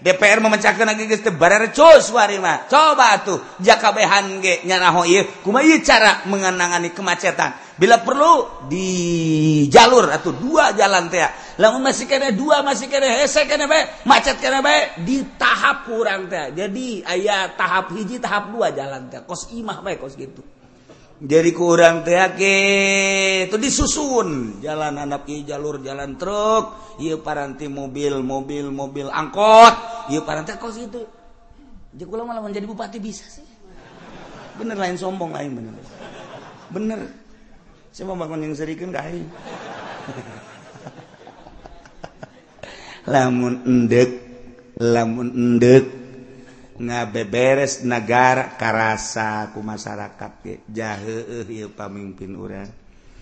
DPR 0.05 0.37
memecahkan 0.45 0.85
lagi 0.85 1.09
geus 1.09 1.25
teu 1.25 1.33
cus 1.73 2.13
warima 2.13 2.69
coba 2.69 3.25
tuh 3.25 3.41
jaka 3.57 3.89
behan 3.89 4.41
ge 4.45 4.61
nyanaho 4.69 5.01
ieu. 5.09 5.25
Kumaha 5.41 5.77
cara 5.81 6.21
mengenangani 6.29 6.93
kemacetan? 6.93 7.64
bila 7.75 8.01
perlu 8.01 8.65
di 8.67 8.89
jalur. 9.71 10.11
Atau 10.11 10.35
dua 10.35 10.71
jalan 10.75 11.11
teh 11.11 11.23
lamun 11.61 11.87
masih 11.87 12.09
kena 12.09 12.31
dua 12.35 12.63
masih 12.65 12.91
kena 12.91 13.07
hese 13.23 13.47
kena 13.47 13.67
baik 13.69 14.03
macet 14.03 14.39
kena 14.43 14.59
baik 14.59 15.07
di 15.07 15.23
tahap 15.39 15.87
kurang 15.87 16.27
teh 16.27 16.51
jadi 16.51 17.07
ayah 17.15 17.55
tahap 17.55 17.95
hiji 17.95 18.19
tahap 18.19 18.51
dua 18.51 18.75
jalan 18.75 19.07
teh 19.07 19.23
kos 19.23 19.51
imah 19.55 19.79
baik 19.83 20.03
kos 20.03 20.15
gitu. 20.19 20.43
Jadi 21.15 21.51
kurang 21.55 22.03
teh 22.03 22.19
itu 23.47 23.55
disusun. 23.55 24.59
Jalan 24.59 24.99
anak 24.99 25.23
ieu 25.31 25.47
jalur 25.47 25.79
jalan 25.79 26.19
truk. 26.19 26.97
Ieu 26.99 27.23
paranti 27.23 27.71
mobil 27.71 28.19
mobil 28.19 28.67
mobil 28.67 29.07
angkot. 29.07 30.07
Ieu 30.11 30.27
paranti 30.27 30.55
kos 30.59 30.75
gitu 30.75 31.25
jadi 31.95 32.11
kalau 32.11 32.27
malah 32.27 32.43
menjadi 32.43 32.67
bupati 32.67 32.99
bisa 32.99 33.23
sih. 33.31 33.47
Bener 34.59 34.75
lain 34.75 34.99
sombong 34.99 35.31
lain 35.31 35.55
bener. 35.55 35.73
Bener. 36.67 36.99
Saya 37.95 38.11
mau 38.11 38.19
bangun 38.19 38.43
yang 38.43 38.51
serikan 38.59 38.91
kain. 38.91 39.23
lamun 43.15 43.63
endek, 43.63 44.11
lamun 44.83 45.31
endek, 45.31 45.87
ngabeberes 46.75 47.87
negara 47.87 48.59
karasa 48.59 49.47
ku 49.55 49.63
masyarakat 49.63 50.31
ge. 50.43 50.55
Jahe 50.67 51.23
euh 51.23 51.47
ieu 51.47 51.71
pamimpin 51.71 52.35
urang. 52.35 52.67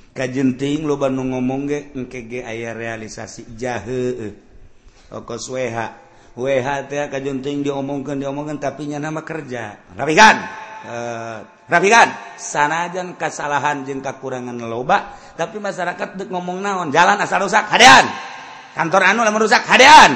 Kajenting 0.10 0.90
lo 0.90 0.98
nu 1.06 1.22
ngomong 1.22 1.70
ge 1.70 1.94
engke 1.94 2.26
ge 2.26 2.42
aya 2.42 2.74
realisasi 2.74 3.54
jahe 3.54 4.02
euh. 4.26 4.34
okos 5.14 5.54
weha. 5.54 6.02
Weha 6.34 6.90
teh 6.90 7.14
kajenting 7.14 7.62
diomongkeun 7.62 8.26
diomongkeun 8.26 8.58
tapi 8.58 8.90
nya 8.90 8.98
nama 8.98 9.22
kerja. 9.22 9.94
Rapikan 9.94 10.63
eh, 10.84 11.38
rapikan 11.68 12.12
sanajan 12.36 13.16
kesalahan 13.16 13.88
jeung 13.88 14.04
kekurangan 14.04 14.56
loba 14.68 15.16
tapi 15.34 15.58
masyarakat 15.58 16.20
dek 16.20 16.30
ngomong 16.30 16.62
naon 16.62 16.94
jalan 16.94 17.18
asal 17.18 17.42
rusak 17.42 17.66
hadean. 17.66 18.06
Kantor 18.78 19.02
anu 19.14 19.26
lamun 19.26 19.46
rusak 19.46 19.66
hadean. 19.66 20.14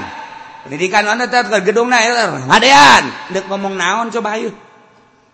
Pendidikan 0.66 1.06
anu 1.10 1.26
teh 1.26 1.42
gedung 1.66 1.90
na 1.90 2.06
er, 2.06 2.38
hadean. 2.46 3.34
Dek 3.34 3.50
ngomong 3.50 3.74
naon 3.74 4.14
coba 4.14 4.38
ayo 4.38 4.54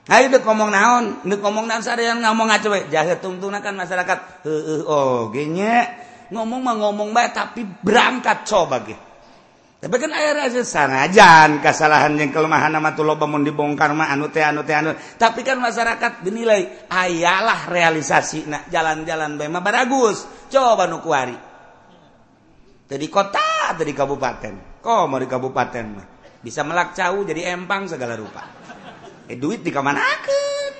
ayo 0.07 0.25
dek 0.31 0.43
ngomong 0.47 0.71
naon? 0.71 1.03
Dek 1.27 1.39
ngomong 1.43 1.65
naon 1.67 1.83
sadean 1.83 2.23
ngomong 2.23 2.47
aja 2.47 2.67
we? 2.71 2.87
Jahe 2.87 3.19
tungtungna 3.19 3.59
kan 3.59 3.75
masyarakat. 3.75 4.47
Heueuh 4.47 4.87
oh 4.87 5.27
nya. 5.31 5.91
Ngomong 6.31 6.63
mah 6.63 6.75
ngomong 6.79 7.11
bae 7.11 7.27
tapi 7.35 7.67
berangkat 7.67 8.47
coba 8.47 8.87
ge. 8.87 8.95
tapi 9.83 9.99
kan 9.99 10.15
air 10.15 10.39
aja 10.39 10.63
sanajan 10.63 11.59
kesalahan 11.59 12.15
yang 12.15 12.31
kelemahan 12.31 12.71
nama 12.71 12.95
tuh 12.95 13.03
loba 13.03 13.27
mun 13.27 13.43
dibongkar 13.43 13.91
mah 13.91 14.15
anu 14.15 14.31
teh 14.31 14.39
anu 14.39 14.63
teh 14.63 14.71
anu. 14.71 14.95
Tapi 14.95 15.43
kan 15.43 15.59
masyarakat 15.59 16.23
dinilai 16.23 16.87
ayalah 16.87 17.67
realisasi 17.67 18.47
nak 18.47 18.71
jalan-jalan 18.71 19.35
bae 19.35 19.51
mah 19.51 19.59
baragus. 19.59 20.23
Coba 20.47 20.87
nu 20.87 21.03
kuari. 21.03 21.35
Dari 22.87 23.07
kota 23.11 23.75
dari 23.75 23.91
kabupaten. 23.91 24.79
Kok 24.79 25.03
mau 25.03 25.19
di 25.19 25.27
kabupaten 25.27 25.85
mah 25.91 26.07
bisa 26.39 26.63
melak 26.63 26.95
cau 26.95 27.27
jadi 27.27 27.51
empang 27.51 27.91
segala 27.91 28.15
rupa. 28.15 28.43
Eh 29.27 29.35
duit 29.35 29.67
di 29.67 29.71
kamanakeun? 29.75 30.73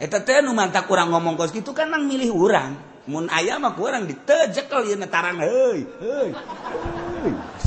Eh, 0.00 0.08
Eta 0.08 0.24
teh 0.24 0.40
nu 0.40 0.56
mantak 0.56 0.88
kurang 0.88 1.12
ngomong 1.12 1.36
kos 1.36 1.52
gitu 1.52 1.76
kan 1.76 1.92
nang 1.92 2.08
milih 2.08 2.32
urang. 2.32 2.72
Mun 3.12 3.28
aya 3.28 3.60
mah 3.60 3.76
kurang 3.76 4.08
ditejekel 4.08 4.88
ieu 4.88 4.96
tarang 5.04 5.36
heuy 5.40 5.84
heuy 6.00 6.32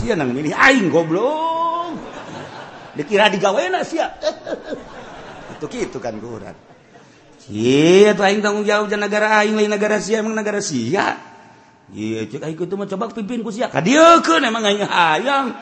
sia 0.02 0.18
nang 0.18 0.34
milih 0.34 0.50
aing 0.50 0.90
goblok. 0.90 1.94
Dikira 2.98 3.30
digawena 3.30 3.86
sia. 3.86 4.10
Itu 5.54 5.70
gitu 5.70 6.02
kan 6.02 6.18
kurat. 6.18 6.58
iya 7.50 8.14
tuh 8.18 8.26
aing 8.26 8.42
tanggung 8.42 8.66
jawab 8.66 8.88
jangan 8.90 9.10
negara 9.10 9.42
aing 9.42 9.58
lain 9.58 9.70
negara 9.70 10.02
sia 10.02 10.26
emang 10.26 10.34
negara 10.34 10.58
sia. 10.58 11.22
Iya 11.94 12.26
cek 12.26 12.42
aing 12.42 12.58
itu 12.58 12.76
mah 12.76 12.90
coba 12.90 13.14
pimpin 13.14 13.46
ku 13.46 13.54
sia. 13.54 13.70
Kadiekeun 13.70 14.42
emang 14.42 14.66
aing 14.66 14.82
hayang. 14.82 15.54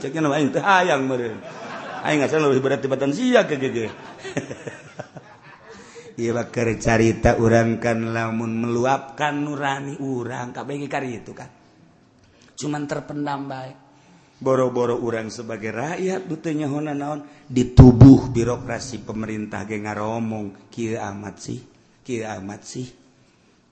Ceknya 0.00 0.20
nama 0.24 0.40
aing 0.40 0.50
teh 0.56 0.64
hayang 0.64 1.04
meureun. 1.04 1.36
Aing 2.06 2.24
asal 2.24 2.40
lebih 2.48 2.64
berat 2.64 2.80
tibatan 2.80 3.12
sia 3.12 3.44
ke 3.44 3.60
gege. 3.60 3.92
bakar 6.16 6.72
carita 6.80 7.36
urang 7.36 7.76
kan 7.76 8.16
lamun 8.16 8.64
meluapkan 8.64 9.36
nurani 9.36 10.00
urang 10.00 10.56
kabeh 10.56 10.88
kari 10.88 11.20
itu 11.20 11.36
kan. 11.36 11.65
cuman 12.56 12.88
terpendam 12.88 13.44
baik. 13.46 13.76
Boro-boro 14.36 15.00
urang 15.00 15.32
sebagai 15.32 15.72
rakyat 15.72 16.28
dutenya 16.28 16.68
Hona 16.68 16.92
naon? 16.92 17.24
Di 17.48 17.72
tubuh 17.72 18.28
birokrasi 18.28 19.00
pemerintah 19.00 19.64
ge 19.64 19.80
ngaromong 19.80 20.68
kia 20.68 21.08
amat 21.08 21.36
sih 21.40 21.60
kia 22.04 22.36
amat 22.36 22.60
sih. 22.60 22.84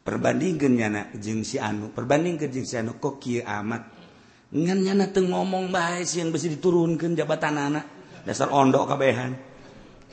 Perbandingannya 0.05 0.89
na 0.89 1.03
jeung 1.17 1.45
si 1.45 1.61
anu 1.61 1.93
perbandingkan 1.93 2.49
jeung 2.49 2.65
si 2.65 2.81
anu 2.81 2.97
kok 2.97 3.21
kia 3.21 3.45
amat? 3.61 3.93
Ngan 4.57 4.79
nyana 4.89 5.13
teu 5.13 5.29
ngomong 5.29 5.69
bae 5.69 6.01
sieun 6.05 6.33
diturunkan 6.33 6.57
diturunkeun 6.57 7.13
jabatanana 7.13 7.81
dasar 8.25 8.49
ondok 8.49 8.97
kabehan. 8.97 9.37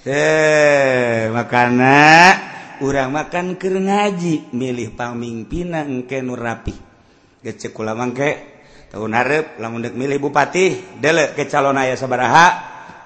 He 0.03 1.31
makana 1.31 1.95
urang 2.83 3.15
makan 3.15 3.55
keur 3.55 3.79
ngaji 3.79 4.51
milih 4.51 4.99
pamingpina 4.99 5.87
engke 5.87 6.19
nu 6.19 6.35
rapih. 6.35 6.75
Gecek 7.39 7.71
kula 7.71 7.95
mangke 7.95 8.50
tahun 8.91 9.09
narep 9.11 9.45
lamun 9.57 9.87
milih 9.95 10.19
bupati 10.19 10.99
dele 10.99 11.31
ke 11.31 11.47
calon 11.47 11.79
ayah 11.79 11.95
sabaraha 11.95 12.47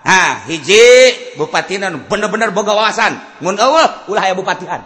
ha 0.02 0.46
hiji 0.50 1.38
bupati 1.38 1.78
nan 1.78 2.10
bener-bener 2.10 2.50
boga 2.50 2.74
wawasan 2.74 3.16
mun 3.46 3.56
eueuh 3.56 4.10
ulah 4.10 4.24
aya 4.26 4.34
bupatian 4.34 4.82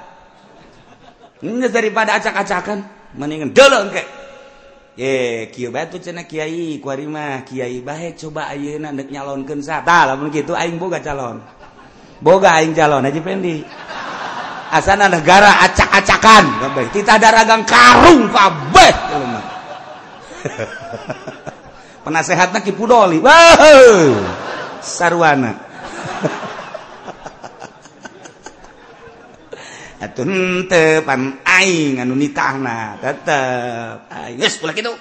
ini 1.39 1.71
daripada 1.71 2.19
acak-acakan 2.19 2.83
mendingan 3.15 3.55
dele 3.55 3.77
engke 3.87 4.03
ye 4.99 5.47
kieu 5.47 5.71
bae 5.71 5.87
tuh 5.87 6.03
cenah 6.03 6.27
kiai, 6.27 6.75
kuari 6.83 7.07
mah 7.07 7.47
kiai 7.47 7.79
bae 7.79 8.19
coba 8.19 8.51
ayeuna 8.51 8.91
dek 8.91 9.07
nyalonkeun 9.07 9.63
sa. 9.63 9.79
Tah, 9.79 10.11
lamun 10.11 10.27
kitu 10.27 10.51
aing 10.51 10.75
boga 10.75 10.99
calon. 10.99 11.39
Boga 12.19 12.59
aing 12.59 12.75
calon 12.75 13.07
Haji 13.07 13.21
Pendi. 13.23 13.63
Asana 14.69 15.09
negara 15.09 15.65
acak-acakan, 15.65 16.45
kabeh. 16.61 16.85
Titah 16.93 17.17
daragang 17.17 17.65
karung 17.65 18.29
kabeh. 18.29 18.91
penasehatnya 22.05 22.63
Ki 22.63 22.71
Pudoli. 22.73 23.19
Wow 23.19 24.39
sarwana. 24.81 25.51
Atuh 29.99 30.23
teu 30.71 31.03
pan 31.03 31.43
aing 31.43 31.99
anu 31.99 32.15
nitahna 32.15 32.95
tetep. 33.03 34.07
Aing 34.07 34.39
geus 34.39 34.63
ulah 34.63 34.71
kitu. 34.71 34.95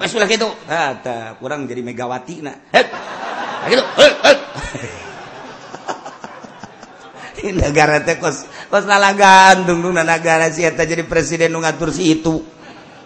Geus 0.00 0.16
ulah 0.16 0.24
kitu. 0.28 0.48
Tetep 0.64 1.36
kurang 1.38 1.68
jadi 1.68 1.84
megawati 1.84 2.40
na 2.40 2.56
heup 2.72 2.88
kitu. 3.68 3.84
Heup 3.84 4.40
negara 7.56 8.04
teh 8.04 8.20
kos 8.20 8.44
kos 8.68 8.84
lalagan 8.84 9.64
dungdung 9.64 9.96
negara 9.96 10.52
si 10.52 10.60
eta 10.60 10.84
jadi 10.84 11.08
presiden 11.08 11.52
nu 11.52 11.60
ngatur 11.60 11.92
si 11.92 12.16
itu. 12.16 12.59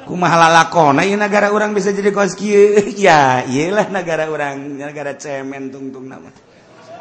kumahala 0.04 0.52
lakon 0.52 1.00
negara 1.16 1.50
orang 1.50 1.72
bisa 1.72 1.90
jadi 1.90 2.12
kos 2.12 2.36
ya 3.04 3.44
iyalah 3.44 3.88
negara 3.88 4.28
orang 4.28 4.76
negara 4.76 5.16
cemen 5.16 5.72
tungtung 5.72 6.08
nama. 6.08 6.30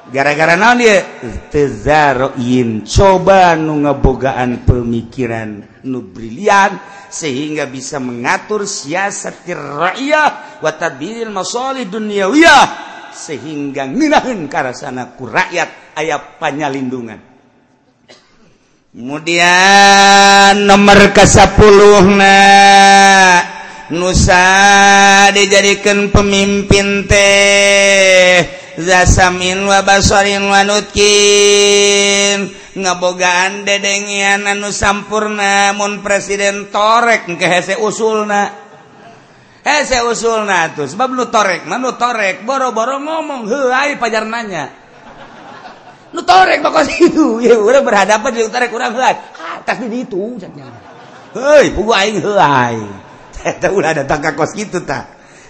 Gara-gara 0.03 0.59
naon 0.59 0.83
dia 0.83 0.99
tezaroin 1.47 2.83
coba 2.83 3.55
nu 3.55 3.87
ngabogaan 3.87 4.67
pemikiran 4.67 5.79
nu 5.87 6.03
brilian 6.03 6.75
sehingga 7.07 7.63
bisa 7.71 8.03
mengatur 8.03 8.67
siasat 8.67 9.47
rakyat 9.47 10.59
wa 10.59 10.71
tadbiril 10.75 11.31
masalih 11.31 11.87
dunyawiyah 11.87 12.65
sehingga 13.15 13.87
ngeunaheun 13.87 14.51
karasana 14.51 15.15
ku 15.15 15.23
rakyat 15.23 15.95
aya 15.95 16.19
panyalindungan. 16.19 17.32
kemudian 18.93 20.69
nomor 20.69 21.17
ke-10 21.17 21.57
nah 22.13 23.53
Nusa 23.93 25.29
dijadikan 25.35 26.09
pemimpin 26.09 27.05
teh. 27.05 28.41
Zasamin 28.73 29.69
wabasorin 29.69 30.49
wanutkin 30.49 32.49
ngabogaan 32.73 33.69
dedengian 33.69 34.49
anu 34.49 34.73
sampurna 34.73 35.77
mun 35.77 36.01
presiden 36.01 36.73
torek 36.73 37.29
ke 37.37 37.45
hese 37.45 37.77
usulna. 37.77 38.49
Hese 39.61 40.01
usulna 40.09 40.73
tuh 40.73 40.89
sebab 40.89 41.13
nu 41.13 41.29
torek 41.29 41.69
mah 41.69 41.77
nu 41.77 41.93
torek 41.93 42.41
boro-boro 42.49 42.97
ngomong 42.97 43.45
heuai 43.45 44.01
pajar 44.01 44.25
nanya 44.25 44.82
nutorek 46.13 46.61
bakal 46.61 46.85
situ 46.85 47.41
ya 47.41 47.57
udah 47.57 47.81
berhadapan 47.81 48.31
di 48.31 48.41
utara 48.45 48.69
kurang 48.69 48.95
lain 48.95 49.17
atas 49.35 49.77
di 49.83 50.05
itu 50.05 50.37
caknya 50.37 50.69
hei 51.33 51.73
pugu 51.73 51.91
aing 51.91 52.17
heai 52.21 53.03
eta 53.51 53.75
ulah 53.75 53.91
datang 53.91 54.23
ka 54.23 54.31
kos 54.33 54.55
kitu 54.55 54.87
tah. 54.87 55.03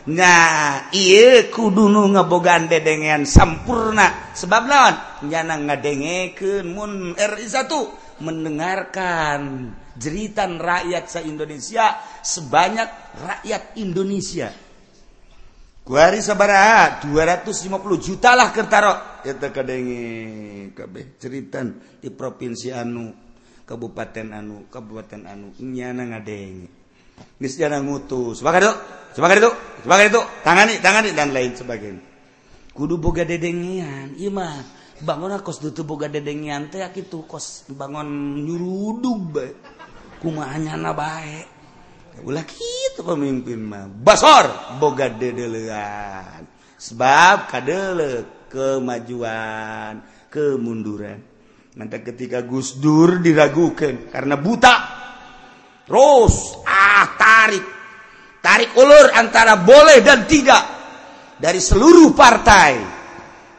Nah 0.04 0.92
ieu 0.92 1.48
kudu 1.48 1.88
nu 1.88 2.12
ngabogaan 2.12 2.68
dedengean 2.68 3.24
sampurna. 3.24 4.34
Sebab 4.36 4.64
lawan 4.68 4.96
nyana 5.30 5.56
ngadengekeun 5.62 6.66
mun 6.68 7.16
RI1 7.16 7.72
mendengarkan 8.20 9.72
jeritan 9.96 10.58
rakyat 10.60 11.08
se-Indonesia 11.08 12.02
sebanyak 12.26 12.90
rakyat 13.16 13.78
Indonesia. 13.80 14.52
Kuari 15.84 16.24
sabaraha 16.24 17.04
250 17.04 17.68
juta 18.00 18.40
lah 18.40 18.56
kertaro. 18.56 19.20
Eta 19.28 19.52
kadenge 19.52 20.72
kabeh 20.72 21.20
ceritan 21.20 22.00
di 22.00 22.08
provinsi 22.08 22.72
anu 22.72 23.12
kabupaten 23.68 24.32
anu 24.32 24.72
kabupaten 24.72 25.28
anu 25.28 25.52
nyana 25.60 26.08
ngadenge 26.08 26.72
geus 27.36 27.60
jana 27.60 27.84
ngutus. 27.84 28.40
Sebagai 28.40 28.64
itu 28.64 28.74
sebagai 29.12 29.38
itu 29.44 29.52
sebagai 29.84 30.06
itu 30.08 30.22
tangani 30.48 30.74
tangani 30.80 31.10
dan 31.12 31.36
lain 31.36 31.52
sebagainya. 31.52 32.04
Kudu 32.72 32.96
boga 32.96 33.28
dedengian. 33.28 34.16
Mah 34.32 34.64
bangun 35.04 35.36
kos 35.44 35.60
dutu 35.60 35.84
boga 35.84 36.08
dedengian 36.08 36.72
teh 36.72 36.80
kitu 36.96 37.28
kos 37.28 37.68
bangun 37.68 38.40
nyurudug 38.40 39.20
bae. 39.36 39.52
Kumaha 40.24 40.56
nyana 40.64 40.96
bae? 40.96 41.53
Ulah 42.22 42.46
gitu 42.46 43.02
pemimpin 43.02 43.58
mah. 43.58 43.90
Basor 43.90 44.78
boga 44.78 45.10
dedelean. 45.10 46.46
Sebab 46.78 47.50
kadele 47.50 48.46
kemajuan 48.52 50.04
kemunduran. 50.30 51.18
Nanti 51.74 51.98
ketika 52.06 52.46
Gus 52.46 52.78
Dur 52.78 53.18
diragukan 53.18 54.14
karena 54.14 54.38
buta 54.38 54.76
terus 55.90 56.62
ah 56.70 57.18
tarik. 57.18 57.66
Tarik 58.44 58.76
ulur 58.78 59.10
antara 59.16 59.58
boleh 59.58 60.04
dan 60.06 60.30
tidak 60.30 60.64
dari 61.40 61.58
seluruh 61.58 62.14
partai. 62.14 62.74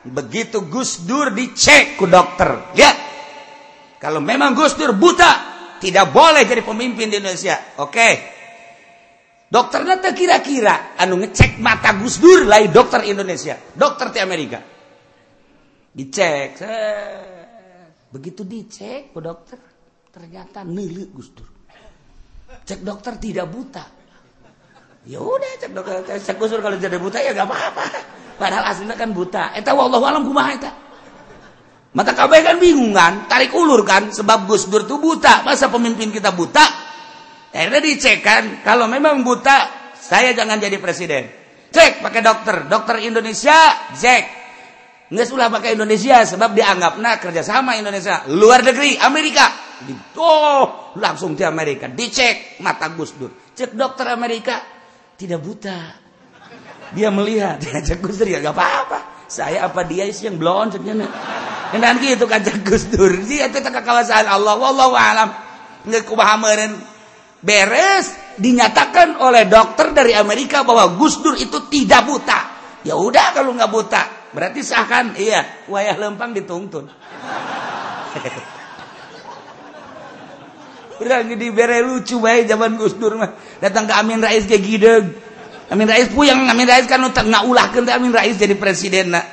Begitu 0.04 0.68
Gus 0.68 1.02
Dur 1.02 1.32
dicek 1.32 1.96
ke 1.96 2.06
dokter 2.06 2.76
ya 2.76 2.92
kalau 4.04 4.20
memang 4.20 4.52
Gus 4.52 4.76
Dur 4.76 4.92
buta 4.92 5.32
tidak 5.80 6.12
boleh 6.12 6.44
jadi 6.44 6.60
pemimpin 6.60 7.08
di 7.08 7.16
Indonesia. 7.16 7.56
Oke 7.80 8.33
dokternya 9.54 10.02
tak 10.02 10.18
kira-kira 10.18 10.98
anu 10.98 11.22
ngecek 11.22 11.62
mata 11.62 11.94
Gus 11.94 12.18
Dur 12.18 12.42
lain 12.50 12.74
dokter 12.74 13.06
Indonesia. 13.06 13.54
Dokter 13.54 14.10
di 14.10 14.18
Amerika. 14.18 14.58
Dicek 15.94 16.58
begitu 18.10 18.42
dicek 18.42 19.14
ke 19.14 19.20
dokter 19.22 19.58
ternyata 20.10 20.66
nilik 20.66 21.14
Gus 21.14 21.30
Dur. 21.30 21.46
Cek 22.66 22.82
dokter 22.82 23.14
tidak 23.22 23.46
buta. 23.46 23.86
Ya 25.06 25.22
udah 25.22 25.52
cek 25.62 25.70
dokter 25.70 26.02
cek 26.02 26.34
kusur 26.34 26.58
kalau 26.58 26.74
jadi 26.74 26.98
buta 26.98 27.22
ya 27.22 27.30
gak 27.30 27.46
apa-apa. 27.46 27.84
Padahal 28.34 28.74
aslinya 28.74 28.98
kan 28.98 29.14
buta. 29.14 29.54
Eta 29.54 29.70
wallahu 29.70 30.02
alam 30.02 30.26
kumaha 30.26 30.50
eta? 30.50 30.72
Mata 31.94 32.10
kabeh 32.10 32.42
kan 32.42 32.58
bingung 32.58 32.90
kan 32.90 33.30
tarik 33.30 33.54
ulur 33.54 33.86
kan 33.86 34.10
sebab 34.10 34.50
Gus 34.50 34.66
Dur 34.66 34.82
tuh 34.82 34.98
buta. 34.98 35.46
Masa 35.46 35.70
pemimpin 35.70 36.10
kita 36.10 36.34
buta 36.34 36.83
akhirnya 37.54 37.80
dicek 37.80 38.18
kan 38.20 38.66
kalau 38.66 38.90
memang 38.90 39.22
buta 39.22 39.84
saya 40.04 40.36
jangan 40.36 40.60
jadi 40.60 40.76
presiden. 40.76 41.24
Cek 41.72 42.04
pakai 42.04 42.20
dokter. 42.20 42.56
Dokter 42.68 43.00
Indonesia 43.02 43.56
cek. 43.96 44.24
Nggak 45.08 45.26
sulah 45.26 45.48
pakai 45.48 45.72
Indonesia 45.72 46.20
sebab 46.28 46.52
dianggap 46.52 47.00
nah 47.00 47.16
kerjasama 47.16 47.80
Indonesia. 47.80 48.28
Luar 48.28 48.60
negeri 48.60 49.00
Amerika. 49.00 49.48
Oh 50.20 50.92
langsung 51.00 51.32
di 51.32 51.42
Amerika. 51.42 51.88
Dicek 51.88 52.60
mata 52.60 52.92
Gus 52.92 53.16
Dur. 53.16 53.32
Cek 53.56 53.72
dokter 53.72 54.12
Amerika 54.12 54.60
tidak 55.16 55.40
buta. 55.40 55.78
Dia 56.92 57.08
melihat 57.08 57.58
dia 57.64 57.96
Gus 57.96 58.20
Dur. 58.20 58.28
Ya 58.28 58.44
gak 58.44 58.54
apa-apa. 58.54 58.98
Saya 59.24 59.66
apa 59.66 59.82
dia 59.88 60.04
sih 60.12 60.28
yang 60.28 60.36
blon 60.36 60.68
ceknya 60.68 61.08
dan 61.74 61.98
gitu 61.98 62.28
kan 62.28 62.44
Gus 62.62 62.86
Dur. 62.92 63.24
Dia 63.24 63.48
itu 63.48 63.58
kawasan 63.58 64.28
Allah. 64.28 64.54
Wallahu 64.54 64.94
alam. 64.94 65.32
Nggak 65.88 66.06
kubahamerin 66.06 66.93
beres 67.44 68.16
dinyatakan 68.40 69.20
oleh 69.20 69.44
dokter 69.44 69.92
dari 69.92 70.16
Amerika 70.16 70.64
bahwa 70.64 70.96
Gus 70.96 71.20
Dur 71.20 71.36
itu 71.36 71.68
tidak 71.68 72.08
buta 72.08 72.40
ya 72.82 72.96
udah 72.96 73.36
kalau 73.36 73.52
nggak 73.52 73.70
buta 73.70 74.02
berarti 74.32 74.64
sah 74.64 74.88
kan 74.88 75.12
iya 75.20 75.68
wayah 75.68 76.00
lempang 76.00 76.32
dituntun 76.32 76.88
Udah 80.94 81.26
di 81.26 81.50
bere 81.50 81.82
lucu 81.82 82.22
baik 82.22 82.46
zaman 82.46 82.78
Gus 82.78 82.94
Dur 82.94 83.18
mah. 83.18 83.34
Datang 83.58 83.90
ke 83.90 83.94
Amin 83.98 84.22
Rais 84.22 84.46
kayak 84.46 84.62
gideg. 84.62 85.04
Amin 85.66 85.90
Rais 85.90 86.06
puyeng 86.06 86.46
Amin 86.46 86.70
Rais 86.70 86.86
kan 86.86 87.02
nggak 87.02 87.44
ulah 87.50 87.66
kan 87.74 87.82
Amin 87.90 88.14
Rais 88.14 88.38
jadi 88.38 88.54
presiden 88.54 89.10
nak. 89.10 89.26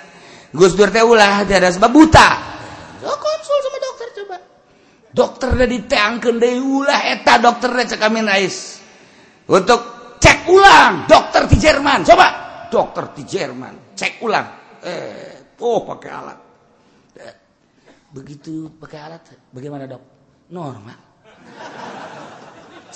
Gus 0.51 0.73
Dur 0.73 0.89
teh 0.89 1.05
ulah 1.05 1.45
ada 1.45 1.69
sebab 1.69 1.91
buta. 1.93 2.27
So, 2.97 3.13
konsul 3.13 3.57
sama. 3.61 3.80
Dokter 5.11 5.55
deui 5.59 6.59
ulah 6.59 7.11
eta 7.11 7.37
dokter 7.37 7.75
cek 7.83 7.99
Rais. 7.99 8.57
Untuk 9.51 10.15
cek 10.17 10.47
ulang 10.47 11.05
dokter 11.07 11.47
di 11.51 11.57
Jerman. 11.59 12.07
Coba 12.07 12.27
dokter 12.71 13.11
di 13.15 13.23
Jerman 13.27 13.95
cek 13.95 14.23
ulang. 14.23 14.47
Eh, 14.81 15.59
oh 15.59 15.83
pakai 15.83 16.09
alat. 16.09 16.39
Eh, 17.19 17.35
begitu 18.15 18.71
pakai 18.79 18.99
alat 19.03 19.23
bagaimana 19.51 19.83
dok? 19.83 20.03
Normal 20.51 21.11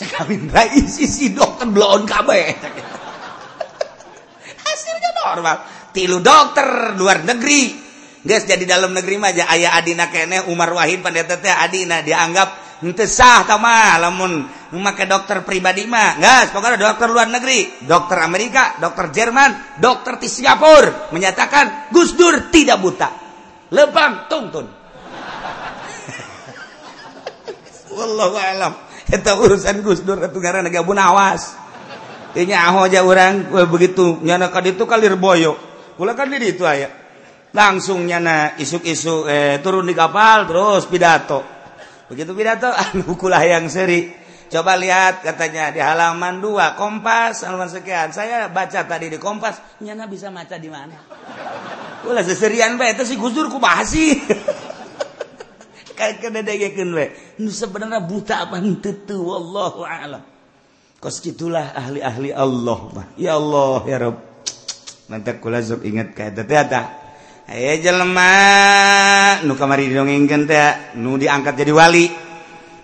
kawin 0.04 0.52
isi 0.76 1.08
si 1.08 1.32
dokter 1.32 1.72
belum 1.72 2.04
kabeh 2.04 2.44
hasilnya 4.60 5.12
normal 5.24 5.58
tilu 5.96 6.20
dokter 6.20 7.00
luar 7.00 7.24
negeri 7.24 7.85
guys 8.26 8.44
jadi 8.50 8.66
dalam 8.66 8.92
negeri 8.92 9.22
aja 9.22 9.46
ayah 9.54 9.78
Adina 9.78 10.10
kene 10.10 10.50
Umar 10.50 10.74
Wahid 10.74 11.06
pendeta 11.06 11.38
teh 11.38 11.54
Adina 11.54 12.02
dianggap 12.02 12.82
ente 12.82 13.06
sah 13.06 13.46
tama 13.46 13.96
lamun 14.02 14.44
memakai 14.74 15.06
dokter 15.06 15.46
pribadi 15.46 15.86
mah. 15.86 16.18
Guys 16.18 16.50
pokoknya 16.52 16.82
dokter 16.82 17.08
luar 17.08 17.30
negeri 17.30 17.86
dokter 17.86 18.18
Amerika 18.20 18.82
dokter 18.82 19.14
Jerman 19.14 19.80
dokter 19.80 20.18
di 20.18 20.28
Singapura 20.28 21.14
menyatakan 21.14 21.94
Gus 21.94 22.18
Dur 22.18 22.50
tidak 22.50 22.82
buta. 22.82 23.10
Lebang 23.70 24.28
tuntun. 24.28 24.66
Wallahu 27.96 28.36
alam. 28.38 28.74
Eta 29.06 29.38
urusan 29.38 29.86
Gus 29.86 30.02
Dur 30.02 30.18
gara 30.42 30.66
naga 30.66 30.82
bunawas 30.82 31.66
nya 32.44 32.68
aho 32.68 32.84
aja 32.92 33.00
orang 33.08 33.48
begitu 33.72 34.20
nyana 34.20 34.52
ka 34.52 34.60
ditu 34.60 34.84
kalir 34.84 35.16
boyo 35.16 35.56
kula 35.96 36.12
kan 36.20 36.28
di 36.28 36.44
ditu 36.44 36.68
aya 36.68 36.92
langsung 37.56 38.04
nyana 38.04 38.60
isuk-isuk 38.60 39.32
eh, 39.32 39.64
turun 39.64 39.88
di 39.88 39.96
kapal 39.96 40.44
terus 40.44 40.84
pidato. 40.92 41.40
Begitu 42.12 42.36
pidato 42.36 42.68
anu 42.92 43.16
kulah 43.16 43.42
yang 43.48 43.72
seri. 43.72 44.12
Coba 44.46 44.78
lihat 44.78 45.26
katanya 45.26 45.74
di 45.74 45.82
halaman 45.82 46.38
dua 46.44 46.78
kompas 46.78 47.48
halaman 47.48 47.72
sekian. 47.72 48.12
Saya 48.12 48.52
baca 48.52 48.84
tadi 48.86 49.10
di 49.10 49.18
kompas 49.18 49.80
nyana 49.82 50.06
bisa 50.06 50.30
maca 50.30 50.60
di 50.60 50.70
mana? 50.70 51.00
Kula 52.06 52.22
seserian 52.22 52.78
bae 52.78 52.94
itu 52.94 53.08
si 53.08 53.18
Gus 53.18 53.34
Dur 53.34 53.50
ku 53.50 53.58
sih 53.88 54.14
sebenarnya 57.50 58.04
buta 58.04 58.46
apa 58.46 58.60
tentu 58.84 59.18
wallahu 59.26 59.82
alam. 59.88 60.22
Kos 61.00 61.24
gitulah 61.24 61.74
ahli-ahli 61.74 62.36
Allah 62.36 63.10
ya 63.18 63.40
Allah 63.40 63.82
ya 63.88 63.98
Rob 64.04 64.18
nanti 65.10 65.32
kula 65.38 65.62
ingat 65.62 66.14
kayak 66.14 66.34
teh 66.38 67.05
Hey, 67.46 67.78
jelema 67.78 68.34
nu 69.46 69.54
kamari 69.54 69.86
didongengkeun 69.86 70.50
teh 70.50 70.98
nu 70.98 71.14
diangkat 71.14 71.54
jadi 71.62 71.78
wali. 71.78 72.10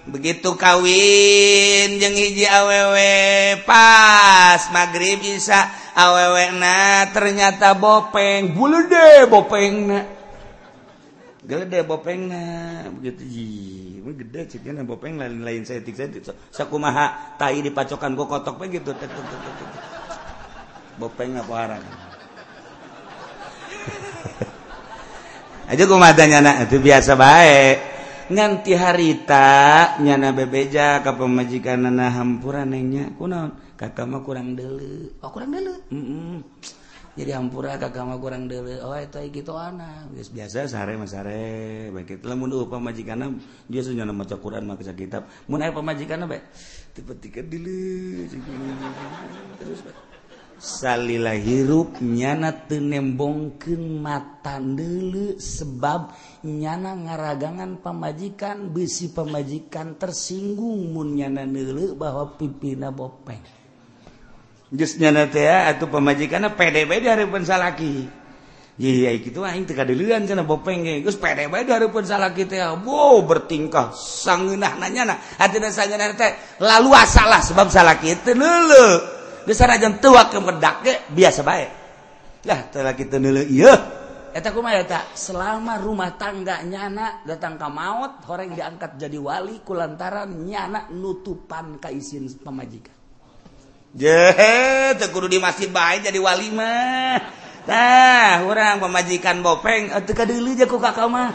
Begitu 0.05 0.53
kawin 0.53 1.97
jeung 1.97 2.13
hiji 2.13 2.45
awewe 2.45 3.57
pas 3.65 4.61
magrib 4.69 5.17
bisa 5.17 5.65
awewe 5.97 6.61
na 6.61 7.09
ternyata 7.09 7.73
bopeng 7.73 8.53
bulu 8.53 8.85
deh 8.85 9.25
bopeng 9.25 9.89
na 9.89 9.99
gede 11.41 11.81
bopeng 11.81 12.29
na 12.29 12.41
begitu 13.01 13.21
ji 13.25 13.49
gede 14.13 14.45
ceknya 14.45 14.85
bopeng 14.85 15.17
lain 15.17 15.41
lain 15.41 15.65
saya 15.65 15.81
tik 15.81 15.97
saya 15.97 16.13
sakumaha 16.53 17.37
tai 17.41 17.65
dipacokan 17.65 18.13
kok 18.13 18.29
kotok 18.29 18.55
begitu 18.61 18.93
bopeng 21.01 21.33
apa 21.41 21.53
arang 21.57 22.10
aja 25.71 25.87
matanyana 25.87 26.67
itu 26.67 26.83
biasa 26.83 27.15
baik 27.15 27.77
nganti 28.27 28.75
harita 28.75 29.47
nyana 30.03 30.35
bebeja 30.35 30.99
ke 30.99 31.11
pemajikan 31.15 31.87
nana 31.87 32.11
hampura 32.11 32.67
nengnya 32.67 33.15
kunaon 33.15 33.55
kakak 33.79 34.03
mah 34.03 34.19
kurang 34.19 34.59
dulu 34.59 35.15
oh 35.23 35.31
kurang 35.31 35.55
dulu 35.55 35.71
mm 35.87 36.03
-mm. 36.03 36.35
jadi 37.15 37.39
hampura 37.39 37.79
kakak 37.79 38.03
mah 38.03 38.19
kurang 38.19 38.51
dulu 38.51 38.83
oh 38.83 38.99
itu 38.99 39.19
gitu 39.31 39.55
anak 39.55 40.11
biasa, 40.11 40.29
biasa 40.35 40.57
sare 40.67 40.93
mas 40.99 41.15
sare. 41.15 41.87
Baik 41.95 42.19
itu 42.19 42.25
lah 42.27 42.35
munduh 42.35 42.67
pemajikan 42.67 43.39
dia 43.71 43.79
sudah 43.79 44.03
nama 44.03 44.27
Quran 44.27 44.67
mah 44.67 44.75
kisah 44.75 44.95
kitab. 44.95 45.27
Mun 45.47 45.63
air 45.63 45.71
pemajikan 45.71 46.27
baik 46.27 46.43
tiba-tiba 46.91 47.47
dulu 47.47 48.27
terus 49.59 49.79
baik 49.87 50.10
Salila 50.61 51.33
hirup 51.33 51.97
nyana 52.05 52.53
tenembongken 52.53 53.97
mata 53.97 54.61
dulu 54.61 55.41
sebab 55.41 56.13
nyana 56.45 56.93
ngaragangan 57.01 57.81
pemajikan 57.81 58.69
besi 58.69 59.09
pemajikan 59.09 59.97
tersinggung 59.97 60.93
mun 60.93 61.17
nyana 61.17 61.49
dulu 61.49 61.97
bahwa 61.97 62.37
pipina 62.37 62.93
bopeng. 62.93 63.41
Just 64.69 65.01
nyana 65.01 65.25
teh 65.33 65.49
atau 65.49 65.89
pemajikan 65.89 66.45
pede 66.53 66.85
pede 66.85 67.09
dari 67.09 67.25
pensalaki. 67.25 68.05
Iya 68.77 69.17
gitu 69.17 69.41
aing 69.41 69.65
teu 69.65 69.81
duluan 69.81 70.29
cina 70.29 70.45
bopeng 70.45 70.85
ge. 70.85 71.01
Gus 71.01 71.17
pede 71.17 71.49
pede 71.49 71.73
dari 71.73 71.89
pensalaki 71.89 72.45
teh. 72.45 72.61
Wow 72.61 73.25
bertingkah 73.25 73.97
sangeunah 73.97 74.77
nanya 74.77 75.09
nah. 75.09 75.17
Atina 75.41 75.73
sangeunah 75.73 76.13
teh 76.13 76.61
lalu 76.61 76.93
asalah 76.93 77.41
sebab 77.41 77.73
salaki 77.73 78.13
teh 78.21 78.37
dulu. 78.37 79.20
desarajan 79.45 80.01
tua 80.01 80.29
kemedak 80.29 80.85
biasa 81.11 81.41
baiklah 81.41 82.71
selama 85.11 85.75
rumah 85.75 86.15
tangga 86.15 86.63
nyana 86.63 87.19
datang 87.27 87.59
ke 87.59 87.67
maut 87.67 88.23
orang 88.31 88.55
diangkat 88.55 88.95
jadi 88.95 89.19
wali 89.19 89.59
kulantaran 89.59 90.31
nyana 90.47 90.87
nutupan 90.87 91.75
Kaisin 91.83 92.31
pemajikan 92.39 92.95
je 93.91 94.31
Teguru 94.95 95.27
di 95.27 95.35
masjid 95.35 95.67
baik 95.67 96.07
jadi 96.07 96.15
walimah 96.15 97.41
orang 98.41 98.81
pemajikan 98.81 99.45
bopeng 99.45 99.93
eh, 99.93 100.01
dulu 100.25 100.57
kakak 100.81 101.05
mah. 101.05 101.29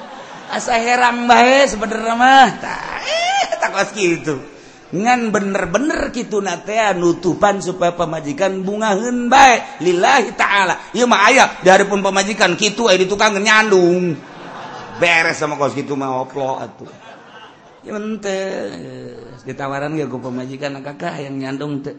Asa 0.50 0.74
herang 0.74 1.26
baik 1.26 1.70
sebenarnya 1.70 2.14
mah. 2.18 2.48
Tak 2.59 2.82
eh, 3.07 3.46
tak 3.62 3.94
gitu 3.94 4.55
ngan 4.87 5.34
bener-bener 5.34 6.14
gitu 6.14 6.39
natea 6.39 6.95
nutupan 6.95 7.59
supaya 7.59 7.91
pemajikan 7.99 8.62
bunga 8.62 8.95
baik 9.26 9.82
lillahi 9.82 10.30
ta'ala. 10.39 10.95
Iya 10.95 11.11
mah 11.11 11.20
ayah 11.26 11.49
dari 11.62 11.82
pun 11.91 11.99
pemajikan 12.03 12.55
gitu 12.55 12.87
eh 12.87 12.95
di 12.95 13.11
tukang 13.11 13.34
nyandung. 13.34 14.14
Beres 15.03 15.43
sama 15.43 15.59
kos 15.59 15.74
gitu 15.74 15.99
mah 15.99 16.22
oplo 16.22 16.62
atuh. 16.62 16.87
Ya 17.82 17.99
ente 17.99 18.39
ditawaran 19.43 19.95
gak 19.95 20.11
ku 20.11 20.18
pemajikan 20.22 20.78
kakak 20.82 21.22
yang 21.22 21.39
nyandung 21.39 21.82
te 21.82 21.95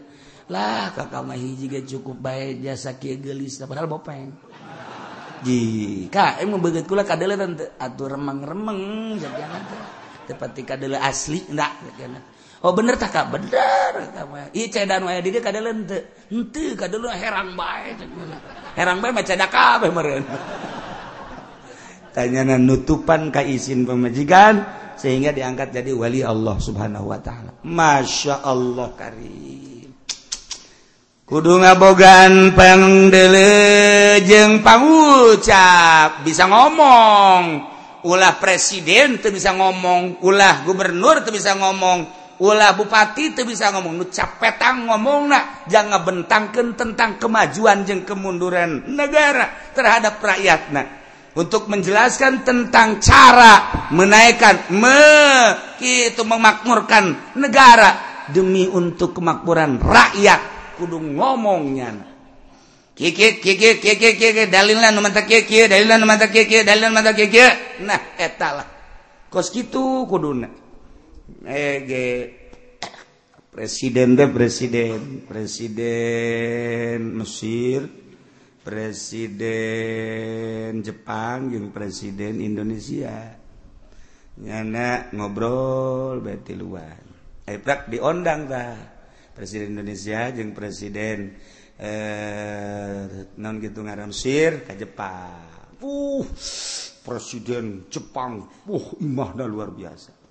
lah 0.48 0.92
kakak 0.96 1.24
mah 1.28 1.36
hiji 1.36 1.68
cukup 1.84 2.16
baik 2.24 2.64
jasa 2.64 2.96
kia 2.96 3.20
gelis 3.20 3.60
padahal 3.60 3.88
bopeng. 3.88 4.32
Jika 5.44 6.42
emang 6.42 6.58
begitu 6.58 6.88
kula 6.88 7.06
kadele 7.06 7.38
tante 7.38 7.78
atuh 7.78 8.10
remeng-remeng 8.10 8.80
nanti 9.22 9.76
tepati 10.26 10.66
kadele 10.66 10.98
asli 10.98 11.46
enggak 11.46 11.72
jadi 11.94 12.37
Oh 12.58 12.74
bener 12.74 12.98
tak 12.98 13.14
kak? 13.14 13.30
Bener 13.30 13.92
kamu. 14.18 14.50
Iya 14.50 14.66
cedan 14.66 15.06
wae 15.06 15.22
di 15.22 15.30
dia 15.30 15.38
kada 15.38 15.62
lente. 15.62 16.26
Henteu 16.26 16.74
kada 16.74 16.98
lu 16.98 17.06
herang 17.06 17.54
bae. 17.54 17.94
Herang 18.74 18.98
bae 18.98 19.14
maca 19.14 19.34
daka 19.38 19.78
bae 19.78 19.90
meureun. 19.94 20.26
Tanyana 22.14 22.58
nutupan 22.58 23.30
ka 23.30 23.46
izin 23.46 23.86
pemajikan 23.86 24.66
sehingga 24.98 25.30
diangkat 25.30 25.70
jadi 25.70 25.94
wali 25.94 26.26
Allah 26.26 26.58
Subhanahu 26.58 27.14
wa 27.14 27.18
taala. 27.22 27.54
Masya 27.62 28.42
Allah 28.42 28.90
karim. 28.98 29.94
Kudu 31.28 31.62
ngabogan 31.62 32.58
pangdele 32.58 34.18
jeung 34.26 34.66
pangucap 34.66 36.26
bisa 36.26 36.50
ngomong. 36.50 37.76
Ulah 38.02 38.38
presiden 38.38 39.18
tuh 39.18 39.34
bisa 39.34 39.50
ngomong, 39.58 40.22
ulah 40.22 40.62
gubernur 40.62 41.18
tuh 41.26 41.34
bisa 41.34 41.58
ngomong, 41.58 42.17
ulah 42.38 42.74
bupati 42.78 43.34
itu 43.34 43.42
bisa 43.42 43.74
ngomong 43.74 43.98
nu 43.98 44.06
capetang 44.10 44.86
ngomong 44.86 45.30
nak 45.30 45.44
jangan 45.66 46.02
bentangkan 46.06 46.78
tentang 46.78 47.18
kemajuan 47.18 47.82
jeng 47.82 48.06
kemunduran 48.06 48.86
negara 48.94 49.74
terhadap 49.74 50.22
rakyat 50.22 50.70
nak 50.70 50.86
untuk 51.38 51.70
menjelaskan 51.70 52.42
tentang 52.42 52.98
cara 52.98 53.86
menaikkan 53.94 54.74
me 54.74 54.98
itu 55.78 56.22
memakmurkan 56.26 57.34
negara 57.38 58.08
demi 58.34 58.66
untuk 58.68 59.16
kemakmuran 59.16 59.78
rakyat. 59.78 60.40
Kudu 60.78 60.98
ngomongnya. 61.14 61.94
Kiki 62.98 63.38
kiki 63.38 63.78
kiki 63.78 64.10
kiki 64.18 64.44
dalilnya 64.50 64.90
nu 64.90 64.98
mata 64.98 65.22
kiki 65.22 65.70
dalilnya 65.70 66.02
nu 66.02 66.06
mata 66.06 66.26
kiki 66.26 66.66
dalilnya 66.66 66.90
mata 66.90 67.14
kiki 67.14 67.38
nah 67.86 68.18
etalah 68.18 68.66
kos 69.30 69.54
gitu 69.54 70.02
kuduna 70.10 70.50
presiden 73.52 74.16
deh 74.16 74.30
presiden. 74.32 75.26
Presiden 75.28 77.00
Mesir. 77.16 77.88
Presiden 78.64 79.52
Jepang. 80.80 81.52
Jeung 81.52 81.72
presiden 81.72 82.40
Indonesia. 82.40 83.36
Nyana 84.38 85.10
ngobrol 85.10 86.22
betiluan 86.22 87.08
Eprak 87.48 87.88
eh, 87.88 87.96
diondang 87.96 88.46
tah 88.46 88.76
presiden 89.32 89.74
Indonesia 89.74 90.28
jeung 90.30 90.52
presiden 90.52 91.32
eh 91.80 93.32
non 93.40 93.56
gitu 93.58 93.80
ngaran 93.82 94.12
Mesir 94.12 94.68
ke 94.68 94.76
Jepang. 94.76 95.80
Uh 95.80 96.26
presiden 97.00 97.88
Jepang. 97.88 98.44
Uh 98.68 99.00
imahna 99.00 99.48
luar 99.48 99.72
biasa. 99.72 100.27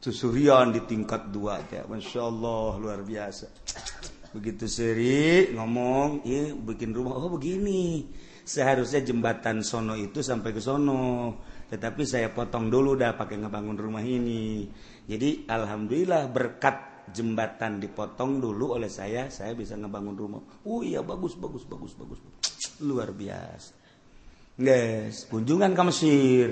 Susurian 0.00 0.72
di 0.72 0.80
tingkat 0.88 1.28
dua 1.28 1.60
ya 1.68 1.84
Masya 1.84 2.20
Allah 2.24 2.80
luar 2.80 3.00
biasa. 3.04 3.46
Begitu 4.32 4.64
seri 4.64 5.52
ngomong 5.52 6.24
ya 6.24 6.56
bikin 6.56 6.96
rumah. 6.96 7.20
Oh 7.20 7.28
begini. 7.28 8.08
Seharusnya 8.40 9.04
jembatan 9.04 9.60
sono 9.60 9.94
itu 9.94 10.24
sampai 10.24 10.56
ke 10.56 10.62
sono. 10.62 11.36
Tetapi 11.70 12.02
saya 12.02 12.32
potong 12.34 12.66
dulu 12.66 12.98
dah 12.98 13.14
pakai 13.14 13.38
ngebangun 13.38 13.78
rumah 13.78 14.02
ini. 14.02 14.66
Jadi 15.06 15.46
alhamdulillah 15.46 16.26
berkat 16.32 17.06
jembatan 17.10 17.82
dipotong 17.82 18.38
dulu 18.38 18.78
oleh 18.78 18.88
saya 18.90 19.28
saya 19.28 19.52
bisa 19.52 19.74
ngebangun 19.76 20.16
rumah. 20.16 20.42
Oh 20.66 20.80
iya 20.80 21.04
bagus 21.04 21.36
bagus 21.36 21.66
bagus 21.66 21.92
bagus 21.94 22.18
luar 22.80 23.12
biasa. 23.12 23.76
Guys 24.56 25.26
kunjungan 25.26 25.74
ke 25.74 25.82
Mesir 25.84 26.48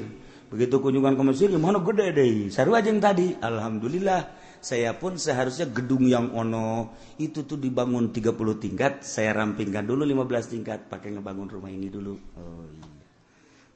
begitu 0.48 0.80
kunjungan 0.80 1.14
ke 1.14 1.22
Mesir 1.22 1.48
gimana 1.52 1.80
gede 1.84 2.06
deh. 2.16 2.48
Saru 2.48 2.72
aja 2.72 2.88
yang 2.88 3.00
tadi. 3.00 3.36
Alhamdulillah 3.36 4.20
saya 4.58 4.90
pun 4.98 5.14
seharusnya 5.14 5.70
gedung 5.70 6.08
yang 6.08 6.34
ono 6.34 6.90
itu 7.22 7.46
tuh 7.46 7.54
dibangun 7.54 8.10
30 8.10 8.34
tingkat 8.58 9.06
saya 9.06 9.30
rampingkan 9.38 9.86
dulu 9.86 10.02
15 10.02 10.52
tingkat 10.58 10.90
pakai 10.90 11.14
ngebangun 11.14 11.46
rumah 11.46 11.70
ini 11.70 11.86
dulu. 11.86 12.14
Oh 12.34 12.66
iya. 12.66 12.86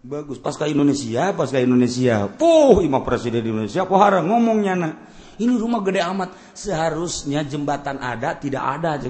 Bagus. 0.03 0.43
Pas 0.43 0.59
ke 0.59 0.66
Indonesia 0.66 1.31
pas 1.31 1.47
ke 1.47 1.62
Indonesia. 1.62 2.27
Puh 2.27 2.83
imam 2.83 3.07
presiden 3.07 3.47
Indonesia 3.47 3.87
pohara 3.87 4.18
ngomongnya 4.18 4.75
nak? 4.75 4.95
Ini 5.39 5.55
rumah 5.55 5.81
gede 5.87 6.03
amat. 6.03 6.35
Seharusnya 6.59 7.47
jembatan 7.47 8.03
ada 8.03 8.35
tidak 8.35 8.62
ada 8.62 8.99
aja. 8.99 9.09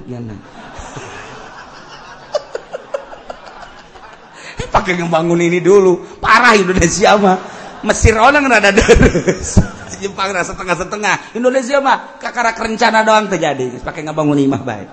Pakai 4.73 4.97
ngebangun 4.97 5.37
ini 5.45 5.61
dulu? 5.61 6.17
Parah 6.17 6.57
Indonesia 6.57 7.13
mah. 7.21 7.37
Mesir 7.85 8.17
orang 8.17 8.49
rada 8.49 8.73
deres. 8.73 9.61
Jepang 10.01 10.33
rasa 10.33 10.57
setengah 10.57 10.75
setengah 10.75 11.15
Indonesia 11.37 11.77
mah 11.77 12.17
kakara 12.17 12.57
rencana 12.57 13.05
doang 13.05 13.29
terjadi. 13.29 13.77
Pakai 13.77 14.01
ngebangun 14.01 14.41
imah 14.41 14.61
baik. 14.65 14.89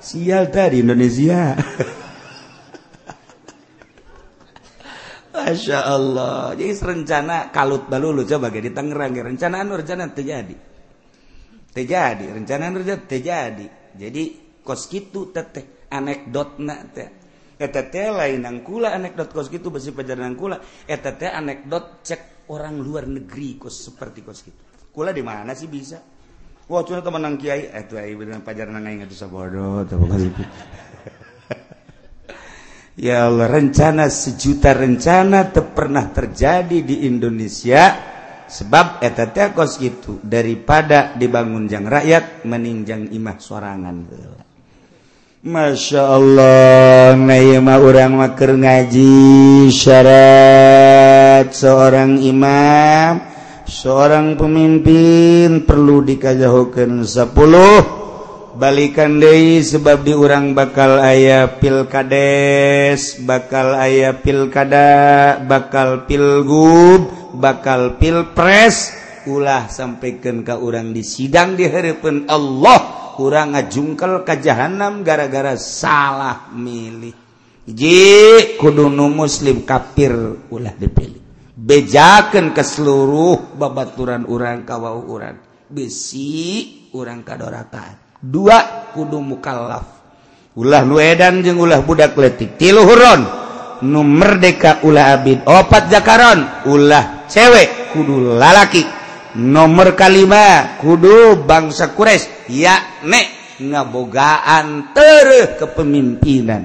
Sial 0.00 0.48
tadi 0.48 0.80
Indonesia. 0.80 1.52
Masya 5.36 5.78
Allah. 5.84 6.56
Jadi 6.56 6.72
rencana 6.80 7.52
kalut 7.52 7.84
balulu 7.92 8.24
coba 8.24 8.48
di 8.48 8.72
Tangerang 8.72 9.12
rencana 9.12 9.60
anu 9.60 9.76
rencana 9.76 10.08
terjadi. 10.08 10.56
Terjadi 11.76 12.24
rencana 12.32 12.72
anu 12.72 12.80
terjadi. 12.82 13.92
Jadi 13.92 14.24
kos 14.64 14.88
gitu 14.88 15.30
teteh 15.30 15.86
anekdotna 15.92 16.76
teh 16.90 17.25
lainangkula 17.56 18.92
anekdot 18.92 19.32
kos 19.32 19.48
gitu 19.48 19.72
besi 19.72 19.96
pajaranangkula 19.96 20.60
anekdot 20.86 22.04
cek 22.04 22.46
orang 22.52 22.78
luar 22.78 23.08
negeri 23.08 23.56
kos 23.58 23.90
seperti 23.90 24.20
kos 24.22 24.44
gitu. 24.44 24.60
Kula 24.92 25.12
di 25.12 25.20
mana 25.20 25.52
sih 25.52 25.68
bisa? 25.68 26.00
Wah, 26.66 26.82
cuma 26.82 26.98
teman 26.98 27.38
kiai, 27.38 27.70
eh 27.70 27.86
tuh 27.86 28.02
benar 28.18 28.42
pajaran 28.42 28.82
nggak 28.82 29.06
itu. 29.06 29.14
Sabodo, 29.14 29.86
Ya 32.96 33.28
Allah, 33.28 33.44
rencana 33.44 34.08
sejuta 34.08 34.72
rencana 34.72 35.52
tak 35.52 35.76
pernah 35.76 36.08
terjadi 36.08 36.80
di 36.80 37.04
Indonesia. 37.04 38.14
Sebab 38.46 39.02
etat 39.02 39.36
kos 39.52 39.76
gitu 39.82 40.22
daripada 40.22 41.12
dibangun 41.18 41.66
jang 41.66 41.84
rakyat 41.84 42.46
meninjang 42.46 43.10
imah 43.10 43.36
sorangan. 43.42 43.96
Masya 45.46 46.10
Allah 46.10 47.14
naima 47.14 47.78
orang 47.78 48.18
maker 48.18 48.58
ngaji 48.58 49.70
syarat. 49.70 51.54
Seorang 51.54 52.18
imam 52.18 53.22
seorang 53.62 54.34
pemimpin 54.34 55.62
perlu 55.62 56.02
dikajahukan 56.02 57.06
10 57.06 58.58
balikan 58.58 59.22
Dei 59.22 59.62
sebab 59.62 60.02
diurang 60.02 60.50
bakal 60.50 60.98
ayah 60.98 61.62
pilkades 61.62 63.22
bakal 63.22 63.78
ayah 63.86 64.18
pilkada 64.18 65.38
bakal 65.46 66.10
pilgub 66.10 67.06
bakal 67.38 68.02
pilpres. 68.02 69.05
ulah 69.26 69.68
sampaikan 69.68 70.46
ke 70.46 70.54
orang 70.54 70.94
di 70.94 71.02
sidang 71.02 71.58
di 71.58 71.66
hadapan 71.66 72.24
Allah 72.30 73.12
kurang 73.18 73.52
ngajungkel 73.52 74.22
ke 74.22 74.38
jahanam 74.40 75.02
gara-gara 75.02 75.58
salah 75.58 76.48
milih. 76.54 77.12
Ji 77.66 78.54
kudu 78.62 78.86
nu 78.86 79.10
muslim 79.10 79.66
kafir 79.66 80.14
ulah 80.48 80.72
dipilih. 80.78 81.18
Bejakan 81.58 82.54
ke 82.54 82.62
seluruh 82.62 83.58
babaturan 83.58 84.28
orang 84.30 84.62
kawau 84.62 85.02
orang 85.10 85.42
besi 85.66 86.86
orang 86.94 87.26
kadorakan 87.26 88.22
dua 88.22 88.90
kudu 88.94 89.18
mukallaf. 89.18 89.86
Ulah 90.56 90.86
nu 90.88 90.96
edan 91.02 91.44
jeung 91.44 91.60
ulah 91.60 91.84
budak 91.84 92.16
letik 92.16 92.56
tilu 92.56 92.86
huron 92.86 93.26
nu 93.84 94.00
merdeka 94.06 94.80
ulah 94.86 95.18
abid. 95.18 95.44
Opat 95.44 95.92
zakaron 95.92 96.70
ulah 96.70 97.26
cewek 97.28 97.92
kudu 97.92 98.40
lalaki. 98.40 98.95
nomor 99.36 99.92
kalima 99.92 100.80
kudu 100.80 101.44
bangsa 101.44 101.92
Quraisy 101.92 102.48
yakni 102.48 103.20
ngabogaan 103.60 104.96
ter 104.96 105.56
kepemimpinan 105.60 106.62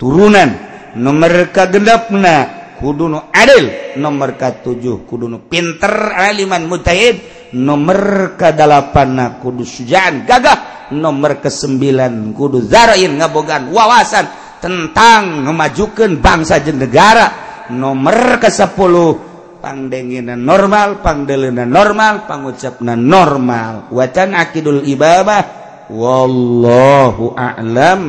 turunan. 0.00 0.50
Nomor 0.96 1.52
kagendapna 1.52 2.36
kudu 2.80 3.04
nu 3.12 3.20
adil. 3.28 3.96
Nomor 4.00 4.40
katujuh 4.40 5.04
kudu 5.04 5.28
nu 5.28 5.44
pinter 5.44 6.16
aliman 6.16 6.64
mutahid 6.64 7.20
nomor 7.52 8.32
kadalapan 8.40 9.36
kudu 9.44 9.64
sujaan 9.64 10.24
gagah. 10.24 10.88
Nomor 10.96 11.42
kesembilan 11.44 12.32
kudu 12.32 12.64
zarain 12.64 13.12
ngabogaan 13.12 13.68
wawasan 13.74 14.24
tentang 14.62 15.44
memajukan 15.44 16.16
bangsa 16.16 16.64
jeung 16.64 16.80
negara. 16.80 17.44
Nomor 17.76 18.40
ke 18.40 18.48
sepuluh 18.48 19.35
pandengina 19.60 20.34
normal 20.34 21.04
pangdelena 21.04 21.64
normal 21.68 22.24
pangucapna 22.24 22.94
normal. 22.96 23.92
Watan 23.92 24.32
akidul 24.36 24.84
ibabah. 24.86 25.64
Wallahu 25.86 27.38
a'lam. 27.38 28.02